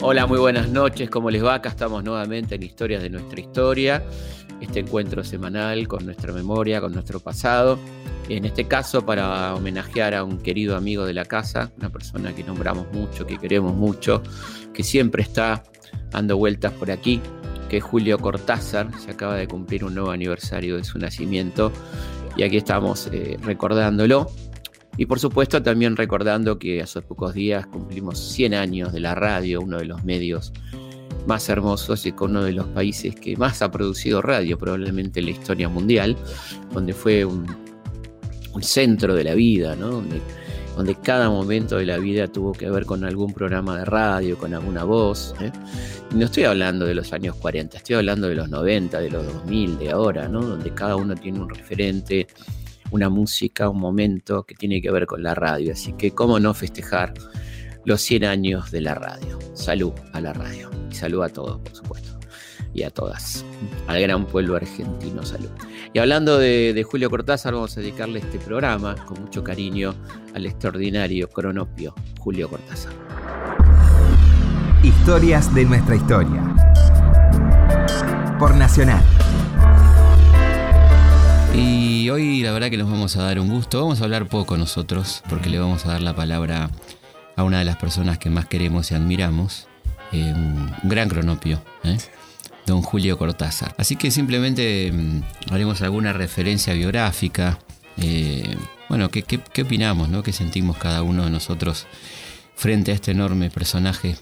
Hola, 0.00 0.26
muy 0.26 0.38
buenas 0.38 0.68
noches, 0.68 1.08
¿cómo 1.08 1.30
les 1.30 1.44
va? 1.44 1.54
Acá 1.54 1.68
estamos 1.68 2.02
nuevamente 2.02 2.56
en 2.56 2.62
Historias 2.64 3.02
de 3.02 3.08
nuestra 3.08 3.40
historia, 3.40 4.04
este 4.60 4.80
encuentro 4.80 5.22
semanal 5.22 5.86
con 5.86 6.04
nuestra 6.04 6.32
memoria, 6.32 6.80
con 6.80 6.92
nuestro 6.92 7.20
pasado. 7.20 7.78
En 8.28 8.44
este 8.44 8.66
caso, 8.66 9.06
para 9.06 9.54
homenajear 9.54 10.14
a 10.14 10.24
un 10.24 10.38
querido 10.38 10.76
amigo 10.76 11.04
de 11.04 11.14
la 11.14 11.24
casa, 11.24 11.72
una 11.78 11.90
persona 11.90 12.34
que 12.34 12.44
nombramos 12.44 12.92
mucho, 12.92 13.26
que 13.26 13.38
queremos 13.38 13.74
mucho, 13.74 14.22
que 14.74 14.82
siempre 14.82 15.22
está 15.22 15.62
dando 16.10 16.36
vueltas 16.36 16.72
por 16.72 16.90
aquí, 16.90 17.20
que 17.68 17.78
es 17.78 17.84
Julio 17.84 18.18
Cortázar. 18.18 18.90
Se 18.98 19.12
acaba 19.12 19.36
de 19.36 19.46
cumplir 19.48 19.84
un 19.84 19.94
nuevo 19.94 20.10
aniversario 20.10 20.76
de 20.76 20.84
su 20.84 20.98
nacimiento 20.98 21.72
y 22.36 22.42
aquí 22.42 22.56
estamos 22.56 23.08
eh, 23.12 23.36
recordándolo. 23.40 24.30
Y 24.96 25.06
por 25.06 25.18
supuesto 25.18 25.62
también 25.62 25.96
recordando 25.96 26.58
que 26.58 26.82
hace 26.82 27.00
pocos 27.00 27.34
días 27.34 27.66
cumplimos 27.66 28.18
100 28.18 28.54
años 28.54 28.92
de 28.92 29.00
la 29.00 29.14
radio, 29.14 29.60
uno 29.60 29.78
de 29.78 29.86
los 29.86 30.04
medios 30.04 30.52
más 31.26 31.48
hermosos 31.48 32.04
y 32.06 32.12
con 32.12 32.30
uno 32.32 32.42
de 32.44 32.52
los 32.52 32.66
países 32.66 33.14
que 33.14 33.36
más 33.36 33.62
ha 33.62 33.70
producido 33.70 34.20
radio 34.22 34.58
probablemente 34.58 35.20
en 35.20 35.26
la 35.26 35.32
historia 35.32 35.68
mundial, 35.68 36.16
donde 36.72 36.92
fue 36.92 37.24
un, 37.24 37.46
centro 38.60 39.14
de 39.14 39.24
la 39.24 39.34
vida, 39.34 39.74
donde, 39.76 40.20
donde, 40.76 40.94
cada 40.96 41.30
momento 41.30 41.78
de 41.78 41.86
la 41.86 41.96
vida 41.96 42.26
tuvo 42.28 42.52
que 42.52 42.68
ver 42.68 42.84
con 42.84 43.02
algún 43.02 43.32
programa 43.32 43.78
de 43.78 43.84
radio, 43.86 44.36
con 44.36 44.52
alguna 44.52 44.84
voz. 44.84 45.34
¿eh? 45.40 45.50
no 46.14 46.26
estoy 46.26 46.44
hablando 46.44 46.84
de 46.84 46.94
los 46.94 47.12
años 47.12 47.34
40, 47.36 47.78
estoy 47.78 47.96
hablando 47.96 48.28
de 48.28 48.34
los 48.34 48.50
90, 48.50 49.00
de 49.00 49.10
los 49.10 49.24
2000, 49.24 49.78
de 49.78 49.90
ahora, 49.90 50.28
¿no? 50.28 50.42
donde 50.42 50.70
cada 50.74 50.96
uno 50.96 51.14
tiene 51.14 51.40
un 51.40 51.48
referente 51.48 52.26
una 52.92 53.08
música, 53.08 53.68
un 53.68 53.80
momento 53.80 54.44
que 54.44 54.54
tiene 54.54 54.80
que 54.80 54.90
ver 54.90 55.06
con 55.06 55.22
la 55.22 55.34
radio. 55.34 55.72
Así 55.72 55.94
que, 55.94 56.12
¿cómo 56.12 56.38
no 56.38 56.54
festejar 56.54 57.14
los 57.84 58.00
100 58.02 58.24
años 58.24 58.70
de 58.70 58.82
la 58.82 58.94
radio? 58.94 59.38
Salud 59.54 59.92
a 60.12 60.20
la 60.20 60.32
radio. 60.32 60.70
Y 60.90 60.94
salud 60.94 61.22
a 61.22 61.28
todos, 61.28 61.58
por 61.60 61.74
supuesto. 61.74 62.20
Y 62.74 62.84
a 62.84 62.90
todas. 62.90 63.44
Al 63.86 64.00
gran 64.00 64.26
pueblo 64.26 64.56
argentino, 64.56 65.24
salud. 65.24 65.50
Y 65.92 65.98
hablando 65.98 66.38
de, 66.38 66.86
Julio 66.88 67.10
Cortázar, 67.10 67.54
vamos 67.54 67.76
a 67.76 67.80
dedicarle 67.80 68.20
este 68.20 68.38
programa 68.38 68.94
con 69.06 69.20
mucho 69.20 69.42
cariño 69.42 69.94
al 70.34 70.46
extraordinario 70.46 71.28
cronopio 71.28 71.94
Julio 72.18 72.48
Cortázar. 72.48 72.92
Historias 74.82 75.54
de 75.54 75.64
nuestra 75.64 75.96
historia. 75.96 76.42
Por 78.38 78.56
Nacional. 78.56 79.02
Y 81.54 82.08
hoy 82.08 82.42
la 82.42 82.52
verdad 82.52 82.70
que 82.70 82.78
nos 82.78 82.90
vamos 82.90 83.16
a 83.16 83.22
dar 83.22 83.38
un 83.38 83.48
gusto. 83.48 83.80
Vamos 83.80 84.00
a 84.00 84.04
hablar 84.04 84.28
poco 84.28 84.56
nosotros, 84.56 85.22
porque 85.28 85.50
le 85.50 85.58
vamos 85.58 85.84
a 85.84 85.90
dar 85.90 86.00
la 86.00 86.14
palabra 86.14 86.70
a 87.36 87.44
una 87.44 87.58
de 87.58 87.64
las 87.64 87.76
personas 87.76 88.18
que 88.18 88.30
más 88.30 88.46
queremos 88.46 88.90
y 88.90 88.94
admiramos, 88.94 89.68
eh, 90.12 90.32
un, 90.34 90.72
gran 90.84 91.08
cronopio, 91.08 91.62
¿eh? 91.84 91.98
don 92.66 92.82
Julio 92.82 93.18
Cortázar. 93.18 93.74
Así 93.78 93.96
que 93.96 94.10
simplemente 94.10 94.90
mm, 94.92 95.52
haremos 95.52 95.82
alguna 95.82 96.12
referencia 96.12 96.72
biográfica. 96.72 97.58
Eh, 97.98 98.56
bueno, 98.88 99.10
¿qué, 99.10 99.22
qué, 99.22 99.62
opinamos, 99.62 100.08
no? 100.08 100.22
¿Qué 100.22 100.32
sentimos 100.32 100.78
cada 100.78 101.02
uno 101.02 101.24
de 101.24 101.30
nosotros 101.30 101.86
frente 102.54 102.92
a 102.92 102.94
este 102.94 103.10
enorme 103.10 103.50
personaje? 103.50 104.16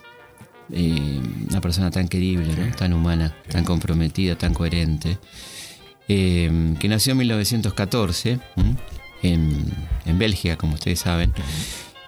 una 0.72 1.60
persona 1.60 1.90
tan 1.90 2.06
querible, 2.06 2.54
tan 2.78 2.92
humana, 2.92 3.34
tan 3.48 3.64
comprometida, 3.64 4.36
tan 4.36 4.54
coherente. 4.54 5.18
Em, 6.12 6.74
que 6.74 6.88
nació 6.88 7.12
en 7.12 7.18
1914 7.18 8.40
en, 9.22 9.64
en, 10.04 10.18
Bélgica, 10.18 10.56
como 10.56 10.74
ustedes 10.74 10.98
saben, 10.98 11.32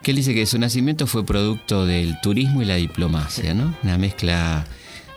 que 0.03 0.11
él 0.11 0.17
dice 0.17 0.35
que 0.35 0.45
su 0.45 0.59
nacimiento 0.59 1.07
fue 1.07 1.25
producto 1.25 1.87
del 1.87 2.21
turismo 2.21 2.63
y 2.63 2.65
la 2.65 2.75
diplomacia, 2.75 3.55
¿no? 3.55 3.77
Una 3.85 3.99
mezcla 3.99 4.67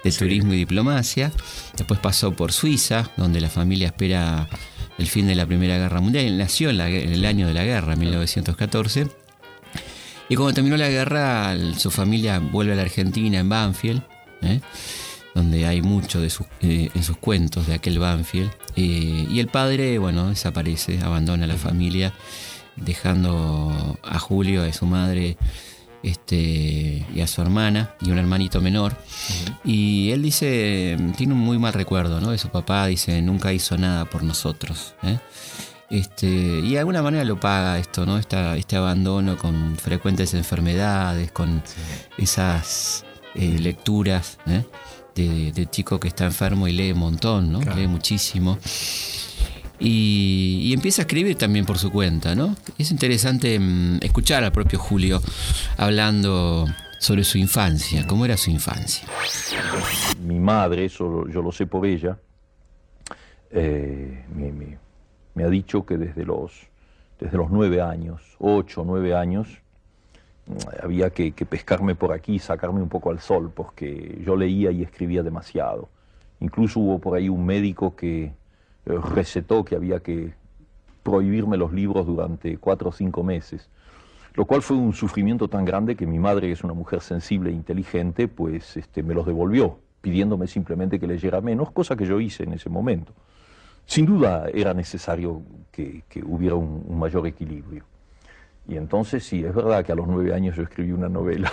de 0.04 0.12
turismo 0.12 0.54
y 0.54 0.58
diplomacia. 0.58 1.32
Después 1.76 2.00
pasó 2.00 2.34
por 2.34 2.54
Suiza, 2.54 3.10
donde 3.18 3.42
la 3.42 3.50
familia 3.50 3.88
espera 3.88 4.48
el 5.00 5.08
fin 5.08 5.26
de 5.26 5.34
la 5.34 5.48
Primera 5.48 5.80
Guerra 5.80 6.00
Mundial. 6.00 6.26
Él 6.26 6.38
nació 6.38 6.70
en, 6.70 6.80
el 6.80 7.26
año 7.26 7.48
de 7.48 7.56
la 7.56 7.64
guerra, 7.64 7.96
1914. 7.96 9.08
Y 10.30 10.36
cuando 10.36 10.54
terminó 10.54 10.78
la 10.78 10.90
guerra, 10.90 11.58
su 11.76 11.90
familia 11.90 12.38
vuelve 12.38 12.74
a 12.74 12.76
la 12.76 12.84
Argentina 12.84 13.40
en 13.40 13.50
Banfield. 13.50 14.04
¿eh? 14.44 14.62
Donde 15.36 15.68
hay 15.68 15.82
mucho 15.82 16.22
de 16.22 16.30
sus, 16.30 16.48
eh, 16.62 16.90
en 16.96 17.04
sus 17.04 17.18
cuentos 17.18 17.68
de 17.68 17.76
aquel 17.76 18.00
Banfield. 18.00 18.50
Eh, 18.78 19.28
y 19.30 19.40
el 19.40 19.48
padre, 19.48 20.00
bueno, 20.00 20.30
desaparece, 20.30 21.02
abandona 21.02 21.46
la 21.46 21.58
familia, 21.58 22.14
dejando 22.78 24.00
a 24.02 24.18
Julio, 24.18 24.64
a 24.64 24.72
su 24.72 24.86
madre 24.86 25.38
este, 26.04 27.06
y 27.14 27.20
a 27.22 27.28
su 27.28 27.42
hermana 27.42 27.96
y 28.02 28.12
un 28.12 28.18
hermanito 28.18 28.62
menor. 28.62 28.96
Y 29.66 30.12
él 30.12 30.22
dice, 30.22 30.98
tiene 31.18 31.34
un 31.34 31.40
muy 31.42 31.60
mal 31.60 31.74
recuerdo 31.74 32.22
¿no? 32.22 32.32
de 32.32 32.38
su 32.38 32.48
papá, 32.48 32.88
dice, 32.88 33.22
nunca 33.22 33.52
hizo 33.52 33.78
nada 33.78 34.06
por 34.06 34.24
nosotros. 34.24 34.96
¿eh? 35.04 35.20
Este, 35.90 36.28
y 36.28 36.72
de 36.72 36.80
alguna 36.80 37.02
manera 37.02 37.26
lo 37.26 37.42
paga 37.42 37.78
esto, 37.78 38.06
¿no? 38.06 38.18
este 38.18 38.76
abandono 38.78 39.38
con 39.38 39.76
frecuentes 39.76 40.34
enfermedades, 40.34 41.30
con 41.34 41.62
esas 42.18 43.04
lecturas 43.36 44.38
de, 45.16 45.68
chico 45.72 46.00
que 46.00 46.08
está 46.08 46.26
enfermo 46.26 46.68
y 46.68 46.74
lee 46.74 46.92
un 46.92 47.00
montón, 47.00 47.52
¿no? 47.52 47.62
Lee 47.62 47.88
muchísimo. 47.88 48.58
Y, 49.80 50.72
empieza 50.74 51.02
a 51.02 51.04
escribir 51.04 51.38
también 51.38 51.66
por 51.66 51.78
su 51.78 51.92
cuenta, 51.92 52.36
¿no? 52.36 52.56
Es 52.78 52.92
interesante 52.92 53.58
mm, 53.60 54.00
escuchar 54.02 54.44
al 54.44 54.52
propio 54.52 54.80
Julio 54.80 55.22
hablando 55.78 56.68
sobre 57.00 57.24
su 57.24 57.38
infancia, 57.38 58.06
cómo 58.08 58.26
era 58.26 58.38
su 58.38 58.52
infancia. 58.52 59.08
Mi 60.22 60.40
madre, 60.40 60.86
eso 60.86 61.28
yo 61.28 61.42
lo 61.42 61.52
sé 61.52 61.68
por 61.68 61.86
ella, 61.86 62.18
eh, 63.52 64.26
me, 65.36 65.44
ha 65.44 65.50
dicho 65.50 65.86
que 65.86 65.98
desde 65.98 66.26
los, 66.26 66.52
desde 67.20 67.38
los 67.38 67.52
nueve 67.52 67.82
años, 67.82 68.22
ocho, 68.40 68.84
nueve 68.86 69.16
años, 69.16 69.48
había 70.82 71.10
que, 71.10 71.32
pescarme 71.32 71.96
por 71.96 72.12
aquí, 72.12 72.40
sacarme 72.40 72.82
un 72.82 72.90
poco 72.90 73.10
al 73.10 73.20
sol, 73.20 73.52
porque 73.54 74.22
yo 74.24 74.36
leía 74.36 74.72
y 74.72 74.84
escribía 74.84 75.24
demasiado. 75.24 75.90
Incluso 76.40 76.80
hubo 76.80 77.00
por 77.00 77.18
ahí 77.18 77.30
un 77.30 77.46
médico 77.46 77.96
que 77.96 78.24
eh, 78.24 78.34
recetó 78.86 79.66
que 79.66 79.76
había 79.76 80.02
que 80.02 80.34
prohibirme 81.04 81.58
los 81.58 81.72
libros 81.74 82.06
durante 82.06 82.58
cuatro 82.58 82.90
o 82.90 82.92
cinco 82.92 83.24
meses, 83.24 83.70
lo 84.36 84.46
cual 84.46 84.62
fue 84.62 84.78
un 84.78 84.94
sufrimiento 84.94 85.48
tan 85.48 85.66
grande 85.66 85.96
que 85.96 86.06
mi 86.06 86.20
madre, 86.20 86.48
que 86.48 86.54
es 86.54 86.64
una 86.64 86.74
mujer 86.74 87.02
sensible 87.02 87.50
e 87.50 87.54
inteligente, 87.54 88.28
pues 88.28 88.76
este, 88.78 89.02
me 89.02 89.14
los 89.14 89.26
devolvió, 89.26 89.80
pidiéndome 90.02 90.48
simplemente 90.48 91.00
que 91.00 91.08
leyera 91.08 91.42
menos, 91.42 91.72
cosa 91.72 91.96
que 91.96 92.06
yo 92.06 92.20
hice 92.20 92.44
en 92.44 92.54
ese 92.54 92.70
momento. 92.70 93.14
Sin 93.86 94.06
duda 94.06 94.48
era 94.54 94.74
necesario 94.74 95.42
que, 95.72 96.04
hubiera 96.26 96.56
un 96.56 97.00
mayor 97.00 97.28
equilibrio. 97.28 97.86
Y 98.68 98.78
entonces 98.78 99.24
sí, 99.24 99.44
es 99.44 99.54
verdad 99.54 99.86
que 99.86 99.92
a 99.92 99.96
los 99.96 100.08
nueve 100.08 100.34
años 100.34 100.56
yo 100.56 100.64
escribí 100.64 100.92
una 100.92 101.10
novela. 101.10 101.52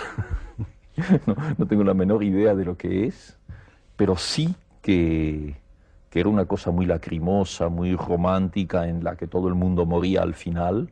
no, 1.57 1.65
tengo 1.67 1.83
la 1.83 1.93
menor 1.93 2.23
idea 2.23 2.55
de 2.55 2.65
lo 2.65 2.75
que 2.77 3.05
es, 3.05 3.37
pero 3.95 4.15
sí 4.17 4.55
que, 4.81 5.55
que 6.09 6.19
era 6.19 6.29
una 6.29 6.45
cosa 6.45 6.71
muy 6.71 6.85
lacrimosa, 6.85 7.69
muy 7.69 7.95
romántica, 7.95 8.87
en 8.87 9.03
la 9.03 9.15
que 9.15 9.27
todo 9.27 9.47
el 9.47 9.55
mundo 9.55 9.85
moría 9.85 10.23
al 10.23 10.33
final. 10.33 10.89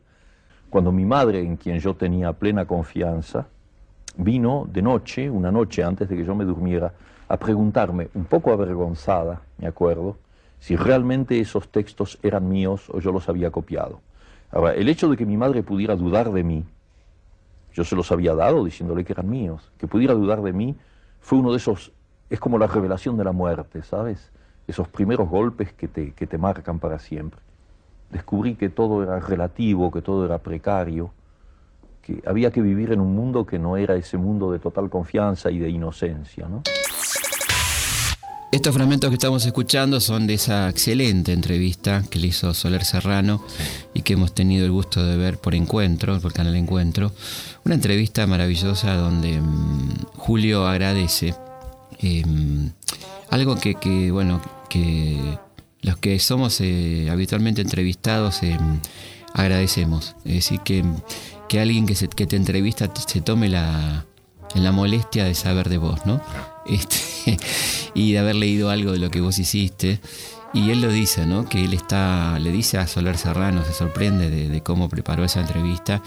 Cuando 0.70 0.92
mi 0.92 1.04
madre, 1.04 1.40
en 1.40 1.56
quien 1.56 1.78
yo 1.80 1.94
tenía 1.94 2.32
plena 2.32 2.66
confianza, 2.66 3.46
vino 4.16 4.66
de 4.72 4.82
noche, 4.82 5.28
una 5.28 5.50
noche 5.50 5.82
antes 5.82 6.08
de 6.08 6.16
que 6.16 6.24
yo 6.24 6.34
me 6.34 6.44
durmiera, 6.44 6.92
a 7.28 7.36
preguntarme, 7.36 8.08
un 8.14 8.24
poco 8.24 8.52
avergonzada, 8.52 9.40
me 9.58 9.66
acuerdo, 9.66 10.16
si 10.60 10.76
realmente 10.76 11.40
esos 11.40 11.68
textos 11.68 12.18
eran 12.22 12.48
míos 12.48 12.88
o 12.90 13.00
yo 13.00 13.10
los 13.10 13.28
había 13.28 13.50
copiado. 13.50 14.00
Ahora, 14.52 14.74
el 14.74 14.88
hecho 14.88 15.08
de 15.08 15.16
que 15.16 15.24
mi 15.24 15.38
madre 15.38 15.62
pudiera 15.62 15.96
dudar 15.96 16.30
de 16.30 16.44
mí, 16.44 16.64
yo 17.72 17.84
se 17.84 17.96
los 17.96 18.12
había 18.12 18.34
dado 18.34 18.64
diciéndole 18.64 19.02
que 19.02 19.14
eran 19.14 19.28
míos, 19.28 19.72
que 19.78 19.88
pudiera 19.88 20.12
dudar 20.12 20.42
de 20.42 20.52
mí, 20.52 20.76
fue 21.20 21.38
uno 21.38 21.52
de 21.52 21.56
esos, 21.56 21.92
es 22.28 22.38
como 22.38 22.58
la 22.58 22.66
revelación 22.66 23.16
de 23.16 23.24
la 23.24 23.32
muerte, 23.32 23.82
¿sabes? 23.82 24.30
Esos 24.66 24.88
primeros 24.88 25.28
golpes 25.28 25.72
que 25.72 25.88
te, 25.88 26.12
que 26.12 26.26
te 26.26 26.36
marcan 26.36 26.78
para 26.78 26.98
siempre. 26.98 27.40
Descubrí 28.10 28.54
que 28.56 28.68
todo 28.68 29.02
era 29.02 29.18
relativo, 29.20 29.90
que 29.90 30.02
todo 30.02 30.26
era 30.26 30.36
precario, 30.38 31.12
que 32.02 32.22
había 32.26 32.50
que 32.50 32.60
vivir 32.60 32.92
en 32.92 33.00
un 33.00 33.14
mundo 33.14 33.46
que 33.46 33.58
no 33.58 33.78
era 33.78 33.94
ese 33.94 34.18
mundo 34.18 34.52
de 34.52 34.58
total 34.58 34.90
confianza 34.90 35.50
y 35.50 35.58
de 35.58 35.70
inocencia, 35.70 36.46
¿no? 36.46 36.62
Estos 38.52 38.74
fragmentos 38.74 39.08
que 39.08 39.14
estamos 39.14 39.46
escuchando 39.46 39.98
son 39.98 40.26
de 40.26 40.34
esa 40.34 40.68
excelente 40.68 41.32
entrevista 41.32 42.04
que 42.10 42.18
le 42.18 42.26
hizo 42.26 42.52
Soler 42.52 42.84
Serrano 42.84 43.42
y 43.94 44.02
que 44.02 44.12
hemos 44.12 44.34
tenido 44.34 44.66
el 44.66 44.72
gusto 44.72 45.02
de 45.06 45.16
ver 45.16 45.38
por 45.38 45.54
Encuentro, 45.54 46.20
por 46.20 46.34
Canal 46.34 46.54
Encuentro. 46.56 47.12
Una 47.64 47.76
entrevista 47.76 48.26
maravillosa 48.26 48.94
donde 48.96 49.40
mm, 49.40 50.04
Julio 50.16 50.66
agradece 50.66 51.34
em, 52.00 52.70
algo 53.30 53.56
que, 53.56 54.10
bueno, 54.12 54.42
que 54.68 55.38
los 55.80 55.96
que 55.96 56.18
somos 56.18 56.60
eh, 56.60 57.08
habitualmente 57.10 57.62
entrevistados 57.62 58.42
em, 58.42 58.80
agradecemos. 59.32 60.14
Es 60.26 60.34
decir, 60.34 60.60
que, 60.60 60.84
que 61.48 61.58
alguien 61.58 61.86
que, 61.86 61.94
que 61.94 62.26
te 62.26 62.36
entrevista 62.36 62.92
se 63.08 63.22
tome 63.22 63.48
la, 63.48 64.04
la 64.60 64.72
molestia 64.72 65.24
de 65.24 65.34
saber 65.34 65.68
de 65.68 65.78
vos, 65.78 66.04
¿no? 66.06 66.20
Este, 66.66 67.38
y 67.94 68.12
de 68.12 68.18
haber 68.18 68.36
leído 68.36 68.70
algo 68.70 68.92
de 68.92 68.98
lo 68.98 69.10
que 69.10 69.20
vos 69.20 69.38
hiciste. 69.38 70.00
Y 70.54 70.70
él 70.70 70.82
lo 70.82 70.90
dice, 70.90 71.24
¿no? 71.26 71.48
Que 71.48 71.64
él 71.64 71.72
está, 71.72 72.38
le 72.38 72.52
dice 72.52 72.76
a 72.76 72.86
Soler 72.86 73.16
Serrano, 73.16 73.64
se 73.64 73.72
sorprende 73.72 74.28
de, 74.28 74.62
cómo 74.62 74.88
preparó 74.88 75.24
esa 75.24 75.40
entrevista 75.40 76.02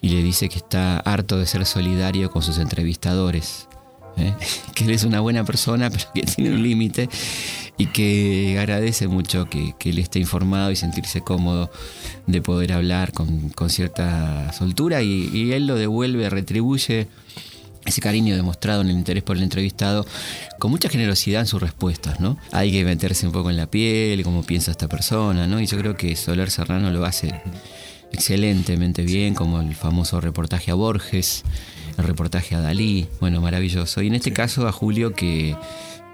y 0.00 0.08
le 0.08 0.22
dice 0.22 0.48
que 0.48 0.56
está 0.56 0.98
harto 1.00 1.38
de 1.38 1.46
ser 1.46 1.66
solidario 1.66 2.30
con 2.30 2.42
sus 2.42 2.58
entrevistadores. 2.58 3.68
¿eh? 4.16 4.32
Que 4.74 4.84
él 4.84 4.90
es 4.90 5.04
una 5.04 5.20
buena 5.20 5.44
persona, 5.44 5.90
pero 5.90 6.04
que 6.14 6.22
tiene 6.22 6.50
un 6.50 6.62
límite 6.62 7.10
y 7.76 7.86
que 7.86 8.56
agradece 8.58 9.06
mucho 9.06 9.48
que, 9.50 9.74
él 9.84 9.98
esté 9.98 10.18
informado 10.18 10.70
y 10.70 10.76
sentirse 10.76 11.20
cómodo 11.20 11.70
de 12.26 12.40
poder 12.40 12.72
hablar 12.72 13.12
con, 13.12 13.52
cierta 13.68 14.50
soltura 14.52 15.02
y, 15.02 15.28
y 15.32 15.52
él 15.52 15.66
lo 15.66 15.74
devuelve, 15.74 16.30
retribuye 16.30 17.06
ese 17.84 18.00
cariño 18.00 18.36
demostrado 18.36 18.82
en 18.82 18.88
el 18.88 18.96
interés 18.96 19.22
por 19.22 19.36
el 19.36 19.42
entrevistado, 19.42 20.06
con 20.58 20.70
mucha 20.70 20.88
generosidad 20.88 21.42
en 21.42 21.46
sus 21.46 21.60
respuestas, 21.60 22.20
¿no? 22.20 22.38
Hay 22.52 22.72
que 22.72 22.84
meterse 22.84 23.26
un 23.26 23.32
poco 23.32 23.50
en 23.50 23.56
la 23.56 23.70
piel, 23.70 24.22
cómo 24.22 24.42
piensa 24.42 24.70
esta 24.70 24.88
persona, 24.88 25.46
¿no? 25.46 25.60
Y 25.60 25.66
yo 25.66 25.78
creo 25.78 25.96
que 25.96 26.14
Soler 26.16 26.50
Serrano 26.50 26.90
lo 26.90 27.04
hace 27.04 27.40
excelentemente 28.12 29.02
bien, 29.02 29.34
como 29.34 29.60
el 29.60 29.74
famoso 29.74 30.20
reportaje 30.20 30.70
a 30.70 30.74
Borges, 30.74 31.44
el 31.96 32.04
reportaje 32.04 32.54
a 32.54 32.60
Dalí, 32.60 33.08
bueno, 33.20 33.40
maravilloso. 33.40 34.02
Y 34.02 34.08
en 34.08 34.14
este 34.14 34.32
caso 34.32 34.66
a 34.66 34.72
Julio 34.72 35.14
que, 35.14 35.56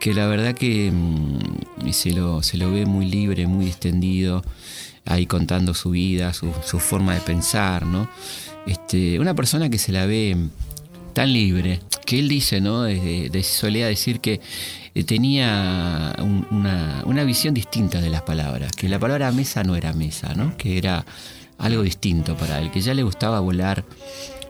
que 0.01 0.15
la 0.15 0.27
verdad 0.27 0.55
que 0.55 0.91
mm, 0.93 1.91
se, 1.91 2.13
lo, 2.13 2.43
se 2.43 2.57
lo 2.57 2.71
ve 2.71 2.87
muy 2.87 3.07
libre, 3.07 3.47
muy 3.47 3.67
distendido, 3.67 4.43
ahí 5.05 5.27
contando 5.27 5.75
su 5.75 5.91
vida, 5.91 6.33
su, 6.33 6.53
su 6.65 6.79
forma 6.79 7.15
de 7.15 7.21
pensar, 7.21 7.87
¿no? 7.87 8.09
Este, 8.67 9.21
una 9.21 9.35
persona 9.35 9.69
que 9.69 9.79
se 9.79 9.93
la 9.93 10.07
ve 10.07 10.37
tan 11.15 11.33
libre, 11.33 11.81
que 12.05 12.19
él 12.19 12.29
dice, 12.29 12.61
¿no? 12.61 12.83
De, 12.83 13.43
solía 13.43 13.87
decir 13.87 14.21
que 14.21 14.41
eh, 14.95 15.05
tenía 15.05 16.15
una, 16.51 17.25
visión 17.25 17.55
distinta 17.55 18.01
de 18.01 18.11
las 18.11 18.23
palabras, 18.23 18.73
que 18.73 18.89
la 18.89 18.99
palabra 18.99 19.33
mesa 19.33 19.65
no 19.65 19.77
era 19.77 19.93
mesa, 19.93 20.35
¿no? 20.35 20.57
Que 20.57 20.77
era 20.77 21.07
algo 21.59 21.83
distinto 21.83 22.37
para 22.37 22.61
él, 22.61 22.71
que 22.71 22.81
ya 22.81 22.93
le 22.95 23.03
gustaba 23.03 23.41
volar 23.41 23.85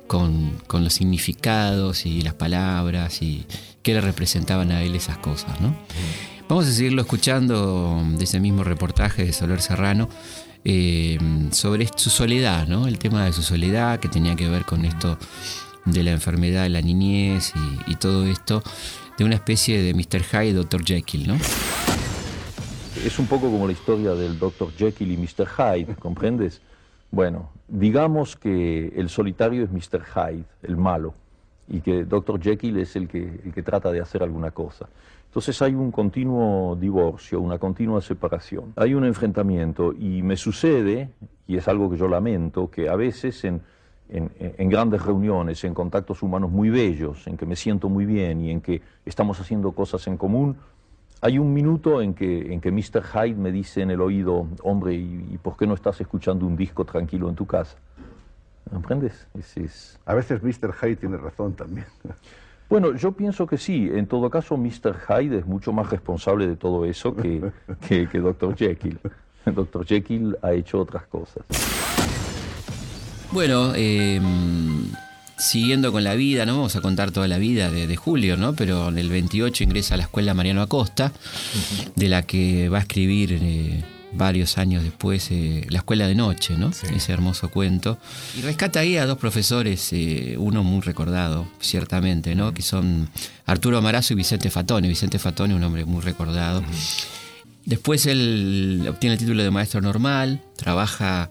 con, 0.07 0.59
los 0.73 0.93
significados 0.93 2.07
y 2.07 2.23
las 2.23 2.35
palabras 2.35 3.23
y 3.23 3.47
qué 3.83 3.95
le 3.95 4.01
representaban 4.01 4.73
a 4.73 4.83
él 4.83 4.95
esas 4.97 5.19
cosas, 5.19 5.61
¿no? 5.61 5.77
Vamos 6.49 6.67
a 6.67 6.73
seguirlo 6.73 7.03
escuchando 7.03 8.03
de 8.17 8.25
ese 8.25 8.41
mismo 8.41 8.65
reportaje 8.65 9.25
de 9.25 9.33
Soler 9.33 9.61
Serrano. 9.63 10.09
Eh, 10.67 11.19
sobre 11.51 11.87
su 11.95 12.09
soledad, 12.09 12.67
¿no? 12.67 12.87
El 12.87 12.99
tema 12.99 13.27
de 13.27 13.35
su 13.35 13.43
soledad 13.43 14.01
que 14.01 14.09
tenía 14.09 14.35
que 14.35 14.49
ver 14.49 14.65
con 14.65 14.87
esto 14.87 15.19
de 15.85 16.03
la 16.03 16.13
enfermedad 16.13 16.69
la 16.69 16.81
niñez 16.81 17.53
y, 17.87 17.97
todo 17.97 18.27
esto, 18.27 18.63
de 19.19 19.25
una 19.25 19.35
especie 19.35 19.83
de 19.83 19.95
Mr. 19.95 20.23
Hyde 20.23 20.49
y 20.49 20.53
Dr. 20.53 20.85
Jekyll, 20.85 21.29
¿no? 21.29 21.35
Es 23.05 23.19
un 23.19 23.27
poco 23.27 23.51
como 23.51 23.67
la 23.67 23.73
historia 23.73 24.15
del 24.15 24.39
Dr. 24.39 24.73
Jekyll 24.73 25.13
y 25.13 25.17
Mr. 25.17 25.47
Hyde, 25.47 25.95
¿comprendes? 25.97 26.63
Bueno, 27.11 27.51
digamos 27.69 28.37
que 28.37 28.93
el 28.97 29.09
solitario 29.09 29.63
es 29.63 29.71
Mr. 29.71 30.03
Hyde, 30.05 30.45
el 30.63 30.77
malo, 30.77 31.15
y 31.69 31.81
que 31.81 32.05
Dr. 32.05 32.41
Jekyll 32.41 32.79
es 32.79 32.97
el 32.97 33.09
que, 33.09 33.41
el 33.45 33.53
que 33.53 33.63
trata 33.63 33.93
de 33.93 34.01
hacer 34.01 34.23
alguna 34.23 34.51
cosa. 34.51 34.89
Entonces 35.27 35.61
hay 35.63 35.75
un 35.75 35.91
continuo 35.91 36.77
divorcio, 36.77 37.41
una 37.41 37.59
continua 37.59 38.01
separación, 38.01 38.73
hay 38.77 38.95
un 38.95 39.05
enfrentamiento 39.05 39.93
y 39.93 40.23
me 40.23 40.37
sucede, 40.37 41.11
y 41.47 41.57
es 41.57 41.69
algo 41.69 41.91
que 41.91 41.97
yo 41.97 42.09
lamento, 42.09 42.71
que 42.71 42.89
a 42.89 42.95
veces 42.95 43.45
en, 43.45 43.61
en, 44.09 44.69
grandes 44.69 45.03
reuniones, 45.03 45.65
en 45.65 45.75
contactos 45.75 46.23
humanos 46.23 46.51
muy 46.51 46.71
bellos, 46.71 47.27
en 47.27 47.37
que 47.37 47.47
me 47.47 47.57
siento 47.57 47.89
muy 47.89 48.05
bien 48.05 48.41
y 48.43 48.51
en 48.51 48.61
que 48.61 48.83
estamos 49.05 49.41
haciendo 49.41 49.73
cosas 49.73 50.07
en 50.07 50.17
común, 50.17 50.57
hay 51.21 51.39
un 51.39 51.55
minuto 51.55 52.03
en 52.03 52.15
que, 52.15 52.53
en 52.53 52.61
que 52.61 52.71
Mr. 52.71 53.03
Hyde 53.03 53.35
me 53.35 53.51
dice 53.51 53.81
en 53.81 53.91
el 53.91 54.01
oído, 54.01 54.47
hombre, 54.63 54.95
¿y, 54.95 55.39
por 55.43 55.57
qué 55.57 55.67
no 55.67 55.75
estás 55.75 56.01
escuchando 56.01 56.47
un 56.47 56.57
disco 56.57 56.85
tranquilo 56.85 57.29
en 57.29 57.35
tu 57.35 57.47
casa? 57.47 57.77
¿Comprendes? 58.71 59.27
A 60.07 60.15
veces 60.15 60.43
Mr. 60.43 60.75
Hyde 60.75 60.97
tiene 60.97 61.17
razón 61.17 61.55
también. 61.55 61.87
Bueno, 62.67 62.95
yo 62.95 63.13
pienso 63.13 63.47
que 63.47 63.59
sí. 63.59 63.91
En 63.93 64.07
todo 64.07 64.31
caso, 64.31 64.57
Mr. 64.57 64.97
Hyde 65.07 65.39
es 65.41 65.47
mucho 65.47 65.71
más 65.71 65.91
responsable 65.91 66.49
de 66.49 66.57
todo 66.57 66.87
eso 66.87 67.15
que, 67.15 67.53
que, 67.87 68.09
que 68.09 68.19
Dr. 68.19 68.57
Jekyll. 68.57 68.99
Dr. 69.45 69.85
Jekyll 69.85 70.39
ha 70.41 70.53
hecho 70.53 70.81
otras 70.81 71.07
cosas. 71.07 71.45
Bueno, 73.35 73.75
em, 73.75 74.93
siguiendo 75.37 75.91
con 75.91 76.05
la 76.05 76.15
vida, 76.15 76.47
no 76.47 76.55
vamos 76.55 76.77
a 76.77 76.81
contar 76.81 77.11
toda 77.11 77.27
la 77.27 77.37
vida 77.37 77.69
de, 77.69 77.97
Julio, 77.97 78.37
¿no? 78.37 78.55
Pero 78.55 78.91
en 78.91 78.97
el 78.97 79.09
28 79.09 79.65
ingresa 79.65 79.95
a 79.95 79.97
la 79.97 80.05
escuela 80.05 80.35
Mariano 80.35 80.63
Acosta, 80.63 81.13
de 81.97 82.09
la 82.09 82.23
que 82.23 82.69
va 82.69 82.79
a 82.79 82.83
escribir 82.83 83.37
eh, 83.43 83.83
varios 84.13 84.57
años 84.57 84.85
después 84.85 85.33
eh, 85.33 85.67
La 85.69 85.79
Escuela 85.79 86.07
de 86.07 86.15
Noche, 86.15 86.57
¿no? 86.57 86.71
Ese 86.95 87.13
hermoso 87.13 87.51
cuento. 87.51 87.99
Y 88.39 88.43
rescata 88.43 88.79
ahí 88.79 88.97
a 88.99 89.05
dos 89.05 89.19
profesores, 89.19 89.93
eh, 89.93 90.37
uno 90.39 90.63
muy 90.63 90.83
recordado, 90.83 91.49
ciertamente, 91.59 92.37
¿no? 92.37 92.55
Que 92.55 92.63
son 92.63 93.09
Arturo 93.47 93.79
Amarazo 93.79 94.13
y 94.13 94.17
Vicente 94.17 94.49
Fatone. 94.49 94.87
Vicente 94.87 95.19
Fatone, 95.19 95.57
un 95.57 95.65
hombre 95.65 95.85
muy 95.85 96.03
recordado. 96.03 96.63
Después 97.65 98.07
él 98.07 98.87
obtiene 98.89 99.15
el 99.15 99.19
título 99.19 99.43
de 99.43 99.51
maestro 99.51 99.81
normal, 99.81 100.41
trabaja 100.57 101.31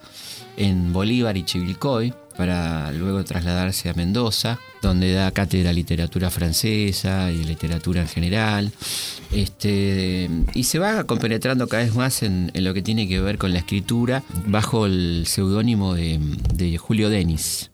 en 0.58 0.94
Bolívar 0.94 1.38
y 1.38 1.44
Chivilcoy 1.44 2.14
para 2.38 2.92
luego 2.92 3.24
trasladarse 3.24 3.90
a 3.90 3.94
Mendoza, 3.94 4.60
donde 4.82 5.14
da 5.14 5.32
cátedra 5.32 5.70
de 5.70 5.76
literatura 5.76 6.30
francesa 6.30 7.32
y 7.32 7.44
literatura 7.44 8.02
en 8.02 8.08
general. 8.08 8.72
Este, 9.32 10.30
y 10.54 10.64
se 10.64 10.80
va 10.80 11.04
compenetrando 11.04 11.68
cada 11.68 11.84
vez 11.84 11.96
más 11.96 12.24
en, 12.24 12.52
lo 12.54 12.74
que 12.74 12.82
tiene 12.82 13.08
que 13.08 13.22
ver 13.22 13.38
con 13.38 13.54
la 13.54 13.60
escritura 13.60 14.24
bajo 14.48 14.86
el 14.86 15.26
seudónimo 15.28 15.94
de, 15.94 16.78
Julio 16.78 17.10
Denis. 17.10 17.70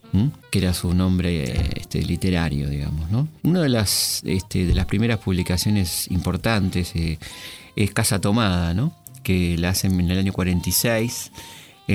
que 0.49 0.59
era 0.59 0.73
su 0.73 0.93
nombre 0.93 1.71
este, 1.77 2.01
literario, 2.01 2.69
digamos. 2.69 3.09
¿no? 3.09 3.27
Una 3.43 3.61
de 3.61 3.69
las, 3.69 4.21
este, 4.25 4.65
de 4.65 4.73
las 4.73 4.85
primeras 4.85 5.19
publicaciones 5.19 6.09
importantes 6.11 6.95
eh, 6.95 7.17
es 7.75 7.91
Casa 7.91 8.19
Tomada, 8.19 8.73
¿no? 8.73 8.93
que 9.23 9.57
la 9.57 9.69
hacen 9.69 9.99
en 9.99 10.11
el 10.11 10.17
año 10.17 10.33
46 10.33 11.31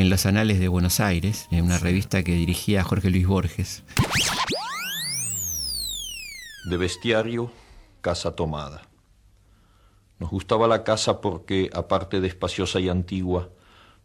en 0.01 0.11
los 0.11 0.27
Anales 0.27 0.59
de 0.59 0.67
Buenos 0.67 0.99
Aires, 0.99 1.47
en 1.53 1.67
una 1.67 1.79
revista 1.79 2.25
que 2.25 2.33
dirigía 2.33 2.83
Jorge 2.83 3.11
Luis 3.11 3.29
Borges. 3.29 3.85
De 6.65 6.77
bestiario, 6.77 7.53
casa 8.01 8.35
tomada. 8.35 8.83
Nos 10.19 10.31
gustaba 10.31 10.67
la 10.67 10.83
casa 10.83 11.21
porque, 11.21 11.71
aparte 11.73 12.21
de 12.21 12.27
espaciosa 12.27 12.81
y 12.81 12.89
antigua, 12.89 13.51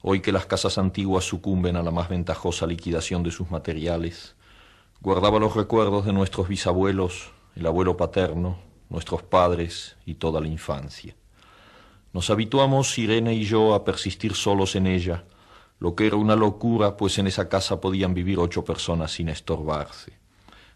hoy 0.03 0.21
que 0.21 0.31
las 0.31 0.45
casas 0.45 0.77
antiguas 0.77 1.25
sucumben 1.25 1.75
a 1.75 1.81
la 1.81 1.89
más 1.89 2.07
ventajosa 2.07 2.67
liquidación 2.67 3.23
de 3.23 3.31
sus 3.31 3.49
materiales, 3.49 4.35
guardaba 5.01 5.39
los 5.39 5.55
recuerdos 5.55 6.05
de 6.05 6.13
nuestros 6.13 6.47
bisabuelos, 6.47 7.31
el 7.55 7.65
abuelo 7.65 7.97
paterno, 7.97 8.59
nuestros 8.89 9.23
padres 9.23 9.95
y 10.05 10.13
toda 10.13 10.39
la 10.39 10.47
infancia. 10.47 11.15
Nos 12.13 12.29
habituamos, 12.29 12.95
Irene 12.99 13.33
y 13.33 13.45
yo, 13.45 13.73
a 13.73 13.83
persistir 13.83 14.35
solos 14.35 14.75
en 14.75 14.85
ella, 14.85 15.23
lo 15.79 15.95
que 15.95 16.07
era 16.07 16.17
una 16.17 16.36
locura, 16.36 16.98
pues 16.98 17.17
en 17.17 17.27
esa 17.27 17.48
casa 17.48 17.79
podían 17.79 18.13
vivir 18.13 18.38
ocho 18.38 18.63
personas 18.63 19.12
sin 19.12 19.29
estorbarse. 19.29 20.13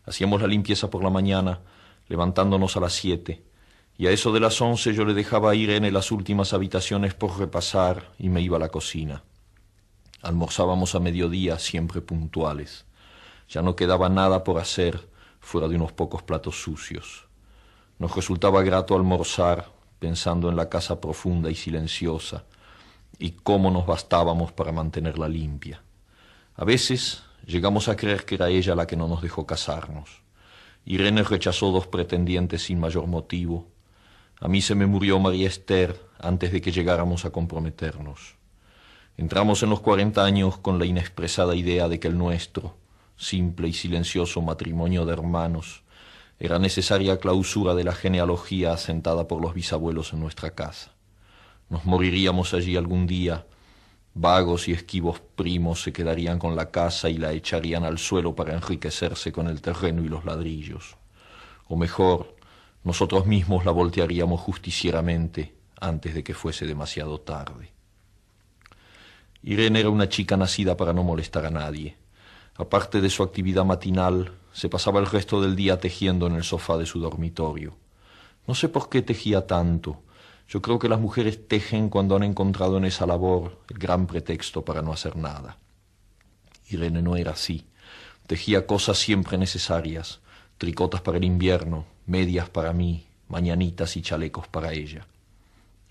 Hacíamos 0.05 0.41
la 0.41 0.47
limpieza 0.47 0.89
por 0.89 1.03
la 1.03 1.09
mañana, 1.09 1.59
levantándonos 2.07 2.77
a 2.77 2.79
las 2.79 2.93
siete, 2.93 3.43
y 3.97 4.07
a 4.07 4.11
eso 4.11 4.31
de 4.31 4.39
las 4.39 4.59
once 4.61 4.93
yo 4.93 5.05
le 5.05 5.13
dejaba 5.13 5.51
a 5.51 5.55
Irene 5.55 5.91
las 5.91 6.11
últimas 6.11 6.53
habitaciones 6.53 7.13
por 7.13 7.37
repasar 7.37 8.11
y 8.17 8.29
me 8.29 8.41
iba 8.41 8.57
a 8.57 8.59
la 8.59 8.69
cocina. 8.69 9.23
Almorzábamos 10.21 10.95
a 10.95 10.99
mediodía, 10.99 11.59
siempre 11.59 12.01
puntuales. 12.01 12.85
Ya 13.49 13.61
no 13.61 13.75
quedaba 13.75 14.09
nada 14.09 14.43
por 14.43 14.57
hacer 14.57 15.09
fuera 15.39 15.67
de 15.67 15.75
unos 15.75 15.91
pocos 15.91 16.23
platos 16.23 16.61
sucios. 16.61 17.27
Nos 17.99 18.15
resultaba 18.15 18.63
grato 18.63 18.95
almorzar 18.95 19.69
pensando 19.99 20.49
en 20.49 20.55
la 20.55 20.69
casa 20.69 20.99
profunda 20.99 21.51
y 21.51 21.55
silenciosa, 21.55 22.45
y 23.23 23.31
cómo 23.41 23.71
nos 23.71 23.85
bastábamos 23.85 24.51
para 24.51 24.73
mantenerla 24.73 25.29
limpia. 25.29 25.81
A 26.57 26.65
veces 26.65 27.23
llegamos 27.45 27.87
a 27.87 27.95
creer 27.95 28.25
que 28.25 28.35
era 28.35 28.49
ella 28.49 28.75
la 28.75 28.85
que 28.85 28.97
no 28.97 29.07
nos 29.07 29.21
dejó 29.21 29.45
casarnos. 29.45 30.23
Irene 30.83 31.23
rechazó 31.23 31.71
dos 31.71 31.87
pretendientes 31.87 32.63
sin 32.63 32.81
mayor 32.81 33.07
motivo. 33.07 33.69
A 34.41 34.49
mí 34.49 34.61
se 34.61 34.75
me 34.75 34.87
murió 34.87 35.19
María 35.19 35.47
Esther 35.47 35.97
antes 36.19 36.51
de 36.51 36.59
que 36.59 36.73
llegáramos 36.73 37.23
a 37.23 37.29
comprometernos. 37.29 38.35
Entramos 39.15 39.63
en 39.63 39.69
los 39.69 39.79
cuarenta 39.79 40.25
años 40.25 40.57
con 40.57 40.77
la 40.77 40.85
inexpresada 40.85 41.55
idea 41.55 41.87
de 41.87 42.01
que 42.01 42.09
el 42.09 42.17
nuestro, 42.17 42.75
simple 43.15 43.69
y 43.69 43.73
silencioso 43.73 44.41
matrimonio 44.41 45.05
de 45.05 45.13
hermanos, 45.13 45.83
era 46.39 46.59
necesaria 46.59 47.17
clausura 47.19 47.73
de 47.73 47.85
la 47.85 47.93
genealogía 47.93 48.73
asentada 48.73 49.29
por 49.29 49.41
los 49.41 49.53
bisabuelos 49.53 50.11
en 50.11 50.19
nuestra 50.19 50.51
casa. 50.51 50.92
Nos 51.73 51.85
moriríamos 51.85 52.53
allí 52.53 52.77
algún 52.77 53.07
día, 53.07 53.47
Vagos 54.13 54.67
y 54.67 54.73
esquivos 54.73 55.19
primos 55.19 55.81
se 55.81 55.91
quedarían 55.91 56.37
con 56.37 56.55
la 56.55 56.69
casa 56.69 57.09
y 57.09 57.17
la 57.17 57.31
echarían 57.31 57.83
al 57.83 57.97
suelo 57.97 58.35
para 58.35 58.53
enriquecerse 58.53 59.31
con 59.31 59.47
el 59.47 59.59
terreno 59.59 60.03
y 60.03 60.07
los 60.07 60.23
ladrillos. 60.23 60.97
O 61.67 61.75
mejor, 61.75 62.35
nosotros 62.83 63.25
mismos 63.25 63.65
la 63.65 63.71
voltearíamos 63.71 64.39
justicieramente 64.39 65.55
antes 65.81 66.13
de 66.13 66.23
que 66.23 66.35
fuese 66.35 66.67
demasiado 66.67 67.19
tarde. 67.21 67.71
Irene 69.41 69.79
era 69.79 69.89
una 69.89 70.07
chica 70.07 70.37
nacida 70.37 70.77
para 70.77 70.93
no 70.93 71.01
molestar 71.01 71.47
a 71.47 71.49
nadie. 71.49 71.97
Aparte 72.55 73.01
de 73.01 73.09
su 73.09 73.23
actividad 73.23 73.65
matinal, 73.65 74.31
se 74.51 74.69
pasaba 74.69 74.99
el 74.99 75.07
resto 75.07 75.41
del 75.41 75.55
día 75.55 75.79
tejiendo 75.79 76.27
en 76.27 76.35
el 76.35 76.43
sofá 76.43 76.77
de 76.77 76.85
su 76.85 76.99
dormitorio. 76.99 77.75
No 78.45 78.53
sé 78.53 78.69
por 78.69 78.89
qué 78.89 79.01
tejía 79.01 79.47
tanto. 79.47 80.03
Yo 80.47 80.61
creo 80.61 80.79
que 80.79 80.89
las 80.89 80.99
mujeres 80.99 81.47
tejen 81.47 81.89
cuando 81.89 82.15
han 82.15 82.23
encontrado 82.23 82.77
en 82.77 82.85
esa 82.85 83.05
labor 83.05 83.59
el 83.69 83.77
gran 83.77 84.07
pretexto 84.07 84.63
para 84.63 84.81
no 84.81 84.93
hacer 84.93 85.15
nada. 85.15 85.57
Irene 86.69 87.01
no 87.01 87.15
era 87.15 87.31
así. 87.31 87.65
Tejía 88.27 88.67
cosas 88.67 88.97
siempre 88.97 89.37
necesarias, 89.37 90.21
tricotas 90.57 91.01
para 91.01 91.17
el 91.17 91.23
invierno, 91.23 91.85
medias 92.05 92.49
para 92.49 92.73
mí, 92.73 93.07
mañanitas 93.27 93.97
y 93.97 94.01
chalecos 94.01 94.47
para 94.47 94.73
ella. 94.73 95.07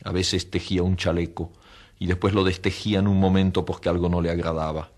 A 0.05 0.13
veces 0.13 0.51
tejía 0.51 0.83
un 0.83 0.97
chaleco 0.97 1.53
y 1.99 2.07
después 2.07 2.35
lo 2.35 2.45
destejía 2.45 2.99
en 2.99 3.09
un 3.09 3.21
momento 3.21 3.65
porque 3.65 3.89
algo 3.89 4.09
no 4.09 4.21
le 4.21 4.31
agradaba. 4.31 4.91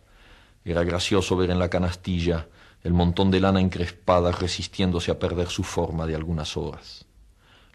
Era 0.64 0.84
gracioso 0.84 1.36
ver 1.36 1.50
en 1.50 1.58
la 1.58 1.68
canastilla 1.68 2.48
el 2.82 2.92
montón 2.92 3.30
de 3.30 3.40
lana 3.40 3.60
encrespada 3.60 4.30
resistiéndose 4.30 5.10
a 5.10 5.18
perder 5.18 5.48
su 5.48 5.62
forma 5.62 6.06
de 6.06 6.14
algunas 6.14 6.56
horas. 6.56 7.06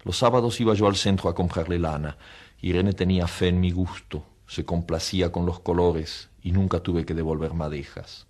Los 0.03 0.17
sábados 0.17 0.59
iba 0.61 0.73
yo 0.73 0.87
al 0.87 0.95
centro 0.95 1.29
a 1.29 1.35
comprarle 1.35 1.79
lana. 1.79 2.17
Irene 2.61 2.93
tenía 2.93 3.27
fe 3.27 3.49
en 3.49 3.59
mi 3.59 3.71
gusto, 3.71 4.23
se 4.47 4.65
complacía 4.65 5.31
con 5.31 5.45
los 5.45 5.59
colores 5.59 6.29
y 6.41 6.51
nunca 6.51 6.79
tuve 6.79 7.05
que 7.05 7.13
devolver 7.13 7.53
madejas. 7.53 8.27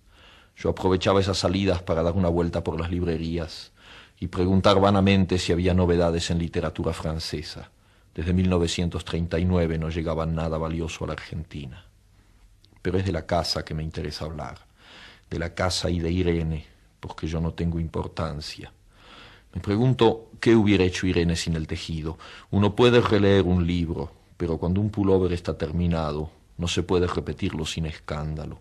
Yo 0.56 0.70
aprovechaba 0.70 1.20
esas 1.20 1.38
salidas 1.38 1.82
para 1.82 2.02
dar 2.02 2.14
una 2.14 2.28
vuelta 2.28 2.62
por 2.62 2.78
las 2.78 2.90
librerías 2.90 3.72
y 4.18 4.26
preguntar 4.28 4.78
vanamente 4.80 5.38
si 5.38 5.52
había 5.52 5.72
novedades 5.72 6.30
en 6.30 6.38
literatura 6.38 6.92
francesa. 6.92 7.70
Desde 8.14 8.32
1939 8.32 9.78
no 9.78 9.88
llegaba 9.88 10.26
nada 10.26 10.58
valioso 10.58 11.04
a 11.04 11.06
la 11.08 11.12
Argentina. 11.14 11.86
Pero 12.82 12.98
es 12.98 13.06
de 13.06 13.12
la 13.12 13.24
casa 13.24 13.64
que 13.64 13.74
me 13.74 13.82
interesa 13.82 14.26
hablar, 14.26 14.58
de 15.30 15.38
la 15.38 15.54
casa 15.54 15.88
y 15.88 16.00
de 16.00 16.10
Irene, 16.10 16.66
porque 16.98 17.26
yo 17.26 17.40
no 17.40 17.54
tengo 17.54 17.80
importancia. 17.80 18.72
Me 19.54 19.60
pregunto 19.60 20.29
qué 20.40 20.56
hubiera 20.56 20.84
hecho 20.84 21.06
Irene 21.06 21.36
sin 21.36 21.54
el 21.54 21.66
tejido. 21.66 22.18
Uno 22.50 22.74
puede 22.74 23.00
releer 23.00 23.44
un 23.44 23.66
libro, 23.66 24.12
pero 24.36 24.58
cuando 24.58 24.80
un 24.80 24.90
pullover 24.90 25.32
está 25.32 25.56
terminado, 25.56 26.30
no 26.56 26.66
se 26.66 26.82
puede 26.82 27.06
repetirlo 27.06 27.66
sin 27.66 27.86
escándalo. 27.86 28.60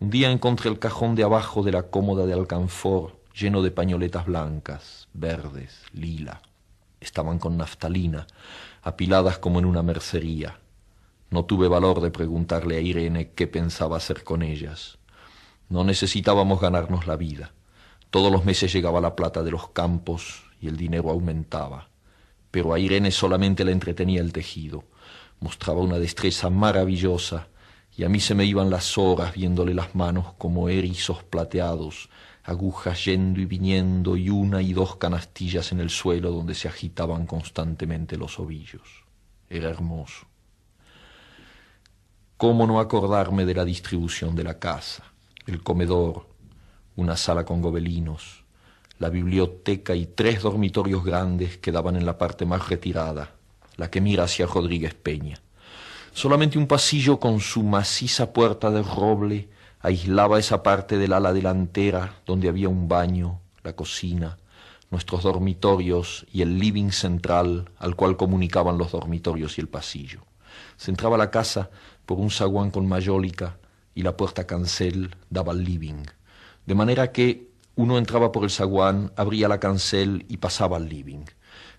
Un 0.00 0.10
día 0.10 0.30
encontré 0.30 0.70
el 0.70 0.78
cajón 0.78 1.14
de 1.14 1.24
abajo 1.24 1.62
de 1.62 1.72
la 1.72 1.84
cómoda 1.84 2.26
de 2.26 2.32
alcanfor 2.32 3.20
lleno 3.34 3.62
de 3.62 3.70
pañoletas 3.70 4.26
blancas, 4.26 5.08
verdes, 5.12 5.82
lila. 5.92 6.42
Estaban 7.00 7.38
con 7.38 7.56
naftalina, 7.56 8.26
apiladas 8.82 9.38
como 9.38 9.58
en 9.58 9.64
una 9.64 9.82
mercería. 9.82 10.58
No 11.30 11.44
tuve 11.44 11.66
valor 11.66 12.00
de 12.00 12.10
preguntarle 12.10 12.76
a 12.76 12.80
Irene 12.80 13.30
qué 13.30 13.46
pensaba 13.46 13.96
hacer 13.96 14.22
con 14.22 14.42
ellas. 14.42 14.98
No 15.68 15.82
necesitábamos 15.82 16.60
ganarnos 16.60 17.06
la 17.06 17.16
vida. 17.16 17.52
Todos 18.10 18.30
los 18.30 18.44
meses 18.44 18.72
llegaba 18.72 19.00
la 19.00 19.16
plata 19.16 19.42
de 19.42 19.50
los 19.50 19.70
campos 19.70 20.51
y 20.62 20.68
el 20.68 20.76
dinero 20.76 21.10
aumentaba. 21.10 21.88
Pero 22.50 22.72
a 22.72 22.78
Irene 22.78 23.10
solamente 23.10 23.64
le 23.64 23.72
entretenía 23.72 24.20
el 24.20 24.32
tejido. 24.32 24.84
Mostraba 25.40 25.80
una 25.80 25.98
destreza 25.98 26.48
maravillosa 26.48 27.48
y 27.96 28.04
a 28.04 28.08
mí 28.08 28.20
se 28.20 28.34
me 28.34 28.44
iban 28.44 28.70
las 28.70 28.96
horas 28.96 29.34
viéndole 29.34 29.74
las 29.74 29.94
manos 29.94 30.32
como 30.38 30.68
erizos 30.68 31.22
plateados, 31.24 32.08
agujas 32.44 33.04
yendo 33.04 33.40
y 33.40 33.44
viniendo 33.44 34.16
y 34.16 34.30
una 34.30 34.62
y 34.62 34.72
dos 34.72 34.96
canastillas 34.96 35.72
en 35.72 35.80
el 35.80 35.90
suelo 35.90 36.30
donde 36.30 36.54
se 36.54 36.68
agitaban 36.68 37.26
constantemente 37.26 38.16
los 38.16 38.38
ovillos. 38.38 39.04
Era 39.50 39.68
hermoso. 39.68 40.26
¿Cómo 42.36 42.66
no 42.66 42.80
acordarme 42.80 43.44
de 43.44 43.54
la 43.54 43.64
distribución 43.64 44.34
de 44.34 44.44
la 44.44 44.58
casa? 44.58 45.04
El 45.46 45.62
comedor, 45.62 46.26
una 46.96 47.16
sala 47.16 47.44
con 47.44 47.60
gobelinos, 47.60 48.41
la 49.02 49.10
biblioteca 49.10 49.96
y 49.96 50.06
tres 50.06 50.42
dormitorios 50.42 51.04
grandes 51.04 51.58
que 51.58 51.72
daban 51.72 51.96
en 51.96 52.06
la 52.06 52.18
parte 52.18 52.46
más 52.46 52.68
retirada, 52.68 53.32
la 53.76 53.90
que 53.90 54.00
mira 54.00 54.22
hacia 54.22 54.46
Rodríguez 54.46 54.94
Peña. 54.94 55.38
Solamente 56.12 56.56
un 56.56 56.68
pasillo 56.68 57.18
con 57.18 57.40
su 57.40 57.64
maciza 57.64 58.32
puerta 58.32 58.70
de 58.70 58.84
roble 58.84 59.48
aislaba 59.80 60.38
esa 60.38 60.62
parte 60.62 60.98
del 60.98 61.14
ala 61.14 61.32
delantera 61.32 62.14
donde 62.26 62.48
había 62.48 62.68
un 62.68 62.86
baño, 62.86 63.40
la 63.64 63.74
cocina, 63.74 64.38
nuestros 64.92 65.24
dormitorios 65.24 66.24
y 66.32 66.42
el 66.42 66.60
living 66.60 66.92
central 66.92 67.72
al 67.78 67.96
cual 67.96 68.16
comunicaban 68.16 68.78
los 68.78 68.92
dormitorios 68.92 69.58
y 69.58 69.62
el 69.62 69.68
pasillo. 69.68 70.20
Se 70.76 70.92
entraba 70.92 71.18
la 71.18 71.32
casa 71.32 71.70
por 72.06 72.20
un 72.20 72.30
zaguán 72.30 72.70
con 72.70 72.86
mayólica 72.86 73.56
y 73.96 74.02
la 74.02 74.16
puerta 74.16 74.46
cancel 74.46 75.16
daba 75.28 75.50
al 75.50 75.64
living, 75.64 76.04
de 76.66 76.74
manera 76.76 77.10
que 77.10 77.51
uno 77.74 77.98
entraba 77.98 78.32
por 78.32 78.44
el 78.44 78.50
zaguán, 78.50 79.12
abría 79.16 79.48
la 79.48 79.60
cancel 79.60 80.26
y 80.28 80.36
pasaba 80.36 80.76
al 80.76 80.88
living. 80.88 81.24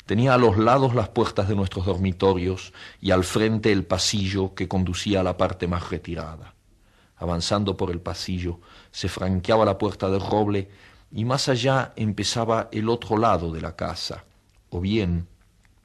Tenía 0.05 0.33
a 0.33 0.37
los 0.37 0.57
lados 0.57 0.95
las 0.95 1.09
puertas 1.09 1.47
de 1.47 1.55
nuestros 1.55 1.85
dormitorios 1.85 2.73
y 2.99 3.11
al 3.11 3.23
frente 3.23 3.71
el 3.71 3.85
pasillo 3.85 4.53
que 4.53 4.67
conducía 4.67 5.21
a 5.21 5.23
la 5.23 5.37
parte 5.37 5.67
más 5.67 5.89
retirada. 5.89 6.55
Avanzando 7.15 7.77
por 7.77 7.89
el 7.91 8.01
pasillo, 8.01 8.59
se 8.91 9.07
franqueaba 9.07 9.65
la 9.65 9.77
puerta 9.77 10.09
de 10.09 10.19
roble 10.19 10.69
y 11.11 11.25
más 11.25 11.47
allá 11.47 11.93
empezaba 11.95 12.69
el 12.71 12.89
otro 12.89 13.17
lado 13.17 13.51
de 13.51 13.61
la 13.61 13.75
casa, 13.75 14.25
o 14.69 14.81
bien 14.81 15.27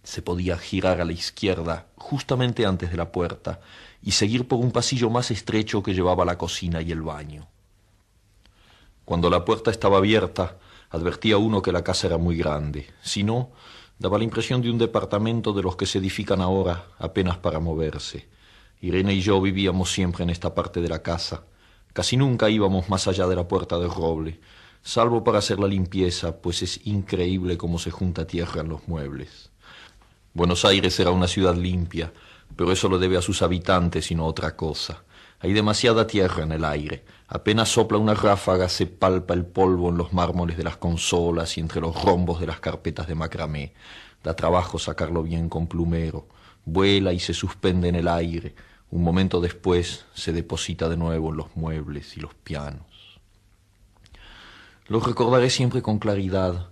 se 0.03 0.23
podía 0.23 0.57
girar 0.57 1.03
a 1.03 1.05
la 1.05 1.13
izquierda 1.13 1.87
justamente 1.97 2.65
antes 2.65 2.91
de 2.91 2.97
la 2.97 3.13
puerta 3.13 3.61
y 4.03 4.13
seguir 4.13 4.49
por 4.49 4.59
un 4.59 4.73
pasillo 4.73 5.11
más 5.11 5.31
estrecho 5.31 5.83
que 5.83 5.93
llevaba 5.93 6.23
a 6.23 6.27
la 6.27 6.39
cocina 6.39 6.81
y 6.81 6.91
el 6.91 7.03
baño. 7.03 7.47
Cuando 9.09 9.31
la 9.31 9.43
puerta 9.43 9.71
estaba 9.71 9.97
abierta, 9.97 10.59
advertía 10.91 11.39
uno 11.39 11.63
que 11.63 11.73
la 11.73 11.83
casa 11.83 12.09
era 12.09 12.19
muy 12.19 12.37
grande, 12.37 12.91
si 13.01 13.25
no, 13.25 13.53
daba 13.99 14.19
la 14.19 14.25
impresión 14.25 14.61
de 14.61 14.71
un 14.71 14.77
departamento 14.77 15.55
de 15.55 15.63
los 15.63 15.77
que 15.77 15.87
se 15.87 15.97
edifican 15.97 16.43
ahora 16.43 16.89
apenas 16.99 17.39
para 17.39 17.59
moverse. 17.59 18.29
Irene 18.83 19.15
y 19.15 19.23
yo 19.23 19.41
vivíamos 19.41 19.91
siempre 19.91 20.25
en 20.25 20.29
esta 20.29 20.55
parte 20.55 20.83
de 20.83 20.91
la 20.91 21.01
casa. 21.01 21.45
Casi 21.95 22.19
nunca 22.19 22.51
íbamos 22.51 22.91
más 22.91 23.09
allá 23.09 23.27
de 23.27 23.37
la 23.37 23.49
puerta 23.49 23.79
de 23.79 23.89
roble, 23.89 24.41
salvo 24.83 25.25
para 25.25 25.39
hacer 25.39 25.59
la 25.59 25.69
limpieza, 25.69 26.37
pues 26.43 26.61
es 26.61 26.87
increíble 26.87 27.57
cómo 27.57 27.79
se 27.79 27.91
junta 27.91 28.27
tierra 28.27 28.61
en 28.61 28.69
los 28.69 28.89
muebles. 28.89 29.49
Buenos 30.35 30.67
Aires 30.67 31.01
era 31.01 31.13
una 31.13 31.29
ciudad 31.29 31.57
limpia, 31.57 32.13
pero 32.55 32.73
eso 32.73 32.91
lo 32.91 32.99
debe 32.99 33.17
a 33.17 33.23
sus 33.23 33.41
habitantes 33.41 34.11
y 34.11 34.15
no 34.15 34.25
a 34.25 34.29
otra 34.29 34.55
cosa. 34.55 35.03
Hay 35.41 35.53
demasiada 35.53 36.09
tierra 36.09 36.43
en 36.43 36.51
el 36.51 36.65
aire. 36.65 37.05
Apenas 37.29 37.69
sopla 37.69 37.99
una 37.99 38.15
ráfaga, 38.15 38.69
se 38.69 38.87
palpa 38.87 39.35
el 39.35 39.47
polvo 39.47 39.89
en 39.91 39.97
los 39.97 40.13
mármoles 40.13 40.57
de 40.57 40.65
las 40.65 40.79
consolas 40.79 41.57
y 41.57 41.61
entre 41.61 41.81
los 41.81 42.03
rombos 42.03 42.41
de 42.41 42.49
las 42.49 42.59
carpetas 42.59 43.07
de 43.07 43.15
macramé. 43.15 43.73
Da 44.25 44.35
trabajo 44.35 44.81
sacarlo 44.81 45.23
bien 45.23 45.49
con 45.49 45.69
plumero. 45.69 46.27
Vuela 46.65 47.13
y 47.13 47.21
se 47.21 47.35
suspende 47.35 47.89
en 47.89 47.95
el 47.95 48.09
aire. 48.09 48.57
Un 48.91 49.05
momento 49.05 49.41
después 49.41 50.07
se 50.13 50.33
deposita 50.33 50.89
de 50.89 50.97
nuevo 50.97 51.31
en 51.31 51.37
los 51.37 51.55
muebles 51.57 52.17
y 52.17 52.21
los 52.21 52.35
pianos. 52.35 53.21
Lo 54.89 54.99
recordaré 54.99 55.51
siempre 55.51 55.83
con 55.83 56.01
claridad, 56.01 56.71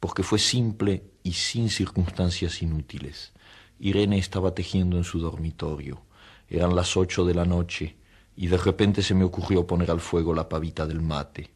porque 0.00 0.22
fue 0.22 0.38
simple 0.38 1.04
y 1.22 1.32
sin 1.32 1.70
circunstancias 1.70 2.60
inútiles. 2.60 3.32
Irene 3.78 4.18
estaba 4.18 4.54
tejiendo 4.54 4.98
en 4.98 5.04
su 5.04 5.18
dormitorio. 5.18 6.02
Eran 6.50 6.76
las 6.76 6.96
ocho 6.98 7.24
de 7.24 7.34
la 7.34 7.46
noche 7.46 8.01
y 8.36 8.46
de 8.46 8.56
repente 8.56 9.02
se 9.02 9.14
me 9.14 9.24
ocurrió 9.24 9.66
poner 9.66 9.90
al 9.90 10.00
fuego 10.00 10.34
la 10.34 10.48
pavita 10.48 10.86
del 10.86 11.00
mate. 11.00 11.50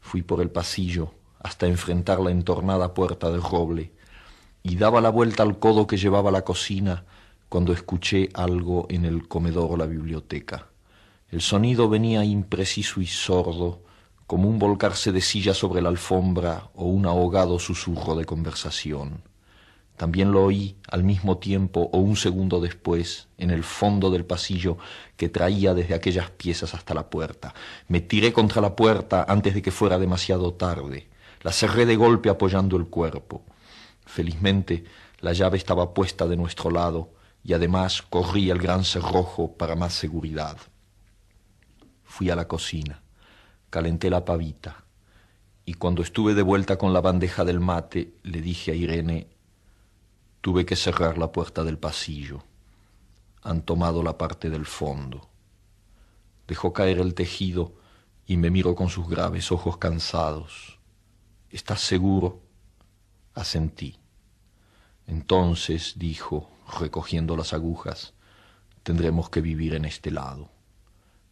Fui 0.00 0.22
por 0.22 0.40
el 0.40 0.50
pasillo 0.50 1.12
hasta 1.40 1.66
enfrentar 1.66 2.20
la 2.20 2.30
entornada 2.30 2.94
puerta 2.94 3.30
de 3.30 3.38
roble 3.38 3.92
y 4.62 4.76
daba 4.76 5.00
la 5.00 5.10
vuelta 5.10 5.42
al 5.42 5.58
codo 5.58 5.86
que 5.86 5.96
llevaba 5.96 6.30
la 6.30 6.42
cocina 6.42 7.04
cuando 7.48 7.72
escuché 7.72 8.30
algo 8.34 8.86
en 8.88 9.04
el 9.04 9.28
comedor 9.28 9.72
o 9.72 9.76
la 9.76 9.86
biblioteca. 9.86 10.68
El 11.30 11.40
sonido 11.40 11.88
venía 11.88 12.24
impreciso 12.24 13.00
y 13.00 13.06
sordo, 13.06 13.82
como 14.26 14.48
un 14.48 14.58
volcarse 14.58 15.12
de 15.12 15.20
silla 15.20 15.52
sobre 15.52 15.82
la 15.82 15.90
alfombra 15.90 16.70
o 16.74 16.86
un 16.86 17.06
ahogado 17.06 17.58
susurro 17.58 18.14
de 18.14 18.24
conversación. 18.24 19.22
También 19.96 20.32
lo 20.32 20.42
oí 20.42 20.76
al 20.90 21.04
mismo 21.04 21.38
tiempo 21.38 21.88
o 21.92 21.98
un 21.98 22.16
segundo 22.16 22.60
después 22.60 23.28
en 23.38 23.50
el 23.50 23.62
fondo 23.62 24.10
del 24.10 24.24
pasillo 24.24 24.76
que 25.16 25.28
traía 25.28 25.72
desde 25.72 25.94
aquellas 25.94 26.30
piezas 26.30 26.74
hasta 26.74 26.94
la 26.94 27.10
puerta. 27.10 27.54
Me 27.86 28.00
tiré 28.00 28.32
contra 28.32 28.60
la 28.60 28.74
puerta 28.74 29.24
antes 29.28 29.54
de 29.54 29.62
que 29.62 29.70
fuera 29.70 29.98
demasiado 29.98 30.54
tarde. 30.54 31.08
La 31.42 31.52
cerré 31.52 31.86
de 31.86 31.94
golpe 31.94 32.28
apoyando 32.28 32.76
el 32.76 32.86
cuerpo. 32.86 33.44
Felizmente 34.04 34.84
la 35.20 35.32
llave 35.32 35.58
estaba 35.58 35.94
puesta 35.94 36.26
de 36.26 36.36
nuestro 36.36 36.70
lado 36.70 37.12
y 37.44 37.52
además 37.52 38.02
corrí 38.02 38.50
el 38.50 38.58
gran 38.58 38.84
cerrojo 38.84 39.52
para 39.56 39.76
más 39.76 39.94
seguridad. 39.94 40.56
Fui 42.02 42.30
a 42.30 42.36
la 42.36 42.48
cocina, 42.48 43.02
calenté 43.70 44.10
la 44.10 44.24
pavita 44.24 44.84
y 45.64 45.74
cuando 45.74 46.02
estuve 46.02 46.34
de 46.34 46.42
vuelta 46.42 46.76
con 46.76 46.92
la 46.92 47.00
bandeja 47.00 47.44
del 47.44 47.60
mate 47.60 48.14
le 48.22 48.40
dije 48.40 48.72
a 48.72 48.74
Irene, 48.74 49.28
tuve 50.44 50.66
que 50.66 50.76
cerrar 50.76 51.16
la 51.16 51.32
puerta 51.32 51.64
del 51.64 51.78
pasillo. 51.78 52.44
Han 53.40 53.62
tomado 53.62 54.02
la 54.02 54.18
parte 54.18 54.50
del 54.50 54.66
fondo. 54.66 55.26
Dejó 56.46 56.74
caer 56.74 56.98
el 56.98 57.14
tejido 57.14 57.72
y 58.26 58.36
me 58.36 58.50
miró 58.50 58.74
con 58.74 58.90
sus 58.90 59.08
graves 59.08 59.50
ojos 59.50 59.78
cansados. 59.78 60.78
¿Estás 61.48 61.80
seguro? 61.80 62.42
Asentí. 63.32 63.96
Entonces, 65.06 65.94
dijo, 65.96 66.50
recogiendo 66.78 67.38
las 67.38 67.54
agujas, 67.54 68.12
tendremos 68.82 69.30
que 69.30 69.40
vivir 69.40 69.72
en 69.72 69.86
este 69.86 70.10
lado. 70.10 70.50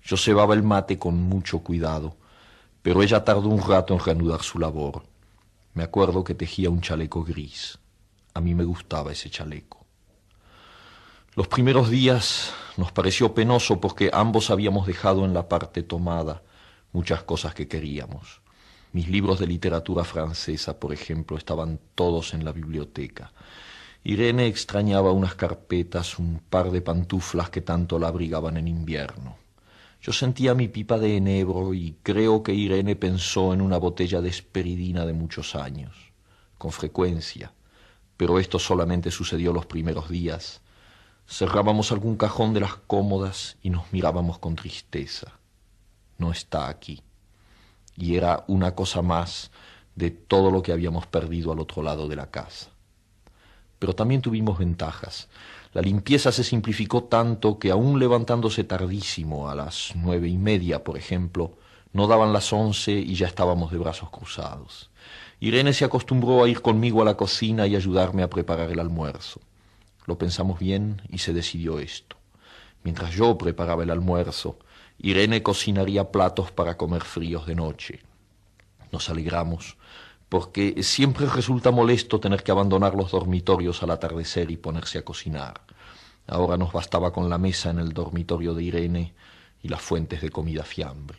Yo 0.03 0.17
cebaba 0.17 0.55
el 0.55 0.63
mate 0.63 0.99
con 0.99 1.17
mucho 1.17 1.59
cuidado, 1.59 2.17
pero 2.81 3.03
ella 3.03 3.23
tardó 3.23 3.51
un 3.51 3.61
rato 3.61 3.93
en 3.93 4.01
reanudar 4.01 4.43
su 4.43 4.59
labor. 4.59 5.03
Me 5.75 5.83
acuerdo 5.83 6.25
que 6.25 6.35
tejía 6.35 6.71
un 6.71 6.81
chaleco 6.81 7.23
gris. 7.23 7.79
A 8.35 8.41
mí 8.41 8.55
me 8.55 8.65
gustaba 8.65 9.13
ese 9.13 9.31
chaleco. 9.31 9.87
Los 11.35 11.49
primeros 11.49 11.91
días 11.91 12.53
nos 12.77 12.93
pareció 12.93 13.35
penoso 13.35 13.81
porque 13.81 14.11
ambos 14.13 14.51
habíamos 14.51 14.87
dejado 14.87 15.25
en 15.25 15.33
la 15.33 15.49
parte 15.49 15.83
tomada 15.83 16.43
muchas 16.93 17.23
cosas 17.23 17.55
que 17.55 17.69
queríamos. 17.69 18.43
Mis 18.93 19.09
libros 19.09 19.39
de 19.39 19.47
literatura 19.47 20.05
francesa, 20.05 20.79
por 20.79 20.93
ejemplo, 20.93 21.39
estaban 21.39 21.81
todos 21.95 22.35
en 22.35 22.45
la 22.45 22.53
biblioteca. 22.53 23.33
Irene 24.05 24.47
extrañaba 24.47 25.13
unas 25.13 25.35
carpetas, 25.35 26.19
un 26.19 26.41
par 26.51 26.71
de 26.71 26.83
pantuflas 26.83 27.49
que 27.49 27.63
tanto 27.63 27.99
la 27.99 28.09
abrigaban 28.09 28.57
en 28.57 28.69
invierno. 28.69 29.37
Yo 30.03 30.13
sentía 30.13 30.55
mi 30.55 30.69
pipa 30.69 30.99
de 30.99 31.17
enebro 31.17 31.73
y 31.73 31.97
creo 32.03 32.43
que 32.43 32.53
Irene 32.53 32.97
pensó 32.97 33.55
en 33.55 33.63
una 33.63 33.79
botella 33.79 34.21
de 34.21 34.29
esperidina 34.29 35.07
de 35.07 35.13
muchos 35.13 35.55
años, 35.55 35.97
con 36.59 36.73
frecuencia, 36.73 37.53
pero 38.23 38.39
esto 38.39 38.61
solamente 38.61 39.11
sucedió 39.11 39.53
los 39.53 39.67
primeros 39.67 40.09
días. 40.09 40.61
Cerrábamos 41.27 41.91
algún 41.91 42.17
cajón 42.17 42.55
de 42.55 42.61
las 42.61 42.77
cómodas 42.77 43.57
y 43.65 43.71
nos 43.71 43.93
mirábamos 43.93 44.39
con 44.39 44.55
tristeza. 44.55 45.33
No 46.19 46.31
está 46.31 46.69
aquí 46.69 47.03
y 47.97 48.15
era 48.15 48.45
una 48.47 48.77
cosa 48.77 49.03
más 49.03 49.51
de 49.97 50.13
todo 50.13 50.53
lo 50.53 50.63
que 50.63 50.71
habíamos 50.71 51.09
perdido 51.09 51.51
al 51.51 51.59
otro 51.59 51.83
lado 51.83 52.07
de 52.07 52.15
la 52.15 52.31
casa. 52.31 52.71
Pero 53.81 53.93
también 53.93 54.23
tuvimos 54.23 54.57
ventajas. 54.57 55.29
La 55.73 55.83
limpieza 55.83 56.31
se 56.31 56.45
simplificó 56.45 57.03
tanto 57.03 57.59
que 57.59 57.73
aún 57.73 57.99
levantándose 57.99 58.63
tardísimo, 58.63 59.49
a 59.49 59.57
las 59.57 59.95
nueve 59.97 60.29
y 60.29 60.39
media, 60.39 60.85
por 60.85 60.97
ejemplo, 60.97 61.57
no 61.93 62.07
daban 62.07 62.33
las 62.33 62.53
once 62.53 62.93
y 62.93 63.17
ya 63.17 63.27
estábamos 63.27 63.73
de 63.73 63.79
brazos 63.79 64.11
cruzados. 64.11 64.92
Irene 65.43 65.73
se 65.73 65.85
acostumbró 65.85 66.45
a 66.45 66.49
ir 66.49 66.63
conmigo 66.63 67.03
a 67.03 67.05
la 67.05 67.17
cocina 67.17 67.67
y 67.67 67.75
ayudarme 67.75 68.23
a 68.23 68.31
preparar 68.31 68.71
el 68.71 68.79
almuerzo. 68.79 69.41
Lo 70.07 70.17
pensamos 70.17 70.61
bien 70.61 71.03
y 71.09 71.19
se 71.19 71.33
decidió 71.33 71.81
esto. 71.81 72.15
Mientras 72.85 73.13
yo 73.13 73.37
preparaba 73.37 73.83
el 73.83 73.91
almuerzo, 73.91 74.61
Irene 74.99 75.43
cocinaría 75.43 76.13
platos 76.13 76.53
para 76.53 76.77
comer 76.77 77.03
fríos 77.03 77.45
de 77.45 77.57
noche. 77.57 78.03
Nos 78.93 79.11
alegramos, 79.11 79.77
porque 80.29 80.81
siempre 80.85 81.27
resulta 81.27 81.73
molesto 81.73 82.21
tener 82.21 82.45
que 82.45 82.53
abandonar 82.53 82.95
los 82.95 83.11
dormitorios 83.11 83.83
al 83.83 83.91
atardecer 83.91 84.49
y 84.49 84.59
ponerse 84.59 84.99
a 84.99 85.05
cocinar. 85.05 85.63
Ahora 86.29 86.57
nos 86.57 86.73
bastaba 86.73 87.13
con 87.13 87.29
la 87.29 87.39
mesa 87.39 87.71
en 87.71 87.81
el 87.81 87.93
dormitorio 87.93 88.55
de 88.55 88.63
Irene 88.63 89.15
y 89.61 89.67
las 89.67 89.83
fuentes 89.83 90.23
de 90.23 90.31
comida 90.31 90.63
fiambre. 90.63 91.19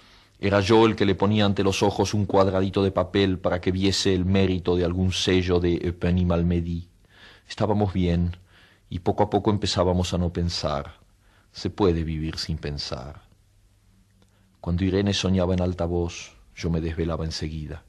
era 0.43 0.59
yo 0.59 0.87
el 0.87 0.95
que 0.95 1.05
le 1.05 1.13
ponía 1.13 1.45
ante 1.45 1.63
los 1.63 1.83
ojos 1.83 2.15
un 2.15 2.25
cuadradito 2.25 2.81
de 2.81 2.91
papel 2.91 3.37
para 3.37 3.61
que 3.61 3.71
viese 3.71 4.11
el 4.15 4.25
mérito 4.25 4.75
de 4.75 4.83
algún 4.83 5.11
sello 5.11 5.59
de 5.59 5.79
Eupen 5.83 6.25
Malmedy. 6.25 6.89
Estábamos 7.47 7.93
bien, 7.93 8.35
y 8.89 8.99
poco 8.99 9.21
a 9.21 9.29
poco 9.29 9.51
empezábamos 9.51 10.15
a 10.15 10.17
no 10.17 10.33
pensar. 10.33 10.95
Se 11.51 11.69
puede 11.69 12.03
vivir 12.03 12.39
sin 12.39 12.57
pensar. 12.57 13.21
Cuando 14.59 14.83
Irene 14.83 15.13
soñaba 15.13 15.53
en 15.53 15.61
alta 15.61 15.85
voz, 15.85 16.35
yo 16.55 16.71
me 16.71 16.81
desvelaba 16.81 17.23
enseguida. 17.23 17.83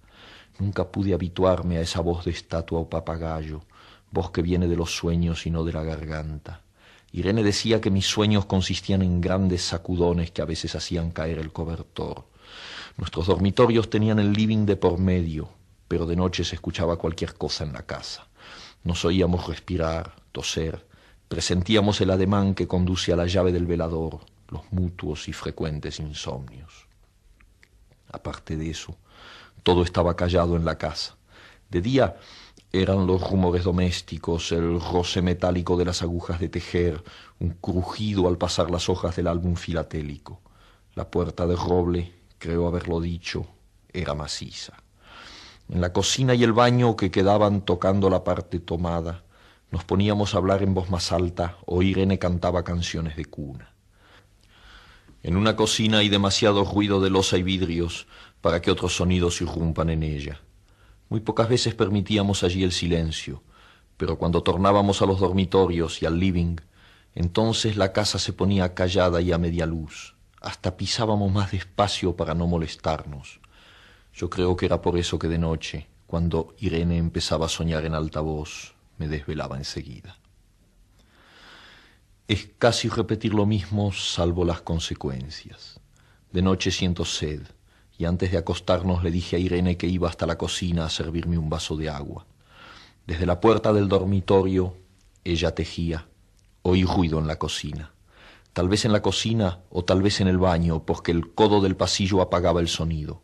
Nunca 0.58 0.92
pude 0.92 1.14
habituarme 1.14 1.78
a 1.78 1.80
esa 1.80 2.02
voz 2.02 2.26
de 2.26 2.32
estatua 2.32 2.80
o 2.80 2.90
papagayo, 2.90 3.62
voz 4.10 4.30
que 4.30 4.42
viene 4.42 4.68
de 4.68 4.76
los 4.76 4.94
sueños 4.94 5.46
y 5.46 5.50
no 5.50 5.64
de 5.64 5.72
la 5.72 5.84
garganta. 5.84 6.60
Irene 7.12 7.42
decía 7.42 7.80
que 7.80 7.90
mis 7.90 8.06
sueños 8.06 8.44
consistían 8.44 9.00
en 9.00 9.22
grandes 9.22 9.62
sacudones 9.62 10.32
que 10.32 10.42
a 10.42 10.46
veces 10.46 10.74
hacían 10.74 11.12
caer 11.12 11.38
el 11.38 11.50
cobertor. 11.50 12.30
Nuestros 12.96 13.26
dormitorios 13.26 13.90
tenían 13.90 14.18
el 14.18 14.32
living 14.32 14.66
de 14.66 14.76
por 14.76 14.98
medio, 14.98 15.48
pero 15.88 16.06
de 16.06 16.16
noche 16.16 16.44
se 16.44 16.54
escuchaba 16.54 16.96
cualquier 16.96 17.34
cosa 17.34 17.64
en 17.64 17.72
la 17.72 17.82
casa. 17.82 18.26
Nos 18.84 19.04
oíamos 19.04 19.46
respirar, 19.46 20.14
toser, 20.32 20.84
Presentíamos 21.32 21.98
el 22.02 22.10
ademán 22.10 22.54
que 22.54 22.68
conduce 22.68 23.10
a 23.10 23.16
la 23.16 23.24
llave 23.24 23.52
del 23.52 23.64
velador, 23.64 24.20
los 24.48 24.70
mutuos 24.70 25.28
y 25.28 25.32
frecuentes 25.32 25.98
insomnios. 25.98 26.86
Aparte 28.12 28.58
de 28.58 28.68
eso, 28.68 28.98
todo 29.62 29.82
estaba 29.82 30.14
callado 30.14 30.56
en 30.56 30.66
la 30.66 30.76
casa. 30.76 31.16
De 31.70 31.80
día 31.80 32.18
eran 32.70 33.06
los 33.06 33.30
rumores 33.30 33.64
domésticos, 33.64 34.52
el 34.52 34.78
roce 34.78 35.22
metálico 35.22 35.78
de 35.78 35.86
las 35.86 36.02
agujas 36.02 36.38
de 36.38 36.50
tejer, 36.50 37.02
un 37.40 37.52
crujido 37.62 38.28
al 38.28 38.36
pasar 38.36 38.70
las 38.70 38.90
hojas 38.90 39.16
del 39.16 39.28
álbum 39.28 39.54
filatélico. 39.56 40.42
La 40.94 41.10
puerta 41.10 41.46
de 41.46 41.56
roble, 41.56 42.12
creo 42.42 42.66
haberlo 42.66 43.00
dicho, 43.00 43.46
era 43.92 44.14
maciza. 44.14 44.72
En 45.68 45.80
la 45.80 45.92
cocina 45.92 46.34
y 46.34 46.42
el 46.42 46.52
baño 46.52 46.96
que 46.96 47.12
quedaban 47.12 47.60
tocando 47.64 48.10
la 48.10 48.24
parte 48.24 48.58
tomada, 48.58 49.22
nos 49.70 49.84
poníamos 49.84 50.34
a 50.34 50.38
hablar 50.38 50.64
en 50.64 50.74
voz 50.74 50.90
más 50.90 51.12
alta 51.12 51.56
o 51.66 51.82
Irene 51.82 52.18
cantaba 52.18 52.64
canciones 52.64 53.14
de 53.14 53.26
cuna. 53.26 53.72
En 55.22 55.36
una 55.36 55.54
cocina 55.54 55.98
hay 55.98 56.08
demasiado 56.08 56.64
ruido 56.64 57.00
de 57.00 57.10
losa 57.10 57.38
y 57.38 57.44
vidrios 57.44 58.08
para 58.40 58.60
que 58.60 58.72
otros 58.72 58.96
sonidos 58.96 59.40
irrumpan 59.40 59.90
en 59.90 60.02
ella. 60.02 60.40
Muy 61.10 61.20
pocas 61.20 61.48
veces 61.48 61.76
permitíamos 61.76 62.42
allí 62.42 62.64
el 62.64 62.72
silencio, 62.72 63.44
pero 63.96 64.18
cuando 64.18 64.42
tornábamos 64.42 65.00
a 65.00 65.06
los 65.06 65.20
dormitorios 65.20 66.02
y 66.02 66.06
al 66.06 66.18
living, 66.18 66.56
entonces 67.14 67.76
la 67.76 67.92
casa 67.92 68.18
se 68.18 68.32
ponía 68.32 68.74
callada 68.74 69.20
y 69.20 69.30
a 69.30 69.38
media 69.38 69.64
luz. 69.64 70.11
Hasta 70.42 70.76
pisábamos 70.76 71.32
más 71.32 71.52
despacio 71.52 72.16
para 72.16 72.34
no 72.34 72.46
molestarnos. 72.46 73.40
Yo 74.12 74.28
creo 74.28 74.56
que 74.56 74.66
era 74.66 74.82
por 74.82 74.98
eso 74.98 75.18
que 75.18 75.28
de 75.28 75.38
noche, 75.38 75.88
cuando 76.06 76.54
Irene 76.58 76.98
empezaba 76.98 77.46
a 77.46 77.48
soñar 77.48 77.84
en 77.84 77.94
alta 77.94 78.20
voz, 78.20 78.74
me 78.98 79.08
desvelaba 79.08 79.56
enseguida. 79.56 80.18
Es 82.28 82.50
casi 82.58 82.88
repetir 82.88 83.34
lo 83.34 83.46
mismo 83.46 83.92
salvo 83.92 84.44
las 84.44 84.60
consecuencias. 84.62 85.80
De 86.32 86.42
noche 86.42 86.70
siento 86.70 87.04
sed 87.04 87.42
y 87.96 88.04
antes 88.04 88.32
de 88.32 88.38
acostarnos 88.38 89.04
le 89.04 89.10
dije 89.10 89.36
a 89.36 89.38
Irene 89.38 89.76
que 89.76 89.86
iba 89.86 90.08
hasta 90.08 90.26
la 90.26 90.38
cocina 90.38 90.84
a 90.84 90.90
servirme 90.90 91.38
un 91.38 91.48
vaso 91.48 91.76
de 91.76 91.88
agua. 91.88 92.26
Desde 93.06 93.26
la 93.26 93.40
puerta 93.40 93.72
del 93.72 93.88
dormitorio 93.88 94.76
ella 95.24 95.54
tejía. 95.54 96.08
Oí 96.62 96.84
ruido 96.84 97.18
en 97.18 97.26
la 97.26 97.38
cocina. 97.38 97.92
Tal 98.52 98.68
vez 98.68 98.84
en 98.84 98.92
la 98.92 99.00
cocina 99.00 99.60
o 99.70 99.84
tal 99.84 100.02
vez 100.02 100.20
en 100.20 100.28
el 100.28 100.38
baño, 100.38 100.84
porque 100.84 101.10
el 101.10 101.32
codo 101.32 101.60
del 101.60 101.76
pasillo 101.76 102.20
apagaba 102.20 102.60
el 102.60 102.68
sonido. 102.68 103.22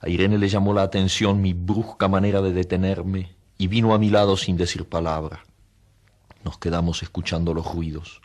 A 0.00 0.08
Irene 0.08 0.38
le 0.38 0.48
llamó 0.48 0.74
la 0.74 0.82
atención 0.82 1.40
mi 1.40 1.54
brusca 1.54 2.08
manera 2.08 2.40
de 2.42 2.52
detenerme 2.52 3.34
y 3.58 3.68
vino 3.68 3.94
a 3.94 3.98
mi 3.98 4.10
lado 4.10 4.36
sin 4.36 4.56
decir 4.56 4.88
palabra. 4.88 5.44
Nos 6.44 6.58
quedamos 6.58 7.02
escuchando 7.02 7.54
los 7.54 7.72
ruidos, 7.72 8.20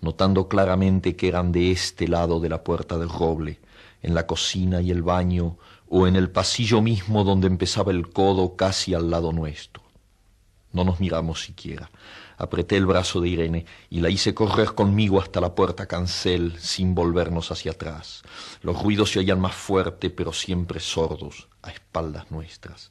notando 0.00 0.46
claramente 0.46 1.16
que 1.16 1.28
eran 1.28 1.50
de 1.50 1.72
este 1.72 2.06
lado 2.06 2.38
de 2.38 2.48
la 2.48 2.62
puerta 2.62 2.98
del 2.98 3.08
roble, 3.08 3.60
en 4.02 4.14
la 4.14 4.26
cocina 4.26 4.82
y 4.82 4.90
el 4.90 5.02
baño, 5.02 5.56
o 5.88 6.06
en 6.06 6.16
el 6.16 6.30
pasillo 6.30 6.80
mismo 6.82 7.24
donde 7.24 7.46
empezaba 7.46 7.92
el 7.92 8.10
codo 8.10 8.56
casi 8.56 8.94
al 8.94 9.10
lado 9.10 9.32
nuestro. 9.32 9.82
No 10.72 10.84
nos 10.84 11.00
miramos 11.00 11.42
siquiera. 11.42 11.90
Apreté 12.42 12.76
el 12.76 12.86
brazo 12.86 13.20
de 13.20 13.28
Irene 13.28 13.66
y 13.88 14.00
la 14.00 14.10
hice 14.10 14.34
correr 14.34 14.74
conmigo 14.74 15.20
hasta 15.20 15.40
la 15.40 15.54
puerta 15.54 15.86
cancel 15.86 16.58
sin 16.58 16.92
volvernos 16.92 17.52
hacia 17.52 17.70
atrás. 17.70 18.24
Los 18.62 18.82
ruidos 18.82 19.12
se 19.12 19.20
oían 19.20 19.38
más 19.38 19.54
fuerte, 19.54 20.10
pero 20.10 20.32
siempre 20.32 20.80
sordos, 20.80 21.46
a 21.62 21.70
espaldas 21.70 22.32
nuestras. 22.32 22.90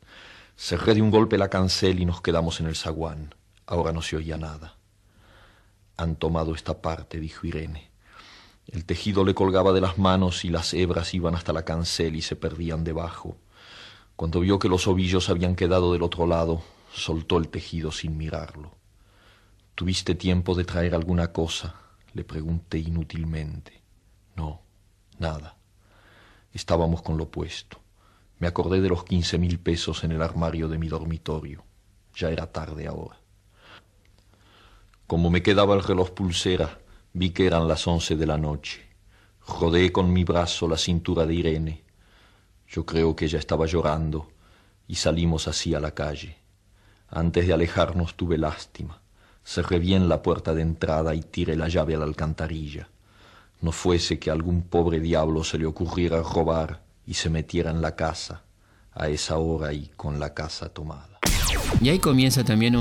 Cerré 0.55 0.95
de 0.95 1.01
un 1.01 1.11
golpe 1.11 1.37
la 1.37 1.49
cancel 1.49 1.99
y 1.99 2.05
nos 2.05 2.21
quedamos 2.21 2.61
en 2.61 2.67
el 2.67 2.77
zaguán. 2.77 3.35
Ahora 3.65 3.91
no 3.91 4.01
se 4.01 4.15
oía 4.15 4.37
nada. 4.37 4.77
Han 5.97 6.15
tomado 6.15 6.55
esta 6.55 6.81
parte, 6.81 7.19
dijo 7.19 7.45
Irene. 7.45 7.91
El 8.67 8.85
tejido 8.85 9.25
le 9.25 9.33
colgaba 9.33 9.73
de 9.73 9.81
las 9.81 9.97
manos 9.97 10.45
y 10.45 10.49
las 10.49 10.73
hebras 10.73 11.13
iban 11.13 11.35
hasta 11.35 11.51
la 11.51 11.65
cancel 11.65 12.15
y 12.15 12.21
se 12.21 12.37
perdían 12.37 12.85
debajo. 12.85 13.35
Cuando 14.15 14.39
vio 14.39 14.59
que 14.59 14.69
los 14.69 14.87
ovillos 14.87 15.29
habían 15.29 15.57
quedado 15.57 15.91
del 15.91 16.03
otro 16.03 16.25
lado, 16.25 16.63
soltó 16.93 17.37
el 17.37 17.49
tejido 17.49 17.91
sin 17.91 18.15
mirarlo. 18.15 18.79
¿Tuviste 19.75 20.15
tiempo 20.15 20.53
de 20.55 20.63
traer 20.63 20.93
alguna 20.93 21.31
cosa? 21.31 21.75
Le 22.13 22.23
pregunté 22.23 22.77
inútilmente. 22.77 23.81
No, 24.35 24.61
nada. 25.17 25.57
Estábamos 26.53 27.01
con 27.01 27.17
lo 27.17 27.31
puesto. 27.31 27.79
Me 28.39 28.47
acordé 28.47 28.81
de 28.81 28.89
los 28.89 29.03
quince 29.03 29.37
mil 29.37 29.59
pesos 29.59 30.03
en 30.03 30.11
el 30.11 30.21
armario 30.21 30.67
de 30.67 30.77
mi 30.77 30.87
dormitorio. 30.87 31.63
Ya 32.15 32.29
era 32.29 32.51
tarde 32.51 32.87
ahora. 32.87 33.17
Como 35.07 35.29
me 35.29 35.41
quedaba 35.41 35.75
el 35.75 35.83
reloj 35.83 36.11
pulsera, 36.11 36.79
vi 37.13 37.31
que 37.31 37.45
eran 37.45 37.67
las 37.67 37.87
once 37.87 38.15
de 38.15 38.25
la 38.25 38.37
noche. 38.37 38.81
Rodé 39.47 39.91
con 39.91 40.11
mi 40.11 40.23
brazo 40.23 40.67
la 40.67 40.77
cintura 40.77 41.25
de 41.25 41.33
Irene. 41.33 41.83
Yo 42.67 42.85
creo 42.85 43.15
que 43.15 43.25
ella 43.25 43.39
estaba 43.39 43.65
llorando 43.65 44.31
y 44.87 44.95
salimos 44.95 45.47
así 45.47 45.73
a 45.73 45.79
la 45.79 45.93
calle. 45.93 46.37
Antes 47.09 47.47
de 47.47 47.53
alejarnos 47.53 48.15
tuve 48.15 48.37
lástima. 48.37 49.00
Cerré 49.43 49.79
bien 49.79 50.07
la 50.07 50.21
puerta 50.21 50.53
de 50.53 50.61
entrada 50.61 51.15
y 51.15 51.21
tiré 51.21 51.55
la 51.55 51.67
llave 51.67 51.95
a 51.95 51.99
la 51.99 52.05
alcantarilla. 52.05 52.87
No 53.61 53.71
fuese 53.71 54.19
que 54.19 54.31
algún 54.31 54.63
pobre 54.63 54.99
diablo 54.99 55.43
se 55.43 55.57
le 55.57 55.65
ocurriera 55.65 56.21
robar 56.21 56.81
y 57.05 57.13
se 57.13 57.29
metiera 57.29 57.71
en 57.71 57.81
la 57.81 57.95
casa 57.95 58.43
a 58.93 59.07
esa 59.07 59.37
hora 59.37 59.73
y 59.73 59.91
con 59.95 60.19
la 60.19 60.33
casa 60.33 60.69
tomada. 60.69 61.19
Y 61.79 61.89
ahí 61.89 61.99
comienza 61.99 62.43
también 62.43 62.75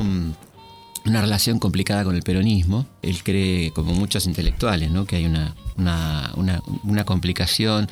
una 1.07 1.21
relación 1.21 1.59
complicada 1.59 2.05
con 2.05 2.15
el 2.15 2.23
peronismo. 2.23 2.87
Él 3.03 3.23
cree, 3.23 3.73
como 3.73 3.93
muchos 3.95 4.27
intelectuales, 4.27 4.91
¿no? 4.91 5.07
que 5.07 5.17
hay 5.17 5.27
una, 5.27 5.55
una, 5.77 7.05
complicación 7.05 7.89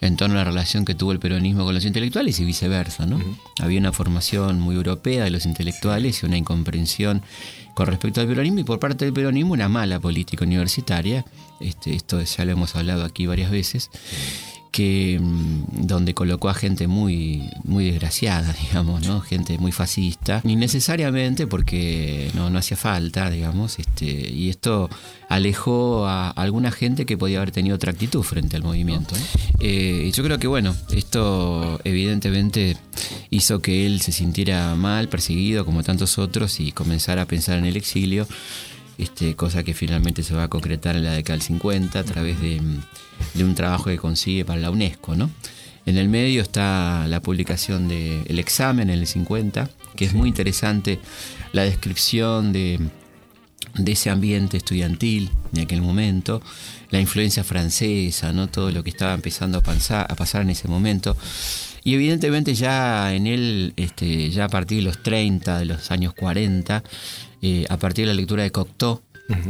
en 0.00 0.16
torno 0.16 0.34
a 0.34 0.38
la 0.38 0.44
relación 0.44 0.84
que 0.84 0.94
tuvo 0.94 1.12
el 1.12 1.18
peronismo 1.18 1.64
con 1.64 1.74
los 1.74 1.84
intelectuales 1.84 2.38
y 2.40 2.44
viceversa. 2.44 3.06
¿no? 3.06 3.18
Había 3.60 3.80
una 3.80 3.92
formación 3.92 4.60
muy 4.60 4.76
europea 4.76 5.24
de 5.24 5.30
los 5.30 5.46
intelectuales 5.46 6.22
y 6.22 6.26
una 6.26 6.36
incomprensión 6.36 7.22
con 7.74 7.86
respecto 7.86 8.20
al 8.20 8.26
peronismo 8.26 8.60
y 8.60 8.64
por 8.64 8.78
parte 8.78 9.04
del 9.04 9.14
peronismo 9.14 9.52
una 9.52 9.68
mala 9.68 10.00
política 10.00 10.44
universitaria. 10.44 11.24
Este, 11.60 11.94
esto 11.94 12.22
ya 12.22 12.44
lo 12.44 12.52
hemos 12.52 12.76
hablado 12.76 13.04
aquí 13.04 13.26
varias 13.26 13.50
veces 13.50 13.90
que 14.70 15.18
mm, 15.20 15.86
donde 15.86 16.14
colocó 16.14 16.48
a 16.48 16.54
gente 16.54 16.86
muy, 16.86 17.50
muy 17.64 17.90
desgraciada, 17.90 18.52
digamos, 18.68 19.06
¿no? 19.06 19.20
Gente 19.20 19.58
muy 19.58 19.72
fascista, 19.72 20.40
innecesariamente 20.44 21.46
porque 21.46 22.30
no, 22.34 22.50
no 22.50 22.58
hacía 22.58 22.76
falta, 22.76 23.30
digamos, 23.30 23.78
este, 23.78 24.06
y 24.06 24.50
esto 24.50 24.88
alejó 25.28 26.06
a 26.06 26.30
alguna 26.30 26.70
gente 26.70 27.06
que 27.06 27.16
podía 27.16 27.38
haber 27.38 27.52
tenido 27.52 27.76
otra 27.76 27.92
actitud 27.92 28.22
frente 28.22 28.56
al 28.56 28.62
movimiento. 28.62 29.14
Eh, 29.60 30.06
y 30.08 30.12
yo 30.12 30.24
creo 30.24 30.38
que 30.38 30.46
bueno, 30.46 30.74
esto 30.92 31.80
evidentemente 31.84 32.76
hizo 33.30 33.60
que 33.60 33.86
él 33.86 34.00
se 34.00 34.12
sintiera 34.12 34.74
mal, 34.74 35.08
perseguido 35.08 35.64
como 35.64 35.82
tantos 35.82 36.18
otros 36.18 36.60
y 36.60 36.72
comenzara 36.72 37.22
a 37.22 37.26
pensar 37.26 37.58
en 37.58 37.66
el 37.66 37.76
exilio 37.76 38.26
este, 39.00 39.34
cosa 39.34 39.62
que 39.62 39.72
finalmente 39.72 40.22
se 40.22 40.34
va 40.34 40.44
a 40.44 40.48
concretar 40.48 40.94
en 40.94 41.04
la 41.04 41.12
década 41.12 41.38
del 41.38 41.42
50 41.42 41.98
a 41.98 42.04
través 42.04 42.38
de, 42.40 42.60
un 43.38 43.54
trabajo 43.54 43.84
que 43.84 43.96
consigue 43.96 44.44
para 44.44 44.60
la 44.60 44.70
UNESCO. 44.70 45.16
¿no? 45.16 45.30
En 45.86 45.96
el 45.96 46.08
medio 46.08 46.42
está 46.42 47.06
la 47.08 47.20
publicación 47.20 47.88
del 47.88 48.38
examen 48.38 48.90
en 48.90 48.98
el 48.98 49.06
50, 49.06 49.70
que 49.96 50.04
es 50.04 50.14
muy 50.14 50.28
interesante 50.28 51.00
la 51.52 51.62
descripción 51.62 52.52
de, 52.52 52.78
ese 53.86 54.10
ambiente 54.10 54.56
estudiantil 54.56 55.30
de 55.52 55.62
aquel 55.62 55.82
momento, 55.82 56.42
la 56.90 57.00
influencia 57.00 57.44
francesa, 57.44 58.32
¿no? 58.32 58.48
todo 58.48 58.70
lo 58.70 58.84
que 58.84 58.90
estaba 58.90 59.14
empezando 59.14 59.58
a 59.58 59.62
pasar, 59.62 60.06
a 60.08 60.14
pasar 60.14 60.42
en 60.42 60.50
ese 60.50 60.68
momento. 60.68 61.16
Y 61.82 61.94
evidentemente 61.94 62.54
ya 62.54 63.14
en 63.14 63.26
él, 63.26 63.72
este, 63.76 64.30
ya 64.30 64.44
a 64.44 64.48
partir 64.48 64.78
de 64.78 64.84
los 64.84 65.02
30, 65.02 65.60
de 65.60 65.64
los 65.64 65.90
años 65.90 66.12
40, 66.14 66.84
eh, 67.42 67.64
a 67.70 67.78
partir 67.78 68.04
de 68.04 68.12
la 68.12 68.16
lectura 68.16 68.42
de 68.42 68.52
Cocteau, 68.52 69.00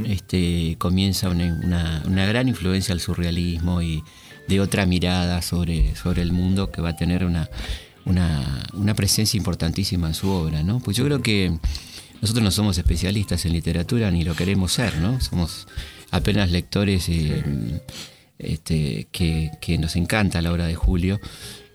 este, 0.07 0.77
comienza 0.79 1.29
una, 1.29 2.27
gran 2.27 2.49
influencia 2.49 2.93
al 2.93 3.01
surrealismo 3.01 3.83
y 3.83 4.03
de 4.49 4.61
otra 4.61 4.87
mirada 4.87 5.43
sobre, 5.43 5.95
sobre 5.97 6.23
el 6.23 6.33
mundo 6.33 6.71
que 6.71 6.81
va 6.81 6.91
a 6.91 6.97
tener 6.97 7.25
una, 7.25 7.49
una, 8.05 8.95
presencia 8.95 9.39
importantísima 9.39 10.09
en 10.09 10.15
su 10.15 10.29
obra. 10.31 10.63
¿no? 10.63 10.81
Pues 10.81 10.97
yo 10.97 11.05
creo 11.05 11.23
que 11.23 11.59
nosotros 12.21 12.43
no 12.43 12.51
somos 12.51 12.79
especialistas 12.79 13.45
en 13.47 13.53
literatura 13.53 14.11
ni 14.11 14.25
lo 14.25 14.35
queremos 14.35 14.73
ser, 14.73 14.99
¿no? 14.99 15.21
somos 15.21 15.67
apenas 16.11 16.51
lectores 16.51 17.09
eh, 17.09 17.43
este, 18.43 19.09
que, 19.13 19.51
que 19.61 19.79
nos 19.79 19.97
encanta 19.97 20.43
la 20.43 20.53
obra 20.53 20.67
de 20.67 20.75
Julio 20.75 21.21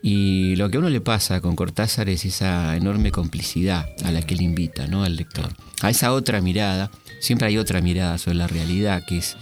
y 0.08 0.56
lo 0.58 0.70
que 0.70 0.78
a 0.78 0.82
uno 0.82 0.92
le 0.92 1.02
pasa 1.02 1.42
con 1.42 1.56
Cortázar 1.56 2.10
es 2.10 2.26
esa 2.26 2.76
enorme 2.76 3.10
complicidad 3.10 3.88
a 4.04 4.12
la 4.12 4.22
que 4.22 4.36
le 4.36 4.44
invita 4.44 4.86
¿no? 4.86 5.04
al 5.04 5.16
lector. 5.16 5.52
A 5.82 5.90
esa 5.90 6.14
otra 6.14 6.42
mirada, 6.42 6.92
siempre 7.20 7.48
hay 7.48 7.58
otra 7.58 7.82
mirada 7.82 8.20
sobre 8.20 8.38
la 8.38 8.46
realidad, 8.46 9.04
que 9.04 9.18
es 9.18 9.36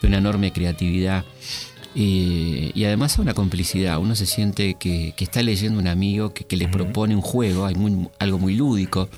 de 0.00 0.06
una 0.06 0.18
enorme 0.18 0.52
creatividad. 0.52 1.24
Eh, 1.96 2.70
y 2.72 2.84
además 2.84 3.18
a 3.18 3.22
una 3.22 3.34
complicidad. 3.34 3.98
Uno 3.98 4.14
se 4.14 4.26
siente 4.26 4.74
que, 4.74 5.12
está 5.18 5.42
leyendo 5.42 5.80
un 5.80 5.88
amigo 5.88 6.32
que, 6.32 6.56
le 6.56 6.68
propone 6.68 7.16
un 7.16 7.20
juego, 7.20 7.66
hay 7.66 7.74
algo 8.20 8.38
muy 8.38 8.54
lúdico 8.54 9.08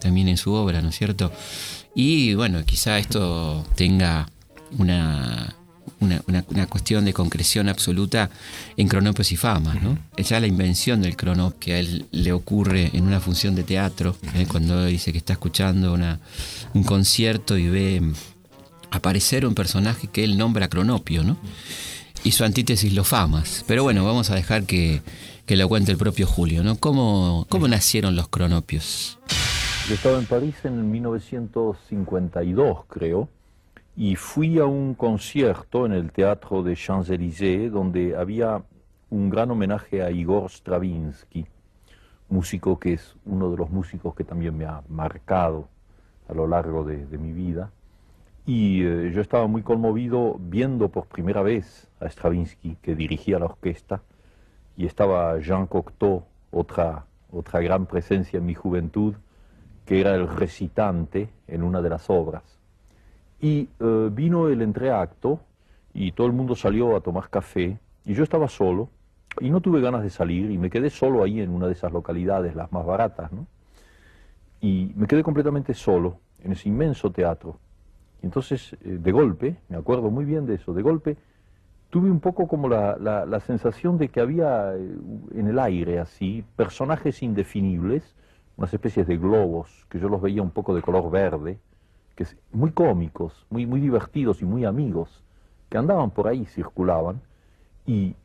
también 0.00 0.28
en 0.28 0.36
su 0.36 0.52
obra, 0.52 0.80
¿no 0.80 0.90
es 0.90 0.96
cierto? 0.96 1.32
Y 1.92 2.34
bueno, 2.34 2.64
quizá 2.64 3.00
esto 3.00 3.66
tenga 3.74 4.28
una, 4.78 5.55
una, 6.00 6.22
una, 6.26 6.66
cuestión 6.66 7.04
de 7.04 7.12
concreción 7.12 7.68
absoluta 7.68 8.30
en 8.76 8.88
Cronopios 8.88 9.32
y 9.32 9.36
Fama. 9.36 9.74
¿no? 9.74 9.98
Ya 10.16 10.40
la 10.40 10.46
invención 10.46 11.02
del 11.02 11.16
Cronop 11.16 11.58
que 11.58 11.74
a 11.74 11.78
él 11.78 12.06
le 12.10 12.32
ocurre 12.32 12.90
en 12.92 13.04
una 13.04 13.20
función 13.20 13.54
de 13.54 13.62
teatro, 13.62 14.16
¿eh? 14.34 14.46
cuando 14.48 14.84
dice 14.84 15.12
que 15.12 15.18
está 15.18 15.32
escuchando 15.34 15.92
una, 15.92 16.20
un 16.74 16.84
concierto 16.84 17.56
y 17.56 17.68
ve 17.68 18.02
aparecer 18.90 19.46
un 19.46 19.54
personaje 19.54 20.08
que 20.08 20.24
él 20.24 20.38
nombra 20.38 20.68
Cronopio, 20.68 21.22
¿no? 21.22 21.36
y 22.24 22.32
su 22.32 22.44
antítesis 22.44 22.92
los 22.92 23.06
Famas. 23.08 23.64
Pero 23.66 23.82
bueno, 23.82 24.04
vamos 24.04 24.30
a 24.30 24.34
dejar 24.34 24.64
que, 24.64 25.02
que 25.44 25.56
lo 25.56 25.68
cuente 25.68 25.92
el 25.92 25.98
propio 25.98 26.26
Julio. 26.26 26.64
¿no? 26.64 26.76
¿Cómo, 26.76 27.46
cómo 27.48 27.68
nacieron 27.68 28.16
los 28.16 28.28
Cronopios? 28.28 29.18
Yo 29.88 29.94
estaba 29.94 30.18
en 30.18 30.26
París 30.26 30.56
en 30.64 30.90
1952, 30.90 32.78
creo 32.88 33.28
y 33.96 34.14
fui 34.14 34.58
a 34.58 34.66
un 34.66 34.94
concierto 34.94 35.86
en 35.86 35.92
el 35.92 36.12
Teatro 36.12 36.62
de 36.62 36.76
Champs-Élysées 36.76 37.70
donde 37.70 38.14
había 38.14 38.62
un 39.08 39.30
gran 39.30 39.50
homenaje 39.50 40.02
a 40.02 40.10
Igor 40.10 40.50
Stravinsky, 40.50 41.46
músico 42.28 42.78
que 42.78 42.92
es 42.92 43.16
uno 43.24 43.50
de 43.50 43.56
los 43.56 43.70
músicos 43.70 44.14
que 44.14 44.22
también 44.22 44.54
me 44.54 44.66
ha 44.66 44.82
marcado 44.90 45.68
a 46.28 46.34
lo 46.34 46.46
largo 46.46 46.84
de, 46.84 47.06
mi 47.16 47.32
vida. 47.32 47.70
Y 48.44 48.82
eh, 48.82 49.12
yo 49.14 49.22
estaba 49.22 49.46
muy 49.46 49.62
conmovido 49.62 50.36
viendo 50.38 50.90
por 50.90 51.06
primera 51.06 51.40
vez 51.40 51.88
a 51.98 52.06
Stravinsky, 52.06 52.76
que 52.82 52.94
dirigía 52.94 53.38
la 53.38 53.46
orquesta, 53.46 54.02
y 54.76 54.84
estaba 54.84 55.38
Jean 55.40 55.66
Cocteau, 55.66 56.24
otra, 56.50 57.06
otra 57.32 57.60
gran 57.60 57.86
presencia 57.86 58.38
en 58.38 58.44
mi 58.44 58.54
juventud, 58.54 59.14
que 59.86 60.00
era 60.00 60.14
el 60.14 60.28
recitante 60.28 61.30
en 61.48 61.62
una 61.62 61.80
de 61.80 61.88
las 61.88 62.10
obras. 62.10 62.55
Y 63.40 63.68
eh, 63.80 64.10
vino 64.12 64.48
el 64.48 64.62
entreacto 64.62 65.40
y 65.92 66.12
todo 66.12 66.26
el 66.26 66.32
mundo 66.32 66.54
salió 66.54 66.96
a 66.96 67.00
tomar 67.00 67.28
café 67.28 67.78
y 68.04 68.14
yo 68.14 68.22
estaba 68.22 68.48
solo 68.48 68.88
y 69.40 69.50
no 69.50 69.60
tuve 69.60 69.80
ganas 69.80 70.02
de 70.02 70.10
salir 70.10 70.50
y 70.50 70.58
me 70.58 70.70
quedé 70.70 70.90
solo 70.90 71.22
ahí 71.22 71.40
en 71.40 71.50
una 71.50 71.66
de 71.66 71.72
esas 71.72 71.92
localidades, 71.92 72.54
las 72.54 72.72
más 72.72 72.86
baratas, 72.86 73.32
¿no? 73.32 73.46
Y 74.60 74.92
me 74.96 75.06
quedé 75.06 75.22
completamente 75.22 75.74
solo 75.74 76.18
en 76.42 76.52
ese 76.52 76.68
inmenso 76.68 77.10
teatro. 77.10 77.58
Y 78.22 78.26
entonces, 78.26 78.72
eh, 78.84 78.98
de 79.00 79.12
golpe, 79.12 79.56
me 79.68 79.76
acuerdo 79.76 80.10
muy 80.10 80.24
bien 80.24 80.46
de 80.46 80.54
eso, 80.54 80.72
de 80.72 80.82
golpe 80.82 81.16
tuve 81.90 82.10
un 82.10 82.20
poco 82.20 82.48
como 82.48 82.68
la, 82.68 82.96
la 82.98 83.40
sensación 83.40 83.96
de 83.96 84.08
que 84.08 84.20
había 84.20 84.74
eh, 84.74 84.96
en 85.34 85.46
el 85.46 85.58
aire 85.58 85.98
así 85.98 86.44
personajes 86.56 87.22
indefinibles, 87.22 88.14
unas 88.56 88.72
especies 88.74 89.06
de 89.06 89.16
globos 89.16 89.86
que 89.88 89.98
yo 89.98 90.08
los 90.08 90.20
veía 90.20 90.42
un 90.42 90.50
poco 90.50 90.74
de 90.74 90.82
color 90.82 91.10
verde, 91.10 91.58
que 92.16 92.26
muy 92.50 92.72
cómicos, 92.72 93.46
muy, 93.50 93.66
muy 93.66 93.80
divertidos 93.80 94.42
y 94.42 94.46
muy 94.46 94.64
amigos, 94.64 95.22
que 95.68 95.78
andaban 95.78 96.10
por 96.10 96.26
ahí, 96.26 96.46
circulaban, 96.46 97.20
y 97.84 98.16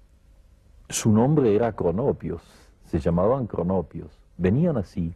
su 0.90 1.12
nombre 1.12 1.56
era 1.56 1.74
Cronopios, 1.74 2.42
se 2.86 3.00
llamaban 3.00 3.48
Cronopios, 3.48 4.12
venían 4.38 4.78
así. 4.78 5.14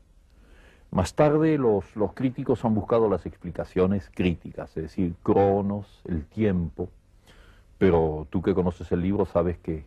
Más 0.91 1.15
tarde 1.15 1.57
los, 1.57 1.95
los 1.95 2.13
críticos 2.13 2.63
han 2.63 2.75
buscado 2.75 3.09
las 3.09 3.25
explicaciones 3.25 4.11
críticas, 4.13 4.75
es 4.77 4.83
decir, 4.83 5.15
Cronos, 5.23 6.01
el 6.05 6.25
tiempo, 6.25 6.89
pero 7.77 8.27
tú 8.29 8.41
que 8.41 8.53
conoces 8.53 8.91
el 8.91 9.01
libro 9.01 9.25
sabes 9.25 9.57
que, 9.57 9.85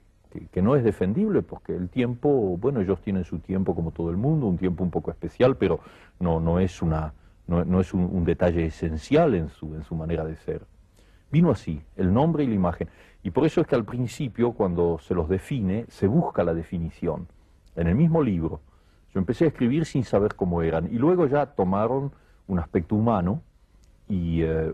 que, 0.51 0.62
no 0.62 0.77
es 0.77 0.85
defendible 0.85 1.42
porque 1.42 1.74
el 1.74 1.88
tiempo, 1.88 2.57
bueno, 2.59 2.81
ellos 2.81 3.01
tienen 3.01 3.24
su 3.24 3.38
tiempo 3.38 3.74
como 3.74 3.90
todo 3.90 4.11
el 4.11 4.16
mundo, 4.16 4.46
un 4.46 4.59
tiempo 4.59 4.85
un 4.85 4.90
poco 4.90 5.11
especial, 5.11 5.57
pero 5.57 5.81
no, 6.20 6.40
no 6.40 6.61
es, 6.61 6.83
una, 6.83 7.14
no, 7.48 7.80
es 7.80 7.94
un, 7.94 8.04
un, 8.12 8.24
detalle 8.24 8.66
esencial 8.66 9.34
en 9.34 9.48
su, 9.48 9.74
en 9.74 9.82
su 9.82 9.94
manera 9.94 10.24
de 10.24 10.37
ser. 10.37 10.66
Vino 11.32 11.50
así, 11.50 11.82
el 11.96 12.12
nombre 12.12 12.44
y 12.44 12.46
la 12.46 12.54
imagen. 12.54 12.88
Y 13.22 13.30
por 13.30 13.46
eso 13.46 13.61
es 13.62 13.66
que 13.66 13.74
al 13.74 13.84
principio, 13.84 14.52
cuando 14.52 14.98
se 14.98 15.14
los 15.14 15.28
define, 15.28 15.87
se 15.88 16.06
busca 16.06 16.44
la 16.44 16.52
definición. 16.52 17.26
En 17.74 17.87
el 17.87 17.94
mismo 17.94 18.22
libro, 18.22 18.61
yo 19.14 19.18
empecé 19.18 19.46
a 19.46 19.48
escribir 19.48 19.87
sin 19.87 20.04
saber 20.04 20.34
cómo 20.34 20.62
eran, 20.62 20.87
y 20.92 20.98
luego 20.98 21.26
ya 21.26 21.46
tomaron 21.46 22.12
un 22.46 22.58
aspecto 22.58 22.94
humano 22.94 23.42
y 24.08 24.42
eh, 24.42 24.72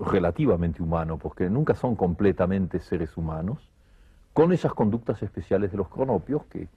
relativamente 0.00 0.82
humano, 0.82 1.18
porque 1.18 1.48
nunca 1.48 1.74
son 1.74 1.94
completamente 1.94 2.80
seres 2.80 3.16
humanos, 3.16 3.70
con 4.32 4.52
esas 4.52 4.74
conductas 4.74 5.22
especiales 5.22 5.70
de 5.70 5.78
los 5.78 5.88
cronopios, 5.88 6.44
que 6.46 6.68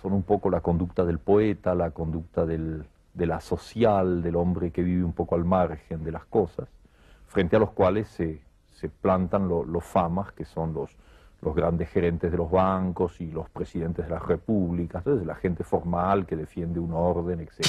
son 0.00 0.14
un 0.14 0.22
poco 0.22 0.48
la 0.50 0.60
conducta 0.60 1.04
del 1.04 1.18
poeta, 1.18 1.74
la 1.74 1.90
conducta 1.90 2.46
del, 2.46 2.84
de 3.14 3.26
la 3.26 3.40
social, 3.40 4.22
del 4.22 4.36
hombre 4.36 4.70
que 4.70 4.82
vive 4.82 5.04
un 5.04 5.12
poco 5.12 5.34
al 5.34 5.44
margen 5.44 6.04
de 6.04 6.12
las 6.12 6.24
cosas, 6.24 6.68
frente 7.26 7.56
a 7.56 7.58
los 7.58 7.70
cuales 7.70 8.08
se, 8.08 8.40
se 8.72 8.88
plantan 8.88 9.48
los 9.48 9.84
famas, 9.84 10.32
que 10.32 10.44
son 10.44 10.72
los, 10.72 10.90
los 11.42 11.54
grandes 11.54 11.88
gerentes 11.90 12.30
de 12.30 12.36
los 12.36 12.50
bancos 12.50 13.20
y 13.20 13.30
los 13.30 13.48
presidentes 13.50 14.06
de 14.06 14.10
las 14.10 14.22
repúblicas, 14.22 15.00
entonces 15.00 15.26
la 15.26 15.34
gente 15.34 15.64
formal 15.64 16.26
que 16.26 16.36
defiende 16.36 16.80
un 16.80 16.92
orden, 16.92 17.40
etc. 17.40 17.66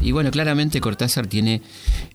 Y 0.00 0.12
bueno, 0.12 0.30
claramente 0.30 0.80
Cortázar 0.80 1.26
tiene 1.26 1.62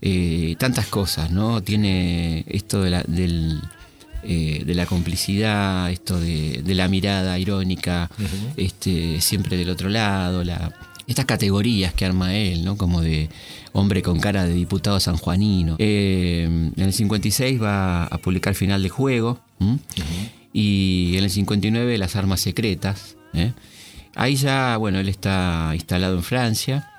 eh, 0.00 0.56
tantas 0.58 0.86
cosas, 0.86 1.30
¿no? 1.30 1.62
Tiene 1.62 2.44
esto 2.48 2.82
de 2.82 2.90
la, 2.90 3.02
del, 3.02 3.60
eh, 4.22 4.62
de 4.64 4.74
la 4.74 4.86
complicidad, 4.86 5.90
esto 5.90 6.18
de, 6.18 6.62
de 6.64 6.74
la 6.74 6.88
mirada 6.88 7.38
irónica, 7.38 8.08
este, 8.56 9.20
siempre 9.20 9.56
del 9.56 9.68
otro 9.68 9.90
lado, 9.90 10.42
la, 10.42 10.72
estas 11.06 11.24
categorías 11.24 11.94
que 11.94 12.04
arma 12.04 12.34
él, 12.34 12.64
¿no? 12.64 12.76
Como 12.76 13.00
de 13.00 13.28
hombre 13.72 14.02
con 14.02 14.20
cara 14.20 14.44
de 14.44 14.54
diputado 14.54 15.00
sanjuanino. 15.00 15.76
Eh, 15.78 16.44
en 16.44 16.82
el 16.82 16.92
56 16.92 17.62
va 17.62 18.04
a 18.04 18.18
publicar 18.18 18.54
Final 18.54 18.82
de 18.82 18.88
Juego 18.88 19.40
y 20.52 21.14
en 21.16 21.24
el 21.24 21.30
59 21.30 21.98
Las 21.98 22.16
Armas 22.16 22.40
Secretas. 22.40 23.16
¿eh? 23.34 23.52
Ahí 24.14 24.36
ya, 24.36 24.76
bueno, 24.76 25.00
él 25.00 25.08
está 25.08 25.72
instalado 25.74 26.16
en 26.16 26.22
Francia 26.22 26.90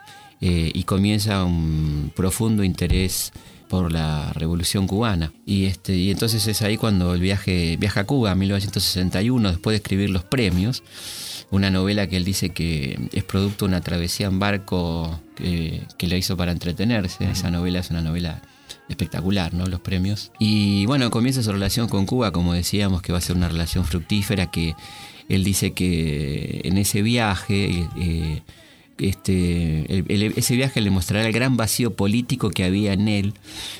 eh, 0.41 0.71
y 0.73 0.83
comienza 0.83 1.43
un 1.45 2.11
profundo 2.15 2.63
interés 2.63 3.31
por 3.67 3.91
la 3.91 4.31
revolución 4.33 4.87
cubana. 4.87 5.33
Y, 5.45 5.65
este, 5.65 5.95
y 5.95 6.11
entonces 6.11 6.47
es 6.47 6.61
ahí 6.61 6.77
cuando 6.77 7.13
el 7.13 7.21
viaje, 7.21 7.77
viaja 7.77 8.01
a 8.01 8.05
Cuba 8.05 8.31
en 8.31 8.39
1961, 8.39 9.49
después 9.49 9.73
de 9.73 9.77
escribir 9.77 10.09
los 10.09 10.23
premios 10.23 10.83
una 11.51 11.69
novela 11.69 12.07
que 12.07 12.17
él 12.17 12.25
dice 12.25 12.49
que 12.49 13.09
es 13.13 13.23
producto 13.23 13.65
de 13.65 13.69
una 13.69 13.81
travesía 13.81 14.27
en 14.27 14.39
barco 14.39 15.21
que, 15.35 15.83
que 15.97 16.07
lo 16.07 16.15
hizo 16.15 16.35
para 16.35 16.51
entretenerse. 16.51 17.29
Esa 17.29 17.51
novela 17.51 17.79
es 17.79 17.89
una 17.91 18.01
novela 18.01 18.41
espectacular, 18.89 19.53
¿no? 19.53 19.65
Los 19.65 19.79
premios. 19.79 20.31
Y 20.39 20.85
bueno, 20.85 21.09
comienza 21.11 21.43
su 21.43 21.51
relación 21.51 21.87
con 21.87 22.05
Cuba, 22.05 22.31
como 22.31 22.53
decíamos, 22.53 23.01
que 23.01 23.11
va 23.11 23.19
a 23.19 23.21
ser 23.21 23.35
una 23.35 23.47
relación 23.47 23.85
fructífera, 23.85 24.51
que 24.51 24.75
él 25.29 25.43
dice 25.43 25.73
que 25.73 26.61
en 26.65 26.77
ese 26.77 27.01
viaje 27.01 27.87
eh, 27.97 28.41
este, 28.97 30.05
ese 30.39 30.55
viaje 30.55 30.79
le 30.81 30.89
mostrará 30.89 31.27
el 31.27 31.33
gran 31.33 31.57
vacío 31.57 31.93
político 31.93 32.49
que 32.49 32.63
había 32.63 32.93
en 32.93 33.07
él, 33.07 33.33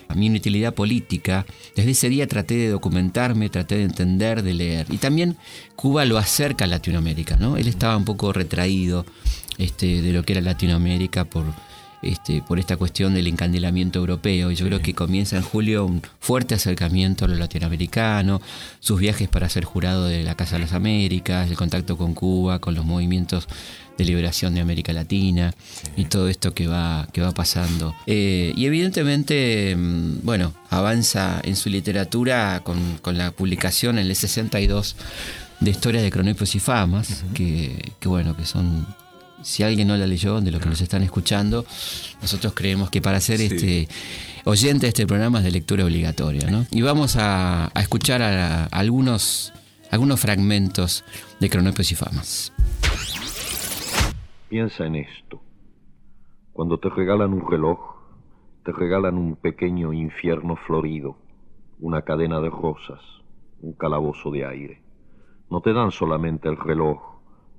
a 0.08 0.15
mi 0.15 0.28
inutilidad 0.28 0.73
política. 0.73 1.45
Desde 1.75 1.91
ese 1.91 2.10
día 2.10 2.28
traté 2.28 2.56
de 2.56 2.69
documentarme, 2.69 3.49
traté 3.49 3.78
de 3.78 3.84
entender, 3.84 4.43
de 4.43 4.54
leer. 4.54 4.88
Y 4.89 4.97
también 4.97 5.38
Cuba 5.75 6.06
lo 6.06 6.17
acerca 6.17 6.65
a 6.65 6.67
Latinoamérica, 6.67 7.38
¿no? 7.38 7.58
Él 7.58 7.67
estaba 7.67 7.95
un 7.95 8.06
poco 8.06 8.34
retraído 8.34 9.06
este, 9.58 10.01
de 10.01 10.12
lo 10.12 10.23
que 10.23 10.34
era 10.34 10.41
Latinoamérica 10.41 11.23
por, 11.23 11.45
este, 12.01 12.41
por 12.41 12.60
esta 12.60 12.75
cuestión 12.78 13.13
del 13.13 13.28
encandilamiento 13.28 13.99
europeo. 13.99 14.51
Y 14.51 14.56
yo 14.56 14.65
creo 14.65 14.82
que 14.82 14.93
comienza 14.93 15.38
en 15.38 15.43
julio 15.43 15.86
un 15.86 16.01
fuerte 16.19 16.56
acercamiento 16.56 17.25
a 17.25 17.28
lo 17.28 17.36
latinoamericano, 17.36 18.41
sus 18.80 18.99
viajes 18.99 19.30
para 19.30 19.49
ser 19.49 19.63
jurado 19.63 20.06
de 20.06 20.23
la 20.23 20.36
Casa 20.36 20.58
de 20.58 20.63
las 20.63 20.73
Américas, 20.73 21.49
el 21.49 21.56
contacto 21.56 21.97
con 21.97 22.13
Cuba, 22.13 22.60
con 22.60 22.75
los 22.75 22.86
movimientos 22.86 23.47
de 23.97 24.05
liberación 24.05 24.53
de 24.53 24.62
América 24.62 24.93
Latina 24.93 25.53
y 25.95 26.05
todo 26.05 26.27
esto 26.29 26.53
que 26.53 26.67
va, 26.67 27.08
que 27.13 27.21
va 27.21 27.31
pasando. 27.31 27.95
Eh, 28.08 28.53
y 28.55 28.65
evidentemente, 28.65 29.75
mm, 29.75 30.19
bueno, 30.23 30.53
avanza 30.69 31.41
en 31.43 31.55
su 31.55 31.69
literatura 31.69 32.62
con, 32.63 32.97
con, 33.01 33.17
la 33.17 33.31
publicación 33.31 33.97
en 33.97 34.08
el 34.08 34.15
62 34.15 34.95
de 35.60 35.71
Historias 35.71 36.03
de 36.03 36.12
Cronopios 36.12 36.55
y 36.55 36.60
Famas, 36.60 37.23
que, 37.34 37.93
que 37.99 38.08
bueno, 38.08 38.36
que 38.36 38.45
son 38.45 38.86
si 39.45 39.62
alguien 39.62 39.88
no 39.88 39.95
la 39.95 40.08
leyó, 40.08 40.41
de 40.41 40.49
lo 40.49 40.60
que 40.60 40.67
nos 40.67 40.81
están 40.81 41.03
escuchando, 41.03 41.65
nosotros 42.21 42.53
creemos 42.55 42.89
que 42.89 42.99
para 42.99 43.21
ser 43.21 43.41
este 43.41 43.88
oyente 44.43 44.88
de 44.88 44.89
este 44.89 45.05
programa 45.05 45.38
es 45.38 45.45
de 45.45 45.51
lectura 45.51 45.86
obligatoria. 45.86 46.49
¿no? 46.49 46.65
Y 46.71 46.81
vamos 46.81 47.15
a, 47.17 47.71
escuchar 47.75 48.23
algunos, 48.71 49.53
algunos 49.91 50.19
fragmentos 50.19 51.03
de 51.39 51.49
Cronopios 51.49 51.91
y 51.91 51.95
Famas. 51.95 52.51
Piensa 54.47 54.86
en 54.86 54.93
esto. 54.93 55.41
Cuando 56.53 56.77
te 56.77 56.88
regalan 56.89 57.34
un 57.34 57.49
reloj, 57.49 57.79
te 58.63 58.71
regalan 58.71 59.17
un 59.17 59.38
pequeño 59.38 59.91
infierno 59.91 60.55
florido, 60.55 61.17
una 61.79 62.03
cadena 62.03 62.39
de 62.39 62.51
rosas, 62.51 63.01
un 63.62 63.73
calabozo 63.73 64.29
de 64.29 64.45
aire. 64.45 64.81
No 65.49 65.62
te 65.62 65.73
dan 65.73 65.89
solamente 65.89 66.47
el 66.47 66.58
reloj, 66.58 67.01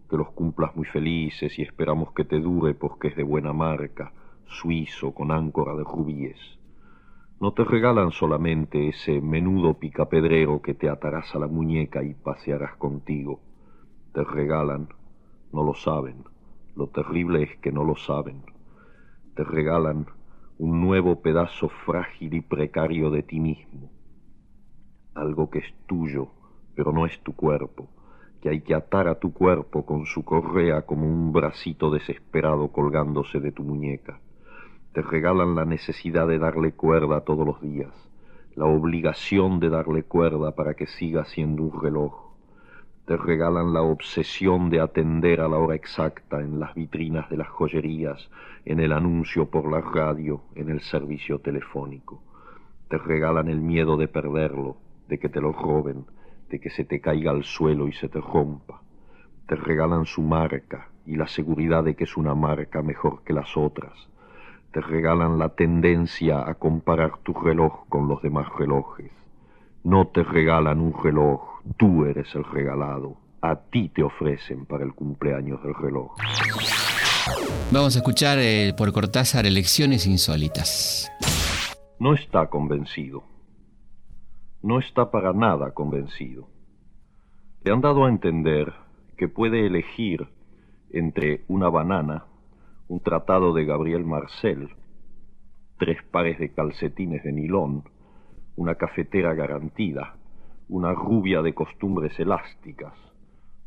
que 0.09 0.17
los 0.17 0.31
cumplas 0.31 0.77
muy 0.77 0.87
felices 0.87 1.59
y 1.59 1.63
esperamos 1.63 2.13
que 2.13 2.25
te 2.25 2.39
dure 2.39 2.75
porque 2.75 3.09
es 3.09 3.17
de 3.17 3.25
buena 3.25 3.53
marca, 3.53 4.13
suizo 4.47 5.13
con 5.13 5.33
áncora 5.33 5.75
de 5.75 5.83
rubíes. 5.83 6.39
No 7.41 7.53
te 7.53 7.65
regalan 7.65 8.13
solamente 8.13 8.91
ese 8.91 9.21
menudo 9.21 9.75
picapedrero 9.75 10.63
que 10.63 10.75
te 10.75 10.89
atarás 10.89 11.35
a 11.35 11.41
la 11.41 11.49
muñeca 11.49 12.05
y 12.05 12.15
pasearás 12.15 12.77
contigo. 12.77 13.41
Te 14.13 14.23
regalan, 14.23 14.89
no 15.53 15.65
lo 15.65 15.75
saben, 15.75 16.25
lo 16.77 16.89
terrible 16.89 17.43
es 17.43 17.57
que 17.59 17.73
no 17.73 17.83
lo 17.83 17.97
saben. 17.97 18.45
Te 19.35 19.43
regalan 19.43 20.07
un 20.59 20.81
nuevo 20.81 21.21
pedazo 21.23 21.69
frágil 21.85 22.35
y 22.35 22.41
precario 22.41 23.11
de 23.11 23.23
ti 23.23 23.41
mismo, 23.41 23.91
algo 25.15 25.51
que 25.51 25.59
es 25.59 25.75
tuyo, 25.87 26.29
pero 26.75 26.93
no 26.93 27.07
es 27.07 27.19
tu 27.23 27.35
cuerpo 27.35 27.89
que 28.41 28.51
hay 28.51 28.61
que 28.61 28.75
atar 28.75 29.09
a 29.09 29.19
tu 29.19 29.33
cuerpo 29.33 29.85
con 29.85 30.07
su 30.07 30.25
correa 30.25 30.83
como 30.83 31.07
un 31.07 31.33
bracito 31.33 31.91
desesperado 31.91 32.69
colgándose 32.69 33.41
de 33.41 33.53
tu 33.53 33.63
muñeca. 33.63 34.21
Te 34.93 35.03
regalan 35.03 35.55
la 35.55 35.65
necesidad 35.65 36.27
de 36.27 36.39
darle 36.39 36.73
cuerda 36.73 37.23
todos 37.23 37.47
los 37.47 37.61
días, 37.61 37.93
la 38.55 38.67
obligación 38.67 39.61
de 39.61 39.69
darle 39.69 40.03
cuerda 40.05 40.55
para 40.55 40.75
que 40.75 40.87
siga 40.87 41.25
siendo 41.25 41.63
un 41.63 41.81
reloj. 41.81 42.26
Te 43.07 43.17
regalan 43.17 43.73
la 43.73 43.83
obsesión 43.83 44.69
de 44.69 44.81
atender 44.81 45.41
a 45.41 45.47
la 45.47 45.59
hora 45.59 45.77
exacta 45.77 46.41
en 46.41 46.59
las 46.59 46.75
vitrinas 46.75 47.31
de 47.31 47.37
las 47.37 47.47
joyerías, 47.47 48.29
en 48.65 48.81
el 48.81 48.91
anuncio 48.91 49.47
por 49.47 49.71
la 49.71 49.81
radio, 49.81 50.41
en 50.57 50.71
el 50.71 50.81
servicio 50.81 51.39
telefónico. 51.39 52.21
Te 52.89 52.99
regalan 52.99 53.47
el 53.47 53.61
miedo 53.61 53.97
de 53.97 54.09
perderlo, 54.09 54.77
de 55.07 55.21
que 55.21 55.29
te 55.29 55.41
lo 55.41 55.53
roben, 55.53 56.05
de 56.51 56.59
que 56.59 56.69
se 56.69 56.85
te 56.85 57.01
caiga 57.01 57.31
al 57.31 57.45
suelo 57.45 57.87
y 57.87 57.93
se 57.93 58.09
te 58.09 58.21
rompa. 58.21 58.83
Te 59.47 59.55
regalan 59.55 60.05
su 60.05 60.23
marca 60.23 60.89
y 61.07 61.15
la 61.15 61.29
seguridad 61.29 61.85
de 61.85 61.95
que 61.95 62.05
es 62.05 62.17
una 62.17 62.35
marca 62.35 62.83
mejor 62.83 63.23
que 63.23 63.33
las 63.33 63.57
otras. 63.57 64.09
Te 64.73 64.81
regalan 64.81 65.39
la 65.39 65.51
tendencia 65.51 66.43
a 66.45 66.55
comparar 66.55 67.19
tu 67.19 67.35
reloj 67.35 67.87
con 67.89 68.09
los 68.09 68.21
demás 68.21 68.49
relojes. 68.59 69.13
No 69.85 70.09
te 70.09 70.25
regalan 70.25 70.81
un 70.81 70.93
reloj, 70.93 71.56
tú 71.77 72.05
eres 72.05 72.35
el 72.35 72.45
regalado. 72.45 73.17
A 73.43 73.57
ti 73.57 73.89
te 73.89 74.03
ofrecen 74.03 74.67
para 74.67 74.85
el 74.85 74.95
cumpleaños 74.95 75.63
del 75.63 75.75
reloj. 75.75 76.13
Vamos 77.71 77.97
a 77.97 77.99
escuchar 77.99 78.39
eh, 78.41 78.73
por 78.77 78.93
Cortázar 78.93 79.47
Elecciones 79.47 80.07
Insólitas. 80.07 81.11
No 81.99 82.15
está 82.15 82.47
convencido 82.47 83.37
no 84.67 84.81
está 84.81 85.13
para 85.13 85.33
nada 85.33 85.71
convencido. 85.71 86.49
Le 87.63 87.71
han 87.71 87.81
dado 87.81 88.05
a 88.05 88.09
entender 88.09 88.73
que 89.17 89.29
puede 89.29 89.65
elegir 89.65 90.27
entre 90.91 91.45
una 91.47 91.69
banana, 91.69 92.25
un 92.89 92.99
tratado 92.99 93.53
de 93.55 93.65
Gabriel 93.65 94.05
Marcel, 94.05 94.71
tres 95.79 96.03
pares 96.11 96.41
de 96.41 96.53
calcetines 96.53 97.23
de 97.23 97.31
nilón, 97.31 97.85
una 98.57 98.75
cafetera 98.75 99.35
garantida, 99.35 100.17
una 100.69 100.93
rubia 100.93 101.43
de 101.43 101.55
costumbres 101.55 102.19
elásticas, 102.19 102.95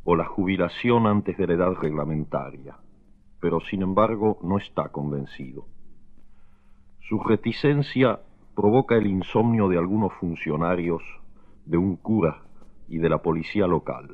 o 0.04 0.16
la 0.16 0.26
jubilación 0.26 1.08
antes 1.08 1.38
de 1.38 1.48
la 1.48 1.54
edad 1.54 1.74
reglamentaria. 1.74 2.78
pero 3.40 3.60
sin 3.62 3.82
embargo 3.82 4.38
no 4.44 4.58
está 4.58 4.90
convencido. 4.90 5.66
Su 7.00 7.20
reticencia 7.20 8.20
provoca 8.56 8.96
el 8.96 9.08
insomnio 9.08 9.70
de 9.70 9.78
algunos 9.78 10.14
funcionarios, 10.14 11.02
de 11.66 11.78
un 11.78 11.96
cura 11.96 12.42
y 12.88 12.98
de 12.98 13.10
la 13.10 13.20
policía 13.20 13.68
local. 13.68 14.10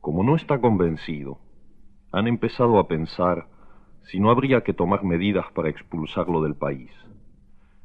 Como 0.00 0.24
no 0.24 0.34
está 0.34 0.60
convencido, 0.60 1.38
han 2.10 2.26
empezado 2.26 2.78
a 2.78 2.88
pensar 2.88 3.46
si 4.02 4.18
no 4.18 4.30
habría 4.30 4.62
que 4.62 4.74
tomar 4.74 5.04
medidas 5.04 5.46
para 5.54 5.68
expulsarlo 5.68 6.42
del 6.42 6.56
país. 6.56 6.90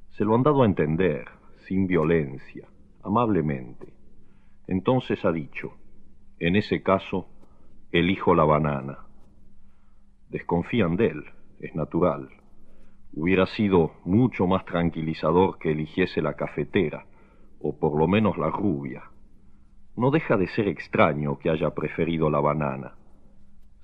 Se 0.10 0.26
lo 0.26 0.34
han 0.34 0.42
dado 0.42 0.64
a 0.64 0.66
entender, 0.66 1.26
sin 1.68 1.86
violencia, 1.86 2.68
amablemente. 3.08 3.94
Entonces 4.68 5.24
ha 5.24 5.32
dicho, 5.32 5.74
en 6.40 6.56
ese 6.56 6.84
caso, 6.84 7.28
elijo 7.92 8.36
la 8.36 8.44
banana. 8.44 9.00
Desconfían 10.30 10.98
de 10.98 11.08
él, 11.08 11.24
es 11.60 11.74
natural. 11.74 12.30
Hubiera 13.14 13.48
sido 13.48 13.94
mucho 14.04 14.46
más 14.46 14.66
tranquilizador 14.66 15.58
que 15.58 15.72
eligiese 15.72 16.22
la 16.22 16.34
cafetera, 16.34 17.06
o 17.62 17.80
por 17.80 17.98
lo 17.98 18.08
menos 18.08 18.38
la 18.38 18.50
rubia. 18.50 19.04
No 19.96 20.12
deja 20.12 20.38
de 20.38 20.48
ser 20.50 20.68
extraño 20.68 21.40
que 21.40 21.50
haya 21.50 21.72
preferido 21.72 22.30
la 22.30 22.40
banana. 22.40 22.96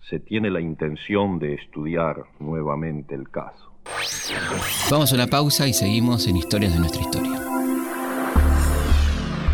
Se 0.01 0.19
tiene 0.19 0.51
la 0.51 0.59
intención 0.59 1.39
de 1.39 1.53
estudiar 1.55 2.25
nuevamente 2.39 3.15
el 3.15 3.29
caso. 3.29 3.71
Vamos 4.91 5.11
a 5.11 5.15
una 5.15 5.27
pausa 5.27 5.65
y 5.65 5.73
seguimos 5.73 6.27
en 6.27 6.35
Historias 6.35 6.73
de 6.73 6.79
nuestra 6.79 7.01
historia. 7.01 7.42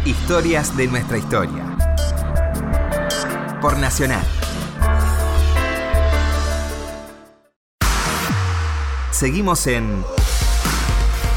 Historias 0.09 0.75
de 0.75 0.87
nuestra 0.87 1.19
historia. 1.19 1.77
Por 3.61 3.77
Nacional. 3.77 4.25
Seguimos 9.11 9.67
en 9.67 10.03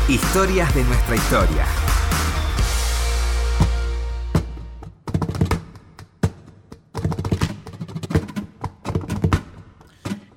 Historias 0.09 0.75
de 0.75 0.85
nuestra 0.85 1.17
historia. 1.17 1.82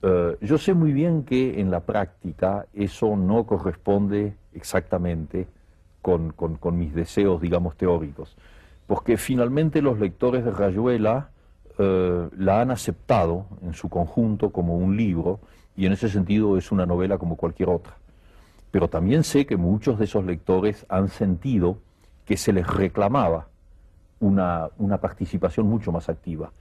Eh, 0.01 0.37
yo 0.41 0.59
sé 0.59 0.75
muy 0.75 0.93
bien 0.93 1.25
que 1.25 1.61
en 1.61 1.71
la 1.71 1.81
práctica 1.81 2.67
eso 2.73 3.17
no 3.17 3.45
corresponde 3.45 4.35
exactamente 4.53 5.49
con, 6.03 6.33
mis 6.79 6.95
deseos, 6.95 7.41
digamos, 7.41 7.77
teóricos, 7.77 8.37
porque 8.87 9.19
finalmente 9.19 9.83
los 9.83 9.99
lectores 9.99 10.45
de 10.45 10.53
Rayuela 10.53 11.31
eh, 11.79 12.29
la 12.39 12.63
han 12.63 12.71
aceptado 12.71 13.47
en 13.63 13.75
su 13.75 13.89
conjunto 13.91 14.51
como 14.51 14.77
un 14.77 14.97
libro 14.97 15.41
y 15.77 15.85
en 15.85 15.93
ese 15.93 16.09
sentido 16.09 16.57
es 16.57 16.73
una 16.73 16.87
novela 16.87 17.19
como 17.19 17.37
cualquier 17.37 17.69
otra. 17.69 17.97
Pero 18.71 18.89
también 18.89 19.25
sé 19.25 19.47
que 19.47 19.57
muchos 19.57 19.99
de 19.99 20.07
esos 20.07 20.25
lectores 20.25 20.87
han 20.89 21.09
sentido 21.09 21.79
que 22.25 22.37
se 22.37 22.53
les 22.53 22.67
reclamaba 22.67 23.49
una, 24.21 24.71
participación 25.01 25.67
mucho 25.67 25.93
más 25.93 26.09
activa, 26.09 26.53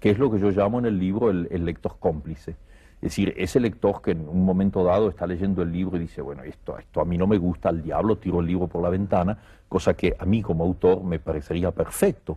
que 0.00 0.10
es 0.10 0.18
lo 0.18 0.30
que 0.30 0.38
yo 0.38 0.50
llamo 0.50 0.78
en 0.78 0.86
el 0.86 0.98
libro 0.98 1.30
el 1.30 1.64
lector 1.64 1.96
cómplice 1.98 2.56
es 3.00 3.10
decir, 3.12 3.32
ese 3.36 3.60
lector 3.60 4.02
que 4.02 4.10
en 4.10 4.28
un 4.28 4.44
momento 4.44 4.82
dado 4.82 5.08
está 5.08 5.24
leyendo 5.24 5.62
el 5.62 5.72
libro 5.72 5.96
y 5.96 6.00
dice, 6.00 6.20
bueno, 6.20 6.42
esto, 6.42 6.76
esto 6.78 7.00
a 7.00 7.04
mí 7.04 7.16
no 7.16 7.28
me 7.28 7.38
gusta, 7.38 7.68
al 7.68 7.80
diablo 7.80 8.18
tiro 8.18 8.40
el 8.40 8.46
libro 8.46 8.66
por 8.66 8.82
la 8.82 8.88
ventana, 8.88 9.38
cosa 9.68 9.94
que 9.94 10.16
a 10.18 10.24
mí 10.24 10.42
como 10.42 10.64
autor 10.64 11.04
me 11.04 11.20
parecería 11.20 11.70
perfecto, 11.70 12.36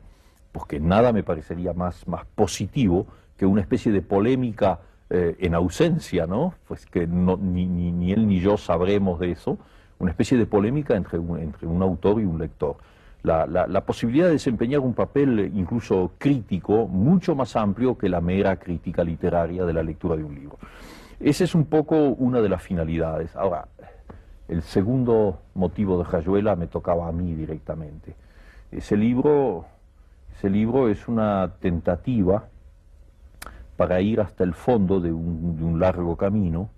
porque 0.52 0.80
nada 0.80 1.14
me 1.14 1.24
parecería 1.24 1.74
más, 1.74 2.08
más 2.08 2.26
positivo 2.36 3.08
que 3.38 3.48
una 3.48 3.62
especie 3.62 3.92
de 3.92 4.04
polémica 4.04 4.80
eh, 5.10 5.36
en 5.40 5.56
ausencia, 5.56 6.28
¿no? 6.28 6.54
Pues 6.68 6.86
que 6.86 7.08
no, 7.08 7.38
ni, 7.38 7.66
ni, 7.66 8.12
él 8.12 8.28
ni 8.28 8.40
yo 8.40 8.56
sabremos 8.58 9.20
de 9.20 9.32
eso, 9.32 9.58
una 9.98 10.12
especie 10.12 10.38
de 10.38 10.46
polémica 10.46 10.96
entre 10.96 11.18
entre 11.18 11.68
un 11.68 11.82
autor 11.82 12.22
y 12.22 12.26
un 12.26 12.38
lector 12.38 12.78
la, 13.24 13.82
posibilidad 13.86 14.28
de 14.28 14.34
desempeñar 14.34 14.80
un 14.80 14.94
papel 14.94 15.52
incluso 15.56 16.12
crítico 16.18 16.88
mucho 16.88 17.36
más 17.36 17.56
amplio 17.56 17.98
que 17.98 18.10
la 18.10 18.22
mera 18.22 18.58
crítica 18.58 19.04
literaria 19.04 19.64
de 19.66 19.74
la 19.74 19.84
lectura 19.84 20.16
de 20.16 20.24
un 20.24 20.36
libro. 20.36 20.58
Esa 21.20 21.44
es 21.44 21.54
un 21.54 21.66
poco 21.66 21.96
una 21.96 22.42
de 22.42 22.50
las 22.50 22.64
finalidades. 22.64 23.36
Ahora, 23.36 23.68
el 24.48 24.64
segundo 24.64 25.40
motivo 25.54 26.00
de 26.00 26.10
Rayuela 26.10 26.56
me 26.56 26.68
tocaba 26.68 27.08
a 27.08 27.12
mí 27.12 27.36
directamente. 27.36 28.16
Ese 28.72 28.98
libro, 28.98 29.66
ese 30.36 30.50
libro 30.50 30.90
es 30.90 31.08
una 31.08 31.52
tentativa 31.60 32.46
para 33.78 34.02
ir 34.02 34.20
hasta 34.20 34.44
el 34.44 34.54
fondo 34.54 35.00
de 35.00 35.12
un 35.12 35.78
largo 35.80 36.16
camino 36.18 36.70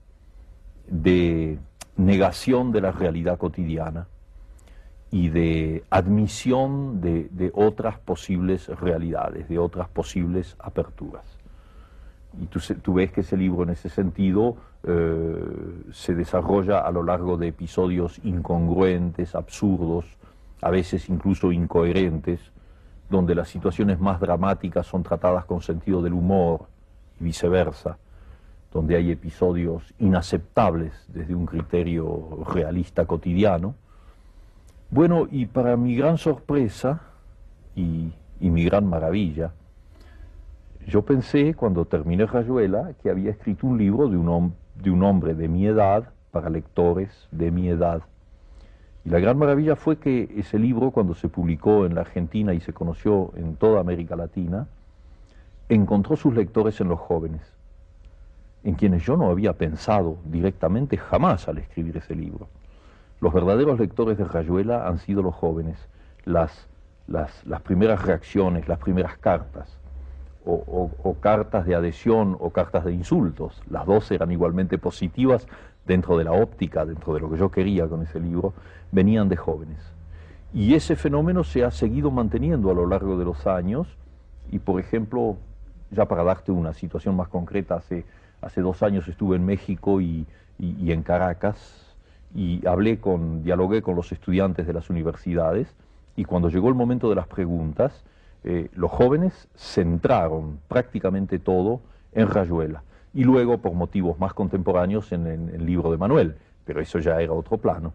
de 0.87 1.57
negación 1.95 2.71
de 2.71 2.81
la 2.81 2.91
realidad 2.91 3.37
cotidiana 3.37 4.07
y 5.13 5.29
de 5.29 5.83
admisión 5.91 6.99
de, 6.99 7.51
otras 7.53 7.99
posibles 7.99 8.67
realidades, 8.67 9.47
de 9.47 9.59
otras 9.59 9.87
posibles 9.87 10.55
aperturas. 10.57 11.23
Y 12.41 12.47
tú, 12.47 12.95
ves 12.95 13.11
que 13.11 13.21
ese 13.21 13.37
libro 13.37 13.61
en 13.61 13.69
ese 13.69 13.89
sentido 13.89 14.57
eh, 14.81 15.35
se 15.91 16.15
desarrolla 16.15 16.79
a 16.79 16.89
lo 16.89 17.03
largo 17.03 17.37
de 17.37 17.49
episodios 17.49 18.19
incongruentes, 18.23 19.35
absurdos, 19.35 20.05
a 20.63 20.71
veces 20.71 21.07
incluso 21.09 21.51
incoherentes, 21.51 22.39
donde 23.07 23.35
las 23.35 23.49
situaciones 23.49 23.99
más 23.99 24.19
dramáticas 24.19 24.87
son 24.87 25.03
tratadas 25.03 25.45
con 25.45 25.61
sentido 25.61 26.01
del 26.01 26.13
humor 26.13 26.65
y 27.21 27.25
viceversa, 27.25 27.99
donde 28.71 28.95
hay 28.95 29.11
episodios 29.11 29.93
inaceptables 29.99 31.05
desde 31.09 31.35
un 31.35 31.45
criterio 31.45 32.43
realista 32.51 33.05
cotidiano, 33.05 33.75
bueno, 34.93 35.27
y 35.31 35.47
para 35.47 35.75
mi 35.75 35.95
gran 35.95 36.19
sorpresa 36.19 37.01
y, 37.75 38.13
mi 38.39 38.63
gran 38.63 38.85
maravilla, 38.85 39.51
yo 40.85 41.01
pensé 41.01 41.55
cuando 41.55 41.85
terminé 41.85 42.27
Rayuela 42.27 42.93
que 43.01 43.09
había 43.09 43.31
escrito 43.31 43.65
un 43.65 43.79
libro 43.79 44.07
de 44.07 44.17
un, 44.17 44.53
de 44.75 44.91
un 44.91 45.01
hombre 45.01 45.33
de 45.33 45.47
mi 45.47 45.65
edad 45.65 46.09
para 46.29 46.51
lectores 46.51 47.27
de 47.31 47.49
mi 47.49 47.69
edad. 47.69 48.03
Y 49.03 49.09
la 49.09 49.19
gran 49.19 49.39
maravilla 49.39 49.75
fue 49.75 49.97
que 49.97 50.31
ese 50.37 50.59
libro, 50.59 50.91
cuando 50.91 51.15
se 51.15 51.27
publicó 51.27 51.87
en 51.87 51.95
la 51.95 52.01
Argentina 52.01 52.53
y 52.53 52.61
se 52.61 52.71
conoció 52.71 53.31
en 53.35 53.55
toda 53.55 53.81
América 53.81 54.15
Latina, 54.15 54.67
encontró 55.69 56.15
sus 56.15 56.35
lectores 56.35 56.79
en 56.81 56.89
los 56.89 56.99
jóvenes, 56.99 57.41
en 58.63 58.75
quienes 58.75 59.01
yo 59.01 59.17
no 59.17 59.31
había 59.31 59.53
pensado 59.53 60.17
directamente 60.25 60.97
jamás 60.97 61.47
al 61.47 61.57
escribir 61.57 61.97
ese 61.97 62.13
libro. 62.13 62.47
Los 63.23 63.33
verdaderos 63.33 63.79
lectores 63.79 64.17
de 64.17 64.25
Rayuela 64.25 64.85
han 64.85 64.99
sido 64.99 65.21
los 65.21 65.33
jóvenes, 65.33 65.77
las, 66.25 66.67
las, 67.07 67.61
primeras 67.61 68.01
reacciones, 68.01 68.67
las 68.67 68.79
primeras 68.79 69.17
cartas, 69.17 69.79
o, 70.45 71.15
cartas 71.21 71.65
de 71.65 71.73
adhesión 71.73 72.35
o 72.37 72.49
cartas 72.49 72.83
de 72.83 72.91
insultos. 72.91 73.63
Las 73.69 73.85
dos 73.85 74.11
eran 74.11 74.29
igualmente 74.33 74.77
positivas 74.77 75.47
dentro 75.87 76.17
de 76.17 76.25
la 76.25 76.33
óptica, 76.33 76.83
dentro 76.83 77.13
de 77.13 77.21
lo 77.21 77.31
que 77.31 77.37
yo 77.37 77.49
quería 77.49 77.87
con 77.87 78.01
ese 78.01 78.19
libro, 78.19 78.53
venían 78.91 79.29
de 79.29 79.37
jóvenes. 79.37 79.79
Y 80.53 80.73
ese 80.73 80.97
fenómeno 80.97 81.45
se 81.45 81.63
ha 81.63 81.71
seguido 81.71 82.11
manteniendo 82.11 82.71
a 82.71 82.73
lo 82.73 82.85
largo 82.85 83.17
de 83.17 83.23
los 83.23 83.47
años 83.47 83.87
y, 84.51 84.59
por 84.59 84.81
ejemplo, 84.81 85.37
ya 85.91 86.09
para 86.09 86.25
darte 86.25 86.51
una 86.51 86.73
situación 86.73 87.15
más 87.15 87.29
concreta, 87.29 87.75
hace, 87.75 88.03
hace 88.41 88.59
dos 88.59 88.83
años 88.83 89.07
estuve 89.07 89.37
en 89.37 89.45
México 89.45 90.01
y, 90.01 90.27
y 90.59 90.91
en 90.91 91.03
Caracas 91.03 91.92
y 92.35 92.65
hablé 92.65 92.99
con, 92.99 93.43
dialogué 93.43 93.81
con 93.81 93.95
los 93.95 94.11
estudiantes 94.11 94.65
de 94.65 94.73
las 94.73 94.89
universidades 94.89 95.75
y 96.15 96.25
cuando 96.25 96.49
llegó 96.49 96.69
el 96.69 96.75
momento 96.75 97.09
de 97.09 97.15
las 97.15 97.27
preguntas, 97.27 98.03
eh, 98.43 98.69
los 98.73 98.91
jóvenes 98.91 99.47
centraron 99.55 100.59
prácticamente 100.67 101.39
todo 101.39 101.81
en 102.11 102.27
Rayuela 102.27 102.83
y 103.13 103.23
luego 103.23 103.59
por 103.59 103.73
motivos 103.73 104.19
más 104.19 104.33
contemporáneos 104.33 105.11
en, 105.11 105.27
el 105.27 105.65
libro 105.65 105.91
de 105.91 105.97
Manuel, 105.97 106.35
pero 106.65 106.81
eso 106.81 106.99
ya 106.99 107.21
era 107.21 107.33
otro 107.33 107.57
plano. 107.57 107.93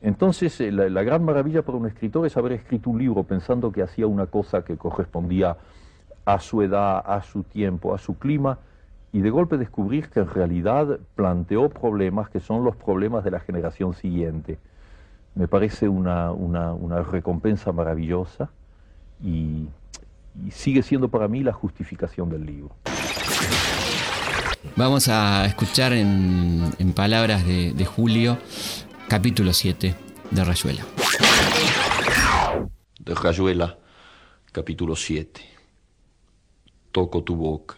Entonces, 0.00 0.60
eh, 0.60 0.70
la, 0.70 1.02
gran 1.02 1.24
maravilla 1.24 1.62
para 1.62 1.76
un 1.76 1.86
escritor 1.86 2.24
es 2.26 2.36
haber 2.36 2.52
escrito 2.52 2.90
un 2.90 2.98
libro 2.98 3.24
pensando 3.24 3.72
que 3.72 3.82
hacía 3.82 4.06
una 4.06 4.26
cosa 4.26 4.64
que 4.64 4.76
correspondía 4.76 5.56
a 6.24 6.38
su 6.38 6.62
edad, 6.62 7.02
a 7.04 7.20
su 7.22 7.42
tiempo, 7.42 7.94
a 7.94 7.98
su 7.98 8.16
clima, 8.16 8.58
y 9.12 9.20
de 9.20 9.30
golpe 9.30 9.56
descubrir 9.56 10.08
que 10.10 10.20
en 10.20 10.28
realidad 10.28 10.98
planteó 11.14 11.68
problemas 11.70 12.28
que 12.30 12.40
son 12.40 12.64
los 12.64 12.76
problemas 12.76 13.24
de 13.24 13.30
la 13.30 13.40
generación 13.40 13.94
siguiente. 13.94 14.58
Me 15.34 15.48
parece 15.48 15.88
una 15.88 17.02
recompensa 17.10 17.72
maravillosa 17.72 18.50
y, 19.22 19.68
sigue 20.50 20.82
siendo 20.82 21.08
para 21.08 21.26
mí 21.26 21.42
la 21.42 21.52
justificación 21.52 22.30
del 22.30 22.46
libro. 22.46 22.70
Vamos 24.76 25.08
a 25.08 25.46
escuchar 25.46 25.92
en, 25.92 26.92
palabras 26.94 27.44
de, 27.44 27.72
de, 27.72 27.84
Julio, 27.84 28.38
capítulo 29.08 29.52
7 29.52 29.94
de 30.30 30.44
Rayuela. 30.44 30.84
De 33.00 33.14
Rayuela, 33.14 33.78
capítulo 34.52 34.94
7. 34.94 35.40
Toco 36.92 37.24
tu 37.24 37.34
boca. 37.34 37.77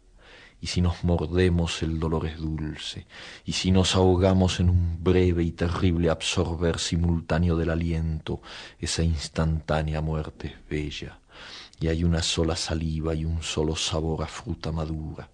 y 0.61 0.67
si 0.67 0.79
nos 0.79 1.03
mordemos 1.03 1.81
el 1.81 1.99
dolor 1.99 2.27
es 2.27 2.37
dulce, 2.37 3.07
y 3.45 3.53
si 3.53 3.71
nos 3.71 3.95
ahogamos 3.95 4.59
en 4.59 4.69
un 4.69 5.03
breve 5.03 5.43
y 5.43 5.51
terrible 5.51 6.11
absorber 6.11 6.77
simultáneo 6.77 7.57
del 7.57 7.71
aliento, 7.71 8.41
esa 8.79 9.03
instantánea 9.03 10.01
muerte 10.01 10.47
es 10.47 10.69
bella, 10.69 11.19
y 11.79 11.87
hay 11.87 12.03
una 12.03 12.21
sola 12.21 12.55
saliva 12.55 13.15
y 13.15 13.25
un 13.25 13.41
solo 13.41 13.75
sabor 13.75 14.23
a 14.23 14.27
fruta 14.27 14.71
madura, 14.71 15.29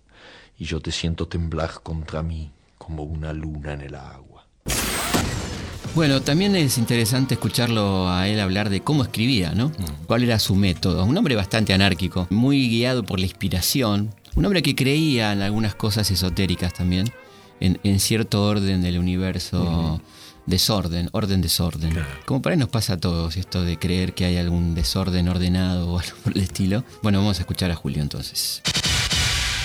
y 0.57 0.63
yo 0.63 0.81
te 0.81 0.91
siento 0.91 1.27
temblar 1.27 1.81
contra 1.83 2.23
mí 2.23 2.51
como 2.77 3.03
una 3.03 3.33
luna 3.33 3.73
en 3.73 3.81
el 3.81 3.95
agua. 3.95 4.45
Bueno, 5.93 6.21
también 6.21 6.55
es 6.55 6.77
interesante 6.77 7.33
escucharlo 7.33 8.07
a 8.07 8.27
él 8.27 8.39
hablar 8.39 8.69
de 8.69 8.81
cómo 8.81 9.01
escribía, 9.03 9.53
¿no? 9.53 9.69
Mm. 9.69 10.05
¿Cuál 10.05 10.23
era 10.23 10.37
su 10.37 10.55
método? 10.55 11.03
Un 11.03 11.17
hombre 11.17 11.35
bastante 11.35 11.73
anárquico, 11.73 12.27
muy 12.29 12.69
guiado 12.69 13.03
por 13.03 13.19
la 13.19 13.25
inspiración, 13.25 14.13
un 14.37 14.45
hombre 14.45 14.61
que 14.61 14.75
creía 14.75 15.33
en 15.33 15.41
algunas 15.41 15.73
cosas 15.73 16.11
esotéricas 16.11 16.71
también, 16.71 17.07
en, 17.59 17.99
cierto 17.99 18.43
orden 18.43 18.83
del 18.83 18.99
universo. 18.99 19.99
Desorden, 20.45 21.09
orden, 21.11 21.41
desorden. 21.41 21.91
Como 22.25 22.41
para 22.41 22.53
ahí 22.53 22.59
nos 22.59 22.69
pasa 22.69 22.93
a 22.93 22.97
todos 22.97 23.35
esto 23.35 23.63
de 23.63 23.77
creer 23.77 24.13
que 24.13 24.23
hay 24.23 24.37
algún 24.37 24.75
desorden 24.75 25.27
ordenado 25.27 25.91
o 25.91 25.99
algo 25.99 26.15
por 26.23 26.37
el 26.37 26.43
estilo. 26.43 26.83
Bueno, 27.01 27.17
vamos 27.17 27.39
a 27.39 27.41
escuchar 27.41 27.69
a 27.71 27.75
Julio 27.75 28.01
entonces. 28.01 28.61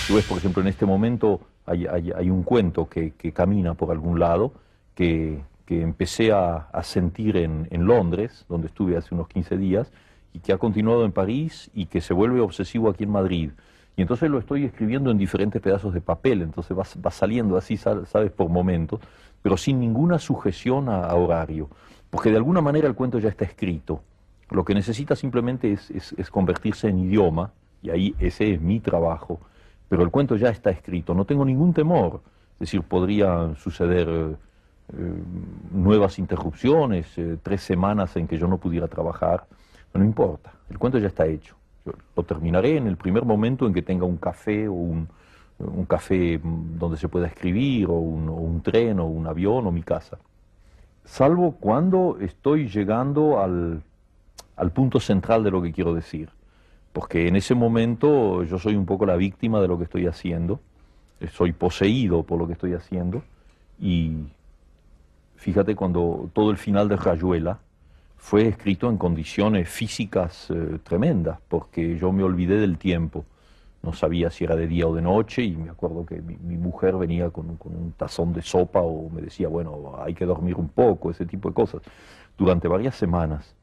Tú 0.09 0.17
ves, 0.17 0.25
por 0.25 0.39
ejemplo, 0.39 0.61
en 0.63 0.69
este 0.69 0.87
momento 0.87 1.43
hay, 1.67 2.31
un 2.31 2.43
cuento 2.43 2.89
que, 2.89 3.13
camina 3.33 3.75
por 3.75 3.93
algún 3.93 4.19
lado 4.19 4.55
que, 4.97 5.39
empecé 5.69 6.33
a, 6.33 6.67
sentir 6.83 7.37
en, 7.37 7.69
en, 7.71 7.85
Londres, 7.85 8.45
donde 8.49 8.67
estuve 8.69 8.97
hace 8.97 9.15
unos 9.15 9.29
15 9.29 9.57
días, 9.57 9.93
y 10.33 10.41
que 10.41 10.53
ha 10.53 10.59
continuado 10.59 11.05
en 11.05 11.13
París 11.13 11.71
y 11.75 11.87
que 11.87 12.01
se 12.01 12.15
vuelve 12.15 12.41
obsesivo 12.41 12.89
aquí 12.89 13.05
en 13.05 13.11
Madrid. 13.11 13.51
Y 13.97 14.03
entonces 14.03 14.31
lo 14.31 14.39
estoy 14.39 14.65
escribiendo 14.65 15.11
en 15.11 15.19
diferentes 15.19 15.61
pedazos 15.61 15.93
de 15.93 16.01
papel, 16.01 16.43
entonces 16.43 16.77
va, 16.77 17.11
saliendo 17.11 17.57
así, 17.57 17.77
sabes, 17.77 18.31
por 18.31 18.49
momentos, 18.49 19.01
pero 19.43 19.57
sin 19.57 19.81
ninguna 19.81 20.19
sujeción 20.19 20.89
a, 20.89 21.15
horario, 21.15 21.69
porque 22.09 22.31
de 22.31 22.37
alguna 22.37 22.61
manera 22.63 22.89
el 22.89 22.95
cuento 22.95 23.19
ya 23.19 23.29
está 23.29 23.45
escrito. 23.45 24.03
Lo 24.51 24.65
que 24.65 24.75
necesita 24.75 25.15
simplemente 25.15 25.73
es, 25.73 26.31
convertirse 26.31 26.89
en 26.89 27.01
idioma, 27.01 27.53
y 27.83 27.91
ahí 27.91 28.15
ese 28.19 28.55
es 28.55 28.61
mi 28.61 28.81
trabajo, 28.81 29.41
pero 29.89 30.03
el 30.03 30.11
cuento 30.11 30.37
ya 30.37 30.49
está 30.49 30.71
escrito, 30.71 31.15
no 31.15 31.27
tengo 31.27 31.45
ningún 31.45 31.75
temor, 31.75 32.23
es 32.55 32.61
decir, 32.61 32.83
podrían 32.83 33.57
suceder 33.57 34.09
eh, 34.09 35.23
nuevas 35.71 36.19
interrupciones, 36.19 37.19
eh, 37.19 37.37
tres 37.43 37.61
semanas 37.61 38.17
en 38.17 38.27
que 38.27 38.39
yo 38.39 38.47
no 38.47 38.57
pudiera 38.57 38.89
trabajar, 38.89 39.45
no 39.93 40.03
importa, 40.03 40.53
el 40.71 40.79
cuento 40.79 40.99
ya 40.99 41.09
está 41.09 41.27
hecho 41.27 41.57
lo 41.85 42.23
terminaré 42.23 42.77
en 42.77 42.87
el 42.87 42.97
primer 42.97 43.25
momento 43.25 43.67
en 43.67 43.73
que 43.73 43.83
tenga 43.83 44.05
un 44.05 44.17
café 44.17 44.69
o 44.69 44.73
un, 44.73 45.09
café 45.87 46.41
donde 46.43 46.97
se 46.97 47.09
pueda 47.09 47.27
escribir, 47.27 47.87
o 47.89 47.93
un, 47.95 48.61
tren, 48.63 48.99
o 48.99 49.07
un 49.07 49.27
avión, 49.27 49.67
o 49.67 49.71
mi 49.71 49.83
casa. 49.83 50.19
Salvo 51.05 51.53
cuando 51.53 52.19
estoy 52.21 52.69
llegando 52.69 53.41
al, 53.41 53.83
al 54.57 54.71
punto 54.73 54.99
central 54.99 55.45
de 55.45 55.51
lo 55.51 55.63
que 55.63 55.73
quiero 55.73 55.95
decir. 55.95 56.31
Porque 56.93 57.29
en 57.29 57.37
ese 57.37 57.55
momento 57.55 58.43
yo 58.45 58.59
soy 58.59 58.77
un 58.77 58.87
poco 58.87 59.07
la 59.07 59.17
víctima 59.17 59.61
de 59.61 59.69
lo 59.69 59.79
que 59.79 59.85
estoy 59.85 60.07
haciendo, 60.07 60.61
soy 61.31 61.53
poseído 61.53 62.23
por 62.25 62.39
lo 62.39 62.47
que 62.47 62.53
estoy 62.53 62.75
haciendo, 62.75 63.23
y 63.81 64.17
fíjate 65.37 65.75
cuando 65.75 66.31
todo 66.33 66.51
el 66.51 66.59
final 66.59 66.89
de 66.89 66.97
Rayuela, 66.97 67.61
fue 68.23 68.47
escrito 68.47 68.89
en 68.89 68.99
condiciones 68.99 69.69
físicas 69.69 70.49
eh, 70.49 70.79
tremendas, 70.85 71.41
porque 71.49 71.99
yo 71.99 72.13
me 72.13 72.23
olvidé 72.23 72.57
del 72.57 72.79
tiempo. 72.79 73.25
No 73.83 73.93
sabía 73.93 74.31
si 74.31 74.45
era 74.45 74.55
de 74.55 74.69
día 74.69 74.87
o 74.87 74.95
de 74.95 75.03
noche 75.03 75.43
y 75.43 75.57
me 75.57 75.71
acuerdo 75.71 76.07
que 76.07 76.23
mi, 76.23 76.57
mujer 76.57 76.97
venía 76.97 77.31
con, 77.31 77.59
un 77.65 77.93
tazón 77.97 78.33
de 78.33 78.41
sopa 78.41 78.81
o 78.81 79.11
me 79.11 79.23
decía, 79.23 79.49
bueno, 79.49 79.97
hay 79.99 80.15
que 80.15 80.25
dormir 80.25 80.55
un 80.55 80.69
poco, 80.69 81.11
ese 81.11 81.27
tipo 81.27 81.49
de 81.49 81.55
cosas, 81.55 81.83
durante 82.39 82.69
varias 82.69 82.95
semanas. 82.95 83.57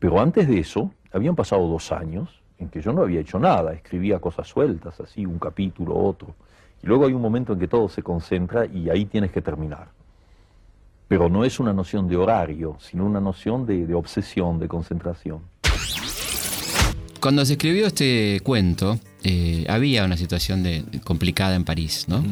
Pero 0.00 0.20
antes 0.20 0.48
de 0.48 0.58
eso, 0.58 0.90
habían 1.12 1.36
pasado 1.36 1.68
dos 1.68 1.92
años, 1.92 2.42
en 2.58 2.68
que 2.68 2.82
yo 2.82 2.92
no 2.92 3.02
había 3.02 3.20
hecho 3.20 3.38
nada, 3.38 3.72
escribía 3.74 4.18
cosas 4.18 4.48
sueltas, 4.48 5.00
así, 5.00 5.24
un 5.24 5.38
capítulo, 5.38 5.96
otro. 5.96 6.34
Y 6.82 6.88
luego 6.88 7.06
hay 7.06 7.12
un 7.12 7.22
momento 7.22 7.52
en 7.52 7.60
que 7.60 7.68
todo 7.68 7.88
se 7.88 8.02
concentra 8.02 8.66
y 8.66 8.90
ahí 8.90 9.04
tienes 9.04 9.30
que 9.30 9.40
terminar. 9.40 9.99
Pero 11.10 11.28
no 11.28 11.44
es 11.44 11.58
una 11.58 11.72
noción 11.72 12.06
de 12.06 12.16
horario, 12.16 12.78
sino 12.78 13.04
una 13.04 13.20
noción 13.20 13.66
de, 13.66 13.92
obsesión, 13.94 14.60
de 14.60 14.68
concentración. 14.68 15.40
Cuando 17.18 17.44
se 17.44 17.54
escribió 17.54 17.88
este 17.88 18.40
cuento, 18.44 18.96
eh, 19.24 19.66
había 19.68 20.04
una 20.04 20.16
situación 20.16 20.62
de, 20.62 20.84
complicada 21.02 21.56
en 21.56 21.64
París, 21.64 22.04
¿no? 22.06 22.22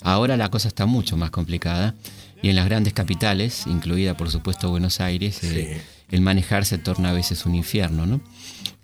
Ahora 0.00 0.38
la 0.38 0.50
cosa 0.50 0.68
está 0.68 0.86
mucho 0.86 1.18
más 1.18 1.30
complicada 1.30 1.94
y 2.40 2.48
en 2.48 2.56
las 2.56 2.64
grandes 2.64 2.94
capitales, 2.94 3.66
incluida 3.66 4.16
por 4.16 4.30
supuesto 4.30 4.70
Buenos 4.70 5.02
Aires, 5.02 5.44
eh, 5.44 5.82
el 6.10 6.22
manejar 6.22 6.64
se 6.64 6.78
torna 6.78 7.10
a 7.10 7.12
veces 7.12 7.44
un 7.44 7.54
infierno, 7.54 8.06
¿no? 8.06 8.22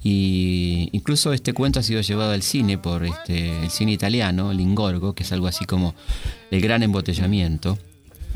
Y 0.02 0.90
incluso 0.92 1.32
este 1.32 1.54
cuento 1.54 1.80
ha 1.80 1.82
sido 1.82 2.02
llevado 2.02 2.32
al 2.32 2.42
cine 2.42 2.76
por 2.76 3.06
este, 3.06 3.62
el 3.62 3.70
cine 3.70 3.92
italiano, 3.92 4.52
Lingorgo, 4.52 5.14
que 5.14 5.22
es 5.22 5.32
algo 5.32 5.46
así 5.46 5.64
como 5.64 5.94
el 6.50 6.60
gran 6.60 6.82
embotellamiento. 6.82 7.78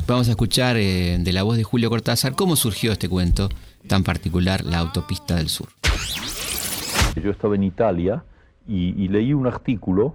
Vamos 0.06 0.28
a 0.28 0.32
escuchar 0.32 0.76
eh, 0.76 1.18
de 1.20 1.32
la 1.32 1.42
voz 1.42 1.56
de 1.56 1.64
Julio 1.64 1.88
Cortázar 1.90 2.34
cómo 2.34 2.56
surgió 2.56 2.92
este 2.92 3.08
cuento 3.08 3.48
tan 3.86 4.02
particular, 4.02 4.64
La 4.64 4.78
Autopista 4.78 5.36
del 5.36 5.48
Sur. 5.48 5.68
Yo 7.22 7.30
estaba 7.30 7.54
en 7.54 7.64
Italia 7.64 8.24
y, 8.66 9.08
leí 9.08 9.34
un 9.34 9.46
artículo, 9.46 10.14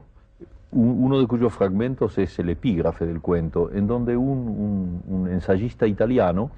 uno 0.71 1.19
de 1.19 1.27
cuyos 1.27 1.53
fragmentos 1.53 2.17
es 2.17 2.39
el 2.39 2.49
epígrafe 2.49 3.05
del 3.05 3.21
cuento, 3.21 3.71
en 3.71 3.87
donde 3.87 4.17
un 4.17 5.29
ensayista 5.31 5.85
italiano 5.87 6.51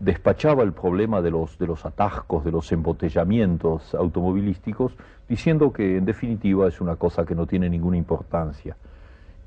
despachaba 0.00 0.62
el 0.62 0.72
problema 0.72 1.20
de 1.22 1.30
los, 1.30 1.58
de 1.58 1.66
los 1.66 1.84
atascos, 1.84 2.44
de 2.44 2.52
los 2.52 2.70
embotellamientos 2.72 3.94
automovilísticos, 3.94 4.92
diciendo 5.28 5.72
que 5.72 5.96
en 5.96 6.04
definitiva 6.04 6.68
es 6.68 6.80
una 6.80 6.96
cosa 6.96 7.24
que 7.24 7.34
no 7.34 7.46
tiene 7.46 7.68
ninguna 7.68 7.96
importancia. 7.96 8.76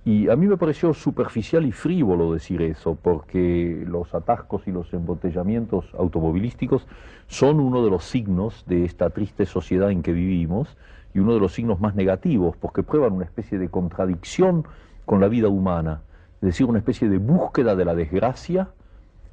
Y 0.04 0.30
a 0.30 0.36
mí 0.36 0.48
me 0.48 0.58
pareció 0.58 0.94
superficial 0.94 1.66
y 1.66 1.72
frívolo 1.72 2.34
decir 2.34 2.62
eso, 2.64 2.98
porque 3.00 3.84
los 3.88 4.16
atascos 4.16 4.68
y 4.68 4.72
los 4.72 4.92
embotellamientos 4.94 5.86
automovilísticos 5.94 6.88
son 7.28 7.60
uno 7.60 7.84
de 7.84 7.92
los 7.92 8.04
signos 8.04 8.64
de 8.66 8.84
esta 8.84 9.12
triste 9.12 9.46
sociedad 9.46 9.92
en 9.92 10.02
que 10.02 10.12
vivimos 10.12 10.76
y 11.14 11.20
uno 11.20 11.34
de 11.36 11.40
los 11.40 11.54
signos 11.54 11.80
más 11.80 11.94
negativos, 11.94 12.58
porque 12.58 12.82
prueban 12.82 13.14
una 13.14 13.26
especie 13.26 13.60
de 13.60 13.70
contradicción 13.70 14.66
con 15.06 15.22
la 15.22 15.28
vida 15.28 15.50
humana, 15.50 16.02
es 16.36 16.48
decir, 16.48 16.66
una 16.66 16.80
especie 16.80 17.08
de 17.08 17.20
búsqueda 17.20 17.76
de 17.76 17.86
la 17.86 17.94
desgracia 17.94 18.70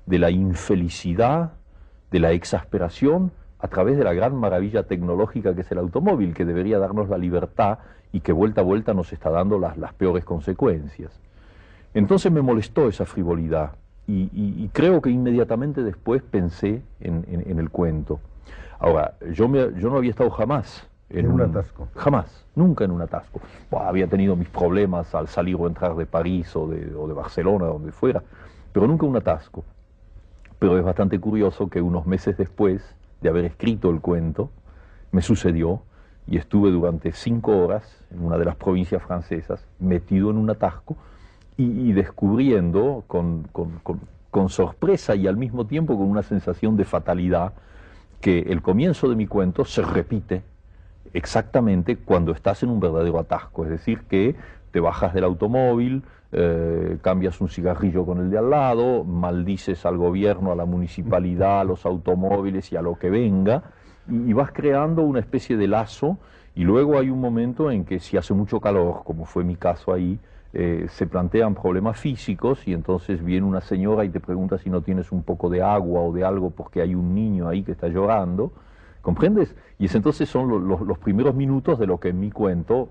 de 0.09 0.19
la 0.19 0.31
infelicidad, 0.31 1.53
de 2.11 2.19
la 2.19 2.33
exasperación, 2.33 3.31
a 3.59 3.69
través 3.69 3.99
de 3.99 4.05
la 4.05 4.15
gran 4.15 4.35
maravilla 4.35 4.85
tecnológica 4.85 5.55
que 5.55 5.61
es 5.61 5.71
el 5.71 5.79
automóvil, 5.79 6.33
que 6.33 6.47
debería 6.47 6.79
darnos 6.79 7.09
la 7.09 7.19
libertad 7.19 7.79
y 8.13 8.21
que 8.21 8.33
vuelta 8.33 8.61
a 8.61 8.65
vuelta 8.65 8.95
nos 8.95 9.13
está 9.13 9.31
dando 9.31 9.59
las, 9.59 9.77
las 9.77 9.93
peores 9.95 10.25
consecuencias. 10.25 11.13
Entonces 11.95 12.31
me 12.31 12.43
molestó 12.43 12.89
esa 12.89 13.05
frivolidad 13.05 13.73
y, 14.11 14.69
creo 14.73 15.03
que 15.03 15.11
inmediatamente 15.11 15.83
después 15.83 16.23
pensé 16.23 16.83
en, 17.01 17.59
el 17.59 17.69
cuento. 17.69 18.21
Ahora, 18.79 19.15
yo, 19.33 19.49
me, 19.49 19.59
yo 19.79 19.91
no 19.91 19.99
había 19.99 20.11
estado 20.11 20.31
jamás 20.31 20.89
en, 21.11 21.31
un, 21.31 21.43
atasco. 21.43 21.89
Jamás, 21.95 22.47
nunca 22.55 22.85
en 22.85 22.91
un 22.91 23.03
atasco. 23.03 23.41
había 23.71 24.07
tenido 24.07 24.35
mis 24.35 24.49
problemas 24.49 25.15
al 25.15 25.29
salir 25.29 25.57
o 25.57 25.67
entrar 25.67 25.95
de 25.95 26.07
París 26.07 26.57
o 26.57 26.67
de, 26.67 26.95
o 26.95 27.07
de 27.07 27.13
Barcelona, 27.13 27.67
donde 27.67 27.93
fuera, 27.93 28.23
pero 28.73 28.87
nunca 28.87 29.05
un 29.05 29.17
atasco. 29.17 29.63
Pero 30.59 30.79
es 30.79 30.85
bastante 30.85 31.21
curioso 31.21 31.69
que 31.69 31.83
unos 31.83 32.07
meses 32.07 32.39
después 32.39 32.83
de 33.21 33.29
haber 33.29 33.45
escrito 33.45 33.91
el 33.91 34.01
cuento, 34.01 34.51
me 35.13 35.21
sucedió 35.21 35.83
y 36.31 36.37
estuve 36.37 36.71
durante 36.71 37.13
cinco 37.13 37.57
horas 37.57 38.05
en 38.11 38.25
una 38.25 38.37
de 38.37 38.45
las 38.45 38.57
provincias 38.57 39.03
francesas, 39.03 39.65
metido 39.79 40.31
en 40.31 40.37
un 40.37 40.51
atasco 40.51 40.97
y, 41.57 41.93
descubriendo 41.93 43.03
con, 43.09 43.49
con, 43.53 44.49
sorpresa 44.49 45.17
y 45.17 45.27
al 45.27 45.37
mismo 45.37 45.67
tiempo 45.67 45.99
con 45.99 46.09
una 46.09 46.23
sensación 46.23 46.77
de 46.77 46.85
fatalidad 46.85 47.55
que 48.21 48.39
el 48.39 48.63
comienzo 48.63 49.09
de 49.09 49.17
mi 49.17 49.27
cuento 49.27 49.65
se 49.65 49.83
repite 49.83 50.43
exactamente 51.13 51.97
cuando 51.97 52.31
estás 52.31 52.63
en 52.63 52.69
un 52.69 52.79
verdadero 52.79 53.19
atasco, 53.19 53.65
es 53.65 53.71
decir, 53.71 54.03
que 54.03 54.37
te 54.71 54.79
bajas 54.79 55.13
del 55.15 55.25
automóvil, 55.25 56.05
eh, 56.31 56.99
cambias 57.03 57.41
un 57.41 57.49
cigarrillo 57.49 58.07
con 58.07 58.19
el 58.19 58.31
de 58.31 58.39
al 58.39 58.51
lado, 58.51 59.03
maldices 59.03 59.85
al 59.85 59.97
gobierno, 59.97 60.53
a 60.53 60.57
la 60.57 60.67
municipalidad, 60.67 61.61
a 61.61 61.65
los 61.65 61.85
automóviles 61.85 62.71
y 62.71 62.77
a 62.77 62.83
lo 62.83 62.95
que 62.97 63.11
venga, 63.11 63.65
y, 64.11 64.33
vas 64.33 64.53
creando 64.53 65.03
una 65.03 65.21
especie 65.21 65.57
de 65.57 65.69
lazo, 65.69 66.19
y 66.55 66.65
luego 66.65 66.99
hay 66.99 67.11
un 67.11 67.21
momento 67.21 67.71
en 67.71 67.85
que 67.85 68.01
si 68.01 68.17
hace 68.17 68.35
mucho 68.35 68.61
calor, 68.61 69.03
como 69.05 69.25
fue 69.25 69.45
mi 69.45 69.57
caso 69.57 69.93
ahí, 69.93 70.19
eh, 70.53 70.87
se 70.89 71.07
plantean 71.07 71.55
problemas 71.55 72.01
físicos 72.01 72.67
y 72.67 72.73
entonces 72.73 73.23
viene 73.23 73.47
una 73.47 73.61
señora 73.61 74.05
y 74.05 74.09
te 74.09 74.19
pregunta 74.19 74.57
si 74.57 74.71
no 74.71 74.81
tienes 74.81 75.13
un 75.13 75.23
poco 75.23 75.51
de 75.51 75.63
agua 75.63 76.01
o 76.01 76.13
de 76.13 76.25
algo 76.25 76.51
porque 76.51 76.81
hay 76.81 76.95
un 76.95 77.15
niño 77.15 77.49
ahí 77.49 77.63
que 77.63 77.73
está 77.73 77.87
llorando, 77.89 78.51
¿comprendes? 79.03 79.55
Y 79.79 79.85
es 79.85 79.95
entonces 79.95 80.29
son 80.29 80.67
los 80.67 80.99
primeros 80.99 81.35
minutos 81.35 81.79
de 81.79 81.87
lo 81.87 82.01
que 82.01 82.09
en 82.09 82.21
mi 82.21 82.31
cuento 82.31 82.89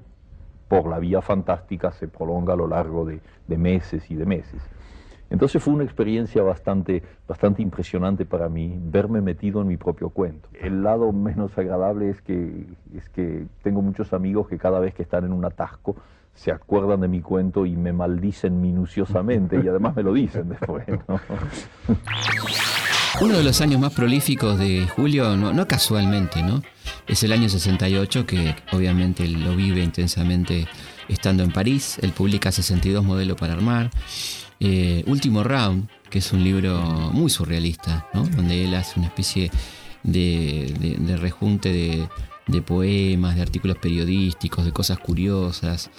por 0.68 0.88
la 0.88 1.00
vía 1.00 1.22
fantástica 1.22 1.92
se 1.92 2.08
prolonga 2.08 2.54
a 2.54 2.58
lo 2.58 2.68
largo 2.68 3.06
de, 3.06 3.22
meses 3.58 4.10
y 4.12 4.16
de 4.16 4.26
meses. 4.26 4.62
Entonces 5.30 5.62
fue 5.62 5.74
una 5.74 5.84
experiencia 5.84 6.42
bastante, 6.42 7.04
bastante 7.28 7.62
impresionante 7.62 8.26
para 8.26 8.48
mí 8.50 8.80
verme 8.82 9.22
metido 9.22 9.62
en 9.62 9.68
mi 9.68 9.78
propio 9.78 10.10
cuento. 10.10 10.48
El 10.54 10.84
lado 10.84 11.12
menos 11.12 11.58
agradable 11.58 12.10
es 12.10 12.22
que, 12.22 12.66
es 12.96 13.10
que 13.10 13.46
tengo 13.62 13.82
muchos 13.82 14.14
amigos 14.14 14.48
que 14.48 14.58
cada 14.58 14.80
vez 14.80 14.94
que 14.94 15.04
están 15.04 15.26
en 15.26 15.34
un 15.34 15.44
atasco 15.46 15.98
se 16.34 16.52
acuerdan 16.52 17.02
de 17.02 17.08
mi 17.08 17.22
cuento 17.22 17.66
y 17.66 17.76
me 17.76 17.92
maldicen 17.92 18.62
minuciosamente 18.62 19.60
y 19.64 19.68
además 19.68 19.96
me 19.96 20.04
lo 20.04 20.14
dicen 20.14 20.50
después. 20.50 20.86
Uno 23.20 23.36
de 23.36 23.44
los 23.44 23.62
años 23.62 23.82
más 23.82 23.94
prolíficos 23.94 24.60
de 24.60 24.88
Julio, 24.88 25.36
no, 25.36 25.68
casualmente, 25.68 26.44
¿no? 26.44 26.62
Es 27.08 27.24
el 27.24 27.32
año 27.32 27.50
68, 27.50 28.28
que 28.28 28.56
obviamente 28.72 29.28
lo 29.28 29.56
vive 29.56 29.82
intensamente 29.82 30.68
estando 31.08 31.44
en 31.44 31.52
París. 31.52 31.98
Él 32.02 32.12
publica 32.12 32.52
62 32.52 33.04
modelos 33.04 33.38
para 33.38 33.54
armar. 33.54 33.90
Eh, 34.60 35.04
Último 35.08 35.44
Round, 35.44 35.88
que 36.10 36.20
es 36.20 36.32
un 36.32 36.44
libro 36.44 36.80
muy 37.14 37.30
surrealista. 37.30 38.08
Donde 38.14 38.66
él 38.66 38.74
hace 38.76 39.00
una 39.00 39.08
especie 39.08 39.52
de, 40.04 41.18
rejunte 41.20 42.08
de, 42.48 42.62
poemas, 42.62 43.36
de 43.36 43.42
artículos 43.42 43.78
periodísticos, 43.78 44.66
de 44.66 44.72
cosas 44.72 45.00
curiosas. 45.00 45.90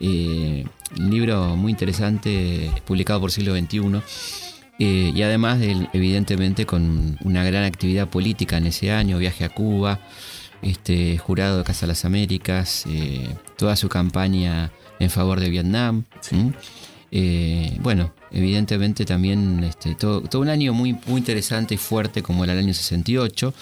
Eh, 0.00 0.64
un 0.98 1.10
libro 1.10 1.56
muy 1.56 1.72
interesante, 1.72 2.70
publicado 2.84 3.20
por 3.20 3.30
siglo 3.30 3.56
XXI 3.56 4.02
eh, 4.78 5.12
y 5.14 5.22
además, 5.22 5.60
evidentemente, 5.92 6.66
con 6.66 7.16
una 7.22 7.44
gran 7.44 7.64
actividad 7.64 8.08
política 8.08 8.56
en 8.56 8.66
ese 8.66 8.90
año, 8.90 9.18
viaje 9.18 9.44
a 9.44 9.48
Cuba, 9.48 10.00
este, 10.62 11.16
jurado 11.18 11.58
de 11.58 11.64
Casa 11.64 11.86
de 11.86 11.88
las 11.88 12.04
Américas, 12.04 12.84
toda 13.56 13.76
su 13.76 13.88
campaña 13.88 14.70
en 14.98 15.10
favor 15.10 15.40
de 15.40 15.50
Vietnam. 15.50 16.04
Eh, 17.16 17.76
bueno, 17.80 18.12
evidentemente 18.32 19.04
también 19.04 19.62
este, 19.62 19.94
todo, 19.94 20.22
un 20.40 20.48
año 20.48 20.72
muy, 20.72 20.94
muy 21.06 21.18
interesante 21.18 21.74
y 21.74 21.78
fuerte 21.78 22.22
como 22.22 22.42
era 22.42 22.54
el 22.54 22.58
año 22.58 22.74
68. 22.74 23.54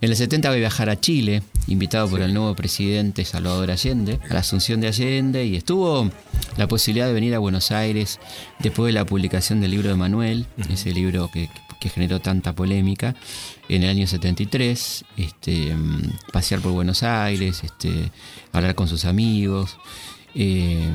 En 0.00 0.10
el 0.10 0.16
70 0.16 0.48
va 0.48 0.54
a 0.54 0.58
viajar 0.58 0.90
a 0.90 0.98
Chile, 0.98 1.42
invitado 1.68 2.08
por 2.08 2.20
el 2.20 2.34
nuevo 2.34 2.54
presidente 2.56 3.24
Salvador 3.24 3.70
Allende, 3.70 4.18
a 4.28 4.34
la 4.34 4.40
Asunción 4.40 4.80
de 4.80 4.88
Allende, 4.88 5.46
y 5.46 5.54
estuvo 5.54 6.10
la 6.56 6.68
posibilidad 6.68 7.06
de 7.06 7.12
venir 7.12 7.34
a 7.34 7.38
Buenos 7.38 7.70
Aires 7.70 8.18
después 8.58 8.88
de 8.88 8.92
la 8.92 9.04
publicación 9.04 9.60
del 9.60 9.72
libro 9.72 9.88
de 9.88 9.96
Manuel, 9.96 10.46
ese 10.70 10.92
libro 10.92 11.30
que, 11.32 11.48
generó 11.94 12.18
tanta 12.18 12.52
polémica, 12.52 13.14
en 13.68 13.84
el 13.84 13.90
año 13.90 14.08
73, 14.08 15.04
este, 15.16 15.72
mm, 15.72 16.32
pasear 16.32 16.60
por 16.60 16.72
Buenos 16.72 17.04
Aires, 17.04 17.62
este, 17.62 18.10
hablar 18.50 18.74
con 18.74 18.88
sus 18.88 19.04
amigos. 19.04 19.78
Eh, 20.34 20.90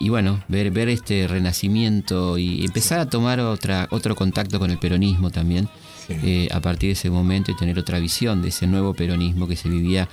y 0.00 0.08
bueno, 0.08 0.42
ver, 0.48 0.72
ver 0.72 0.88
este 0.88 1.28
renacimiento 1.28 2.36
y 2.36 2.64
empezar 2.64 2.98
a 2.98 3.08
tomar 3.08 3.38
otra, 3.38 3.86
otro 3.92 4.16
contacto 4.16 4.58
con 4.58 4.72
el 4.72 4.78
peronismo 4.78 5.30
también. 5.30 5.68
Eh, 6.08 6.48
a 6.50 6.60
partir 6.60 6.88
de 6.88 6.92
ese 6.92 7.08
momento 7.08 7.50
y 7.50 7.56
tener 7.56 7.78
otra 7.78 7.98
visión 7.98 8.42
de 8.42 8.48
ese 8.48 8.66
nuevo 8.66 8.92
peronismo 8.92 9.48
que 9.48 9.56
se 9.56 9.68
vivía 9.68 10.08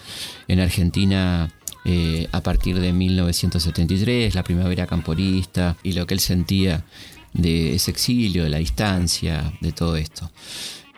en 0.48 0.62
Argentina 0.62 1.52
eh, 1.86 2.28
a 2.32 2.42
partir 2.42 2.80
de 2.80 2.94
1973, 2.94 4.36
la 4.36 4.44
primavera 4.44 4.88
camporista 4.88 5.78
y 5.84 5.94
lo 5.94 6.06
que 6.06 6.14
él 6.14 6.20
sentía 6.20 6.86
de 7.34 7.76
ese 7.76 7.92
exilio, 7.92 8.44
de 8.44 8.50
la 8.50 8.58
distancia, 8.58 9.54
de 9.62 9.72
todo 9.72 9.96
esto. 9.96 10.30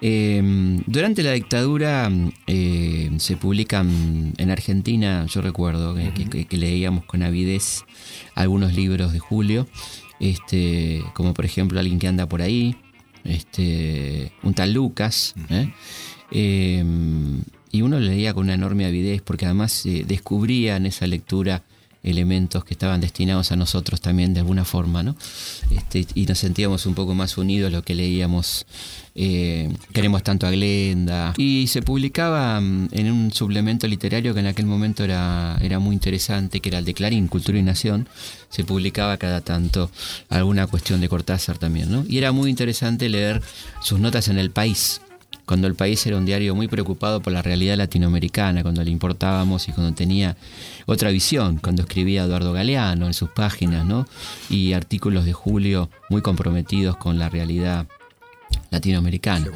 Em, 0.02 0.84
durante 0.86 1.24
la 1.24 1.32
dictadura 1.32 2.12
eh, 2.46 3.10
se 3.20 3.38
publican 3.38 4.34
en 4.38 4.52
Argentina, 4.52 5.26
yo 5.28 5.42
recuerdo 5.42 5.96
que, 5.96 6.58
leíamos 6.58 7.06
con 7.06 7.24
avidez 7.24 7.86
algunos 8.36 8.74
libros 8.74 9.14
de 9.14 9.20
Julio, 9.20 9.66
este, 10.20 11.02
como 11.14 11.34
por 11.34 11.46
ejemplo 11.46 11.80
Alguien 11.80 12.00
que 12.00 12.10
anda 12.10 12.28
por 12.28 12.42
ahí, 12.42 12.76
este, 13.24 14.34
un 14.44 14.54
tal 14.54 14.74
Lucas. 14.74 15.36
¿eh? 15.50 15.72
Em, 16.32 17.42
y 17.74 17.82
uno 17.82 18.00
leía 18.00 18.34
con 18.34 18.44
una 18.44 18.54
enorme 18.54 18.86
avidez 18.86 19.22
porque 19.22 19.46
además 19.46 19.86
eh, 19.86 20.06
descubría 20.08 20.78
en 20.78 20.86
esa 20.86 21.08
lectura 21.08 21.64
elementos 22.04 22.64
que 22.66 22.74
estaban 22.74 23.02
destinados 23.02 23.52
a 23.52 23.56
nosotros 23.56 24.00
también 24.00 24.34
de 24.34 24.42
alguna 24.42 24.66
forma, 24.66 25.02
¿no? 25.04 25.16
Este, 25.72 26.06
y 26.14 26.26
nos 26.26 26.38
sentíamos 26.38 26.86
un 26.86 26.94
poco 26.94 27.16
más 27.16 27.38
unidos 27.38 27.72
lo 27.72 27.82
que 27.82 27.96
leíamos. 27.96 28.66
Eh, 29.16 29.74
queremos 29.94 30.22
tanto 30.22 30.46
a 30.46 30.52
Glenda. 30.52 31.34
Y 31.38 31.68
se 31.68 31.82
publicaba 31.82 32.60
mm, 32.60 32.90
en 32.92 33.12
un 33.12 33.32
suplemento 33.32 33.88
literario 33.88 34.34
que 34.34 34.42
en 34.42 34.48
aquel 34.48 34.66
momento 34.66 35.04
era, 35.04 35.58
era 35.62 35.80
muy 35.80 35.96
interesante, 35.96 36.60
que 36.60 36.70
era 36.70 36.80
el 36.80 36.86
de 36.86 36.94
Clarín, 36.94 37.28
Cultura 37.28 37.58
y 37.58 37.64
Nación. 37.64 38.08
Se 38.50 38.64
publicaba 38.66 39.18
cada 39.18 39.42
tanto 39.42 39.90
alguna 40.30 40.68
cuestión 40.68 41.00
de 41.00 41.10
Cortázar 41.10 41.58
también, 41.58 41.90
¿no? 41.90 42.06
Y 42.08 42.18
era 42.18 42.32
muy 42.32 42.50
interesante 42.50 43.08
leer 43.08 43.42
sus 43.82 44.00
notas 44.00 44.28
en 44.28 44.38
el 44.38 44.52
país 44.52 45.00
cuando 45.46 45.68
el 45.68 45.76
país 45.76 46.06
era 46.06 46.18
un 46.18 46.26
diario 46.26 46.56
muy 46.56 46.68
preocupado 46.68 47.22
por 47.22 47.34
la 47.34 47.42
realidad 47.42 47.78
latinoamericana, 47.78 48.64
cuando 48.64 48.84
le 48.84 48.92
importábamos 48.92 49.68
y 49.68 49.72
cuando 49.72 49.94
tenía 49.94 50.38
otra 50.86 51.10
visión, 51.12 51.58
cuando 51.58 51.82
escribía 51.82 52.24
Eduardo 52.24 52.54
Galeano 52.54 53.08
en 53.08 53.14
sus 53.14 53.30
páginas, 53.30 53.86
¿no? 53.86 54.08
Y 54.50 54.74
artículos 54.74 55.26
de 55.26 55.34
Julio 55.34 55.90
muy 56.10 56.22
comprometidos 56.22 56.98
con 56.98 57.20
la 57.20 57.30
realidad 57.30 57.88
latinoamericana. 58.72 59.48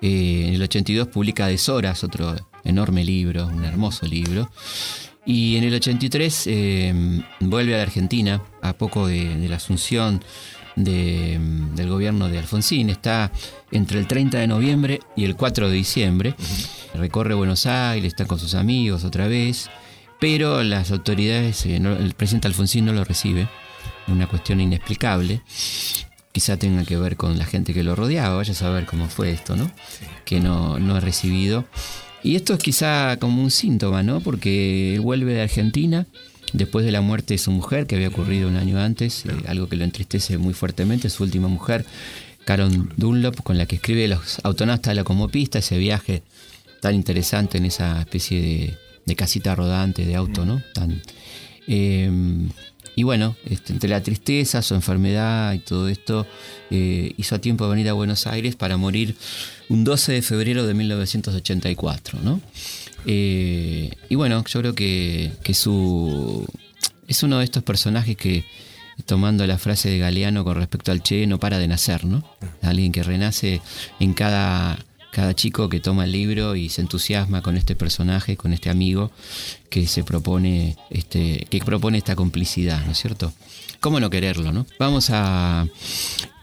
Eh, 0.00 0.44
en 0.48 0.54
el 0.54 0.62
82 0.62 1.08
publica 1.08 1.46
Deshoras, 1.46 2.02
otro 2.04 2.34
enorme 2.64 3.04
libro, 3.04 3.46
un 3.46 3.64
hermoso 3.64 4.06
libro. 4.06 4.50
Y 5.24 5.56
en 5.56 5.64
el 5.64 5.74
83 5.74 6.46
eh, 6.46 7.22
vuelve 7.40 7.74
a 7.74 7.78
la 7.78 7.82
Argentina, 7.82 8.42
a 8.62 8.74
poco 8.74 9.08
de 9.08 9.48
la 9.48 9.56
asunción 9.56 10.22
del 10.76 11.88
gobierno 11.88 12.28
de 12.28 12.38
Alfonsín. 12.38 12.90
Está 12.90 13.32
entre 13.70 13.98
el 13.98 14.06
30 14.06 14.38
de 14.38 14.46
noviembre 14.46 15.00
y 15.16 15.24
el 15.24 15.34
4 15.34 15.68
de 15.68 15.74
diciembre. 15.74 16.34
Recorre 16.94 17.34
Buenos 17.34 17.66
Aires, 17.66 18.12
está 18.12 18.26
con 18.26 18.38
sus 18.38 18.54
amigos 18.54 19.04
otra 19.04 19.26
vez, 19.26 19.68
pero 20.20 20.62
las 20.62 20.90
autoridades, 20.90 21.66
eh, 21.66 21.76
el 21.76 22.14
presidente 22.14 22.48
Alfonsín 22.48 22.86
no 22.86 22.92
lo 22.92 23.04
recibe. 23.04 23.48
Una 24.06 24.28
cuestión 24.28 24.60
inexplicable. 24.60 25.42
Quizá 26.30 26.56
tenga 26.56 26.84
que 26.84 26.96
ver 26.96 27.16
con 27.16 27.38
la 27.38 27.46
gente 27.46 27.74
que 27.74 27.82
lo 27.82 27.96
rodeaba, 27.96 28.36
vaya 28.36 28.52
a 28.52 28.56
saber 28.56 28.84
cómo 28.84 29.08
fue 29.08 29.30
esto, 29.30 29.56
¿no? 29.56 29.70
Que 30.24 30.38
no, 30.38 30.78
no 30.78 30.94
ha 30.94 31.00
recibido. 31.00 31.64
Y 32.22 32.36
esto 32.36 32.54
es 32.54 32.58
quizá 32.58 33.16
como 33.18 33.42
un 33.42 33.50
síntoma, 33.50 34.02
¿no? 34.02 34.20
Porque 34.20 34.98
vuelve 35.02 35.32
de 35.32 35.42
Argentina, 35.42 36.06
después 36.52 36.84
de 36.84 36.92
la 36.92 37.00
muerte 37.00 37.34
de 37.34 37.38
su 37.38 37.50
mujer, 37.50 37.86
que 37.86 37.96
había 37.96 38.08
ocurrido 38.08 38.48
un 38.48 38.56
año 38.56 38.78
antes, 38.78 39.26
eh, 39.26 39.30
algo 39.46 39.68
que 39.68 39.76
lo 39.76 39.84
entristece 39.84 40.38
muy 40.38 40.54
fuertemente, 40.54 41.10
su 41.10 41.22
última 41.22 41.48
mujer, 41.48 41.84
Caron 42.44 42.92
Dunlop, 42.96 43.42
con 43.42 43.58
la 43.58 43.66
que 43.66 43.76
escribe 43.76 44.06
Los 44.08 44.38
autonautas 44.44 44.92
de 44.92 44.96
la 44.96 45.04
Comopista, 45.04 45.58
ese 45.58 45.78
viaje 45.78 46.22
tan 46.80 46.94
interesante 46.94 47.58
en 47.58 47.64
esa 47.64 48.00
especie 48.00 48.76
de, 49.06 49.16
casita 49.16 49.54
rodante 49.54 50.04
de 50.04 50.14
auto, 50.14 50.44
¿no? 50.44 50.62
Tan, 50.74 51.02
eh, 51.66 52.10
y 52.98 53.02
bueno, 53.02 53.36
este, 53.44 53.74
entre 53.74 53.90
la 53.90 54.02
tristeza, 54.02 54.62
su 54.62 54.74
enfermedad 54.74 55.52
y 55.52 55.58
todo 55.58 55.86
esto, 55.88 56.26
eh, 56.70 57.12
hizo 57.18 57.34
a 57.34 57.38
tiempo 57.38 57.64
de 57.64 57.70
venir 57.70 57.90
a 57.90 57.92
Buenos 57.92 58.26
Aires 58.26 58.56
para 58.56 58.78
morir 58.78 59.14
un 59.68 59.84
12 59.84 60.12
de 60.12 60.22
febrero 60.22 60.66
de 60.66 60.72
1984, 60.72 62.20
¿no? 62.22 62.40
Eh, 63.06 63.90
y 64.08 64.14
bueno, 64.16 64.44
yo 64.44 64.60
creo 64.60 64.74
que, 64.74 65.32
su, 65.54 66.44
es 67.06 67.22
uno 67.22 67.38
de 67.38 67.44
estos 67.44 67.62
personajes 67.62 68.16
que, 68.16 68.44
tomando 69.04 69.46
la 69.46 69.58
frase 69.58 69.88
de 69.90 69.98
Galeano 69.98 70.44
con 70.44 70.56
respecto 70.56 70.90
al 70.90 71.02
Che, 71.02 71.26
no 71.26 71.38
para 71.38 71.58
de 71.58 71.68
nacer, 71.68 72.04
¿no? 72.04 72.24
Alguien 72.62 72.92
que 72.92 73.02
renace 73.02 73.60
en 74.00 74.14
cada, 74.14 74.78
cada 75.12 75.34
chico 75.34 75.68
que 75.68 75.80
toma 75.80 76.04
el 76.04 76.12
libro 76.12 76.56
y 76.56 76.68
se 76.68 76.80
entusiasma 76.80 77.42
con 77.42 77.56
este 77.56 77.76
personaje, 77.76 78.36
con 78.36 78.52
este 78.52 78.70
amigo 78.70 79.12
que 79.70 79.86
se 79.86 80.02
propone, 80.02 80.76
este, 80.90 81.46
que 81.48 81.58
propone 81.60 81.98
esta 81.98 82.16
complicidad, 82.16 82.84
¿no 82.84 82.92
es 82.92 82.98
cierto? 82.98 83.32
¿Cómo 83.80 84.00
no 84.00 84.10
quererlo, 84.10 84.52
no? 84.52 84.66
Vamos 84.78 85.10
a 85.10 85.68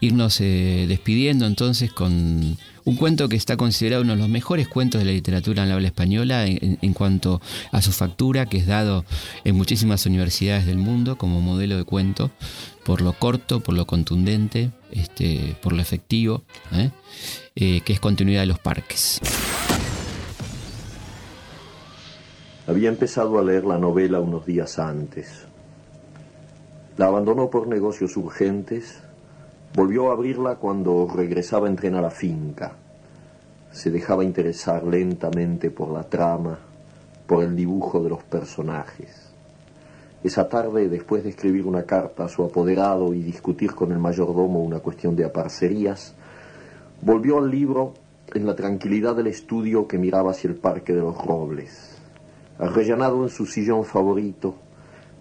irnos 0.00 0.40
eh, 0.40 0.86
despidiendo 0.88 1.46
entonces 1.46 1.92
con 1.92 2.56
un 2.84 2.96
cuento 2.96 3.28
que 3.28 3.36
está 3.36 3.56
considerado 3.56 4.02
uno 4.02 4.12
de 4.12 4.18
los 4.18 4.28
mejores 4.28 4.68
cuentos 4.68 5.00
de 5.00 5.06
la 5.06 5.12
literatura 5.12 5.62
en 5.62 5.70
la 5.70 5.74
habla 5.76 5.88
española 5.88 6.46
en, 6.46 6.92
cuanto 6.92 7.40
a 7.72 7.80
su 7.80 7.92
factura, 7.92 8.46
que 8.46 8.58
es 8.58 8.66
dado 8.66 9.04
en 9.44 9.56
muchísimas 9.56 10.04
universidades 10.06 10.66
del 10.66 10.78
mundo 10.78 11.16
como 11.16 11.40
modelo 11.40 11.76
de 11.76 11.84
cuento, 11.84 12.30
por 12.84 13.00
lo 13.00 13.14
corto, 13.14 13.60
por 13.60 13.74
lo 13.74 13.86
contundente, 13.86 14.70
este, 14.90 15.56
por 15.62 15.72
lo 15.72 15.80
efectivo, 15.80 16.42
¿eh? 16.72 16.90
Eh, 17.56 17.80
que 17.82 17.92
es 17.92 18.00
continuidad 18.00 18.40
de 18.42 18.46
los 18.46 18.58
parques. 18.58 19.20
Había 22.66 22.88
empezado 22.88 23.38
a 23.38 23.42
leer 23.42 23.64
la 23.64 23.78
novela 23.78 24.20
unos 24.20 24.44
días 24.46 24.78
antes. 24.78 25.46
La 26.96 27.06
abandonó 27.06 27.50
por 27.50 27.66
negocios 27.66 28.16
urgentes 28.16 29.03
Volvió 29.76 30.08
a 30.08 30.12
abrirla 30.12 30.54
cuando 30.54 31.08
regresaba 31.12 31.66
en 31.66 31.74
tren 31.74 31.96
a 31.96 32.00
la 32.00 32.10
finca. 32.12 32.76
Se 33.72 33.90
dejaba 33.90 34.22
interesar 34.22 34.84
lentamente 34.84 35.68
por 35.72 35.90
la 35.90 36.04
trama, 36.04 36.56
por 37.26 37.42
el 37.42 37.56
dibujo 37.56 38.00
de 38.00 38.10
los 38.10 38.22
personajes. 38.22 39.32
Esa 40.22 40.48
tarde, 40.48 40.88
después 40.88 41.24
de 41.24 41.30
escribir 41.30 41.66
una 41.66 41.82
carta 41.82 42.26
a 42.26 42.28
su 42.28 42.44
apoderado 42.44 43.12
y 43.14 43.22
discutir 43.24 43.74
con 43.74 43.90
el 43.90 43.98
mayordomo 43.98 44.62
una 44.62 44.78
cuestión 44.78 45.16
de 45.16 45.24
aparcerías, 45.24 46.14
volvió 47.02 47.38
al 47.38 47.50
libro 47.50 47.94
en 48.32 48.46
la 48.46 48.54
tranquilidad 48.54 49.16
del 49.16 49.26
estudio 49.26 49.88
que 49.88 49.98
miraba 49.98 50.30
hacia 50.30 50.50
el 50.50 50.54
Parque 50.54 50.92
de 50.92 51.00
los 51.00 51.18
Robles. 51.18 51.98
Arrellanado 52.60 53.24
en 53.24 53.28
su 53.28 53.44
sillón 53.44 53.84
favorito, 53.84 54.54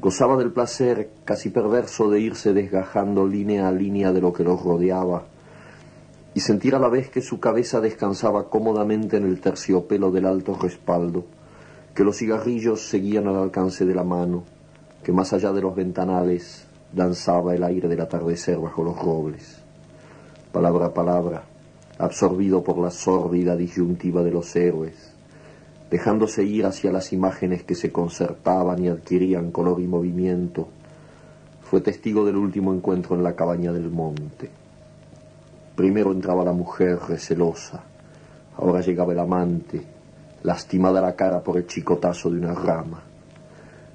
Gozaba 0.00 0.36
del 0.36 0.52
placer 0.52 1.10
casi 1.24 1.50
perverso 1.50 2.08
de 2.08 2.20
irse 2.20 2.52
desgajando 2.52 3.26
línea 3.26 3.66
a 3.66 3.72
línea 3.72 4.12
de 4.12 4.20
lo 4.20 4.32
que 4.32 4.44
los 4.44 4.62
rodeaba 4.62 5.24
y 6.34 6.40
sentir 6.40 6.76
a 6.76 6.78
la 6.78 6.88
vez 6.88 7.10
que 7.10 7.20
su 7.20 7.40
cabeza 7.40 7.80
descansaba 7.80 8.48
cómodamente 8.48 9.16
en 9.16 9.24
el 9.24 9.40
terciopelo 9.40 10.12
del 10.12 10.26
alto 10.26 10.54
respaldo, 10.54 11.24
que 11.96 12.04
los 12.04 12.16
cigarrillos 12.16 12.88
seguían 12.88 13.26
al 13.26 13.38
alcance 13.38 13.84
de 13.84 13.94
la 13.96 14.04
mano, 14.04 14.44
que 15.02 15.10
más 15.10 15.32
allá 15.32 15.52
de 15.52 15.62
los 15.62 15.74
ventanales 15.74 16.64
danzaba 16.92 17.56
el 17.56 17.64
aire 17.64 17.88
del 17.88 18.00
atardecer 18.00 18.56
bajo 18.56 18.84
los 18.84 18.96
robles. 18.96 19.60
Palabra 20.52 20.86
a 20.86 20.94
palabra, 20.94 21.42
absorbido 21.98 22.62
por 22.62 22.78
la 22.78 22.92
sórdida 22.92 23.56
disyuntiva 23.56 24.22
de 24.22 24.30
los 24.30 24.54
héroes, 24.54 25.12
dejándose 25.90 26.44
ir 26.44 26.66
hacia 26.66 26.92
las 26.92 27.12
imágenes 27.12 27.62
que 27.62 27.74
se 27.74 27.90
concertaban 27.90 28.82
y 28.84 28.88
adquirían 28.88 29.50
color 29.50 29.80
y 29.80 29.86
movimiento, 29.86 30.68
fue 31.62 31.80
testigo 31.80 32.24
del 32.24 32.36
último 32.36 32.72
encuentro 32.72 33.16
en 33.16 33.22
la 33.22 33.34
cabaña 33.34 33.72
del 33.72 33.90
monte. 33.90 34.50
Primero 35.74 36.12
entraba 36.12 36.44
la 36.44 36.52
mujer 36.52 36.98
recelosa, 37.08 37.84
ahora 38.56 38.80
llegaba 38.80 39.12
el 39.12 39.18
amante, 39.18 39.82
lastimada 40.42 41.00
la 41.00 41.14
cara 41.14 41.42
por 41.42 41.56
el 41.56 41.66
chicotazo 41.66 42.30
de 42.30 42.38
una 42.38 42.54
rama. 42.54 43.02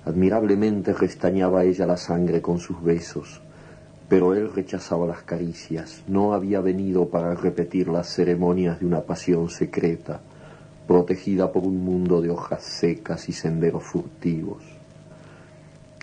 Admirablemente 0.05 0.93
restañaba 0.93 1.63
ella 1.63 1.85
la 1.85 1.97
sangre 1.97 2.41
con 2.41 2.59
sus 2.59 2.81
besos, 2.83 3.41
pero 4.07 4.33
él 4.33 4.53
rechazaba 4.53 5.07
las 5.07 5.23
caricias, 5.23 6.03
no 6.07 6.33
había 6.33 6.61
venido 6.61 7.07
para 7.07 7.33
repetir 7.35 7.87
las 7.87 8.07
ceremonias 8.07 8.79
de 8.79 8.85
una 8.85 9.01
pasión 9.01 9.49
secreta, 9.49 10.21
protegida 10.87 11.51
por 11.51 11.63
un 11.63 11.83
mundo 11.83 12.21
de 12.21 12.29
hojas 12.29 12.63
secas 12.63 13.29
y 13.29 13.33
senderos 13.33 13.83
furtivos. 13.83 14.63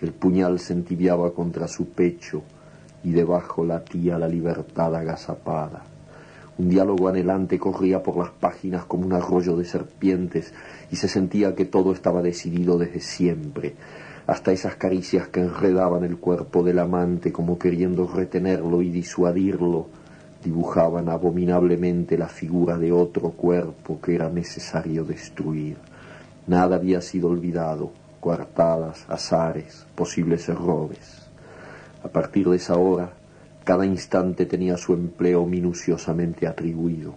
El 0.01 0.12
puñal 0.12 0.59
se 0.59 0.72
entibiaba 0.72 1.33
contra 1.33 1.68
su 1.68 1.87
pecho 1.87 2.43
y 3.05 3.12
debajo 3.12 3.64
latía 3.64 4.18
la 4.18 4.28
libertad 4.28 4.95
agazapada. 4.97 5.85
Un 6.59 6.68
diálogo 6.68 7.09
anhelante 7.09 7.59
corría 7.59 8.03
por 8.03 8.16
las 8.16 8.31
páginas 8.31 8.85
como 8.85 9.07
un 9.07 9.12
arroyo 9.12 9.57
de 9.57 9.64
serpientes 9.64 10.53
y 10.91 10.97
se 10.97 11.09
sentía 11.09 11.55
que 11.55 11.64
todo 11.64 11.93
estaba 11.93 12.22
decidido 12.22 12.78
desde 12.78 13.01
siempre, 13.01 13.74
hasta 14.26 14.53
esas 14.53 14.76
caricias 14.76 15.28
que 15.28 15.41
enredaban 15.41 16.05
el 16.05 16.18
cuerpo 16.18 16.62
del 16.62 16.78
amante 16.78 17.33
como 17.33 17.59
queriendo 17.59 18.07
retenerlo 18.07 18.83
y 18.83 18.91
disuadirlo 18.91 19.89
dibujaban 20.43 21.09
abominablemente 21.09 22.16
la 22.16 22.28
figura 22.28 22.78
de 22.78 22.93
otro 22.93 23.30
cuerpo 23.30 24.01
que 24.01 24.14
era 24.14 24.28
necesario 24.28 25.05
destruir. 25.05 25.76
Nada 26.47 26.76
había 26.76 27.01
sido 27.01 27.28
olvidado, 27.28 27.93
coartadas, 28.20 29.05
azares, 29.09 29.86
posibles 29.95 30.49
errores. 30.49 31.28
A 32.03 32.09
partir 32.09 32.49
de 32.49 32.57
esa 32.57 32.76
hora, 32.76 33.12
cada 33.64 33.84
instante 33.84 34.47
tenía 34.47 34.76
su 34.76 34.95
empleo 34.95 35.45
minuciosamente 35.47 36.47
atribuido. 36.47 37.14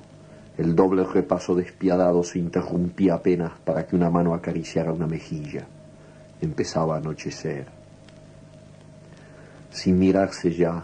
El 0.57 0.75
doble 0.75 1.03
repaso 1.03 1.55
despiadado 1.55 2.23
se 2.23 2.37
interrumpía 2.37 3.15
apenas 3.15 3.53
para 3.63 3.87
que 3.87 3.95
una 3.95 4.09
mano 4.09 4.33
acariciara 4.33 4.91
una 4.91 5.07
mejilla. 5.07 5.65
Empezaba 6.41 6.95
a 6.95 6.97
anochecer. 6.97 7.65
Sin 9.71 9.97
mirarse 9.97 10.53
ya, 10.53 10.83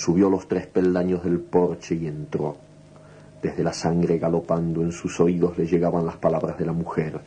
Subió 0.00 0.30
los 0.30 0.48
tres 0.48 0.66
peldaños 0.66 1.24
del 1.24 1.40
porche 1.40 1.94
y 1.94 2.06
entró. 2.06 2.56
Desde 3.42 3.62
la 3.62 3.74
sangre 3.74 4.16
galopando 4.16 4.80
en 4.80 4.92
sus 4.92 5.20
oídos 5.20 5.58
le 5.58 5.66
llegaban 5.66 6.06
las 6.06 6.16
palabras 6.16 6.56
de 6.56 6.64
la 6.64 6.72
mujer. 6.72 7.20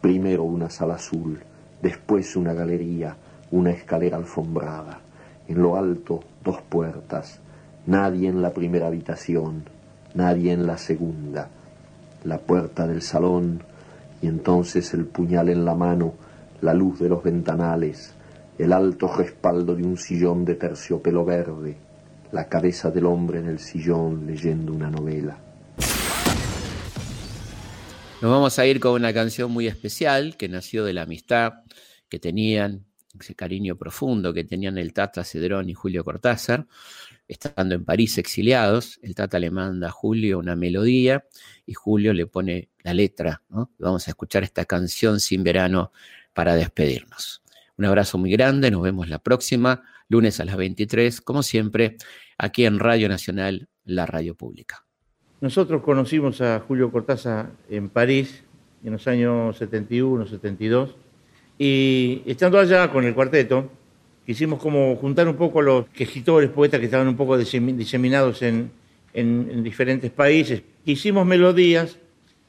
Primero 0.00 0.44
una 0.44 0.70
sala 0.70 0.94
azul, 0.94 1.40
después 1.82 2.36
una 2.36 2.52
galería, 2.52 3.16
una 3.50 3.72
escalera 3.72 4.16
alfombrada. 4.16 5.00
En 5.48 5.60
lo 5.60 5.74
alto, 5.74 6.20
dos 6.44 6.62
puertas. 6.62 7.40
Nadie 7.84 8.28
en 8.28 8.42
la 8.42 8.52
primera 8.52 8.86
habitación, 8.86 9.64
nadie 10.14 10.52
en 10.52 10.68
la 10.68 10.78
segunda. 10.78 11.48
La 12.22 12.38
puerta 12.38 12.86
del 12.86 13.02
salón 13.02 13.64
y 14.22 14.28
entonces 14.28 14.94
el 14.94 15.06
puñal 15.06 15.48
en 15.48 15.64
la 15.64 15.74
mano, 15.74 16.14
la 16.60 16.74
luz 16.74 17.00
de 17.00 17.08
los 17.08 17.24
ventanales, 17.24 18.14
el 18.56 18.72
alto 18.72 19.12
respaldo 19.12 19.74
de 19.74 19.82
un 19.82 19.96
sillón 19.96 20.44
de 20.44 20.54
terciopelo 20.54 21.24
verde, 21.24 21.76
la 22.34 22.48
cabeza 22.48 22.90
del 22.90 23.06
hombre 23.06 23.38
en 23.38 23.46
el 23.46 23.60
sillón 23.60 24.26
leyendo 24.26 24.72
una 24.72 24.90
novela. 24.90 25.38
Nos 28.20 28.30
vamos 28.30 28.58
a 28.58 28.66
ir 28.66 28.80
con 28.80 28.94
una 28.94 29.14
canción 29.14 29.52
muy 29.52 29.68
especial 29.68 30.36
que 30.36 30.48
nació 30.48 30.84
de 30.84 30.94
la 30.94 31.02
amistad 31.02 31.52
que 32.08 32.18
tenían 32.18 32.86
ese 33.20 33.36
cariño 33.36 33.76
profundo 33.76 34.34
que 34.34 34.42
tenían 34.42 34.78
el 34.78 34.92
Tata 34.92 35.22
Cedrón 35.22 35.70
y 35.70 35.74
Julio 35.74 36.02
Cortázar, 36.02 36.66
estando 37.28 37.76
en 37.76 37.84
París 37.84 38.18
exiliados, 38.18 38.98
el 39.02 39.14
Tata 39.14 39.38
le 39.38 39.52
manda 39.52 39.86
a 39.86 39.90
Julio 39.92 40.40
una 40.40 40.56
melodía 40.56 41.24
y 41.64 41.74
Julio 41.74 42.12
le 42.12 42.26
pone 42.26 42.70
la 42.82 42.94
letra. 42.94 43.42
Vamos 43.78 44.08
a 44.08 44.10
escuchar 44.10 44.42
esta 44.42 44.64
canción 44.64 45.20
sin 45.20 45.44
verano 45.44 45.92
para 46.32 46.56
despedirnos. 46.56 47.44
Un 47.76 47.84
abrazo 47.84 48.18
muy 48.18 48.32
grande, 48.32 48.72
nos 48.72 48.82
vemos 48.82 49.08
la 49.08 49.20
próxima, 49.20 49.82
lunes 50.08 50.40
a 50.40 50.44
las 50.44 50.56
23, 50.56 51.20
como 51.20 51.42
siempre, 51.42 51.96
aquí 52.38 52.64
en 52.64 52.78
Radio 52.78 53.08
Nacional, 53.08 53.68
la 53.84 54.06
radio 54.06 54.34
pública. 54.34 54.84
Nosotros 55.40 55.82
conocimos 55.82 56.40
a 56.40 56.60
Julio 56.60 56.90
Cortázar 56.90 57.50
en 57.68 57.88
París 57.88 58.42
en 58.84 58.92
los 58.92 59.06
años 59.08 59.56
71, 59.56 60.26
72 60.26 60.94
y 61.58 62.22
estando 62.26 62.58
allá 62.58 62.90
con 62.90 63.04
el 63.04 63.14
cuarteto, 63.14 63.70
quisimos 64.26 64.60
como 64.60 64.96
juntar 64.96 65.28
un 65.28 65.36
poco 65.36 65.60
a 65.60 65.62
los 65.62 65.86
escritores, 65.96 66.50
poetas 66.50 66.80
que 66.80 66.86
estaban 66.86 67.08
un 67.08 67.16
poco 67.16 67.36
diseminados 67.38 68.42
en, 68.42 68.70
diferentes 69.62 70.10
países. 70.10 70.62
Hicimos 70.84 71.24
melodías 71.24 71.98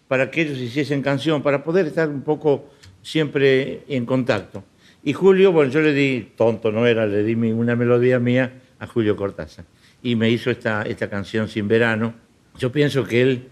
para 0.08 0.32
que 0.32 0.42
ellos 0.42 0.58
hiciesen 0.58 1.02
canción, 1.02 1.44
para 1.44 1.64
poder 1.64 1.86
estar 1.86 2.10
un 2.10 2.22
poco 2.22 2.70
siempre 3.02 3.84
en 3.88 4.06
contacto. 4.06 4.64
Y 5.04 5.14
Julio, 5.14 5.52
bueno, 5.52 5.72
yo 5.72 5.82
le 5.82 5.94
di, 5.94 6.32
tonto 6.36 6.72
no 6.72 6.88
era, 6.88 7.06
le 7.06 7.24
di 7.24 7.36
una 7.36 7.76
melodía 7.76 8.20
mía 8.20 8.52
a 8.80 8.88
Julio 8.88 9.16
Cortázar. 9.16 9.66
Y 10.02 10.16
me 10.16 10.30
hizo 10.30 10.52
esta, 10.52 10.84
esta 10.84 11.10
canción 11.10 11.48
Sin 11.48 11.68
Verano. 11.68 12.14
Yo 12.58 12.72
pienso 12.72 13.04
que 13.04 13.22
él 13.22 13.48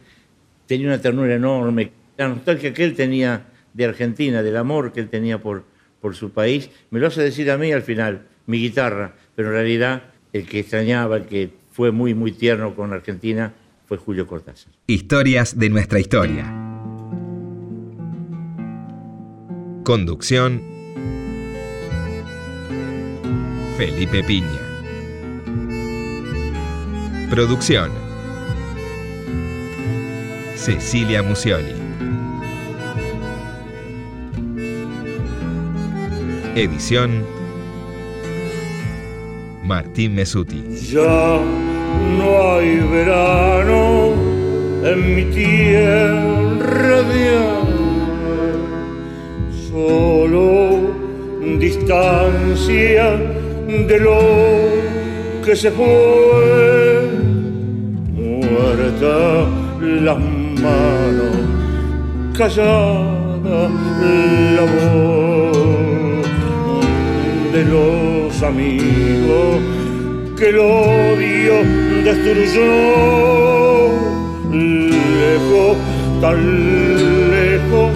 tenía 0.67 0.88
una 0.88 1.01
ternura 1.01 1.36
enorme, 1.36 1.91
la 2.17 2.28
nostalgia 2.28 2.74
que 2.74 2.84
él 2.84 2.95
tenía 2.95 3.45
de 3.74 3.86
Argentina, 3.86 4.43
del 4.43 4.57
amor 4.57 4.93
que 4.93 4.99
él 4.99 5.09
tenía 5.09 5.41
por, 5.41 5.63
por 5.99 6.15
su 6.15 6.32
país, 6.32 6.69
me 6.91 6.99
lo 6.99 7.07
hace 7.07 7.21
decir 7.21 7.49
a 7.51 7.57
mí 7.57 7.71
al 7.71 7.82
final, 7.82 8.28
mi 8.45 8.59
guitarra, 8.59 9.15
pero 9.36 9.49
en 9.49 9.55
realidad 9.55 10.03
el 10.32 10.47
que 10.47 10.59
extrañaba, 10.59 11.17
el 11.17 11.26
que 11.26 11.49
fue 11.71 11.91
muy, 11.91 12.13
muy 12.13 12.32
tierno 12.32 12.76
con 12.76 12.93
Argentina, 12.93 13.53
fue 13.88 13.97
Julio 13.97 14.28
Cortázar. 14.28 14.71
Historias 14.88 15.57
de 15.57 15.69
nuestra 15.69 15.99
historia. 15.99 16.45
Conducción. 19.84 20.61
Felipe 23.78 24.24
Piña. 24.24 24.62
Producción. 27.34 27.89
Cecilia 30.55 31.23
Musioli. 31.23 31.73
Edición 36.55 37.25
Martín 39.63 40.13
Mesuti. 40.13 40.63
Ya 40.91 41.39
no 42.19 42.53
hay 42.53 42.77
verano 42.81 44.13
en 44.84 45.15
mi 45.15 45.23
tierra 45.34 47.01
solo 49.71 50.93
distancia 51.57 53.17
de 53.88 53.99
lo 53.99 54.53
que 55.43 55.55
se 55.55 55.71
fue, 55.71 56.72
muerta 59.03 59.47
las 59.81 60.17
manos, 60.17 61.35
callada 62.37 63.69
la 64.55 64.61
voz 64.61 66.27
de 67.53 67.65
los 67.65 68.43
amigos 68.43 69.61
que 70.37 70.49
el 70.49 70.59
odio 70.59 71.53
destruyó. 72.03 72.71
Lejos, 74.51 75.77
tan 76.21 77.31
lejos, 77.31 77.91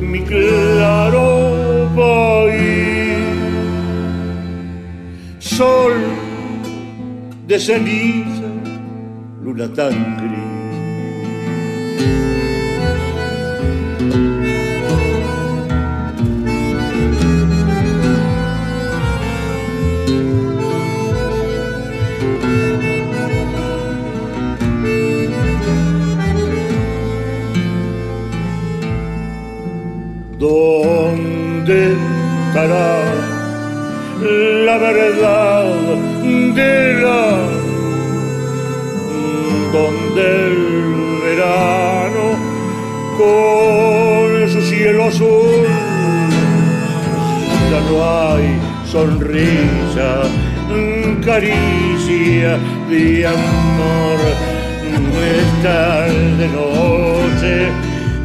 mi 0.00 0.20
claro 0.20 1.88
país. 1.96 3.16
Sol 5.38 5.94
de 7.46 7.58
ceniza, 7.58 8.35
luna 9.56 10.45
donde 40.16 40.46
el 40.46 41.20
verano 41.22 42.24
con 43.18 44.50
su 44.50 44.60
cielo 44.62 45.04
azul 45.04 45.66
ya 47.70 47.80
no 47.90 47.94
hay 48.32 48.46
sonrisa, 48.90 50.22
caricia 51.24 52.58
de 52.88 53.26
amor, 53.26 54.18
no 54.92 55.12
es 55.22 55.46
de 56.38 56.48
noche 56.48 57.54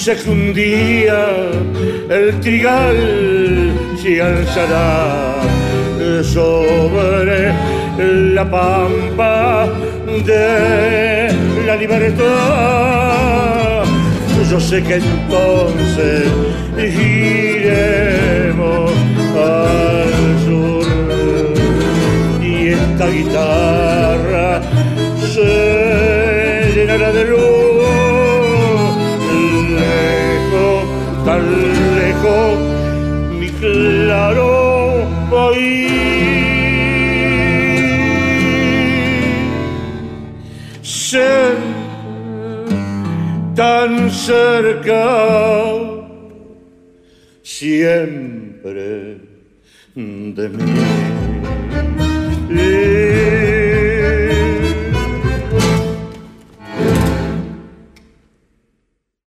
sé 0.00 0.16
que 0.16 0.30
un 0.30 0.54
el 2.08 2.40
trigal 2.40 2.96
se 4.00 4.22
alzará 4.22 5.36
sobre 6.22 7.52
la 8.34 8.50
pampa 8.50 9.68
de 10.24 11.28
la 11.66 11.76
libertad. 11.76 12.24
Yo 14.50 14.58
sé 14.58 14.82
que 14.82 14.94
entonces 14.94 16.28
iremos 16.78 17.70
al 19.36 20.12
sur 20.46 20.86
y 22.42 22.68
esta 22.68 23.06
guitarra 23.06 24.62
se 25.34 26.72
llenará 26.74 27.12
de 27.12 27.24
luz 27.26 27.59
tan 31.24 31.42
lejos, 31.98 32.58
mi 33.38 33.48
claro 33.60 35.06
país. 35.30 35.90
Siempre 40.82 41.80
tan 43.54 44.10
cerca, 44.10 45.04
siempre 47.42 49.18
de 49.94 50.48
mí. 50.48 50.74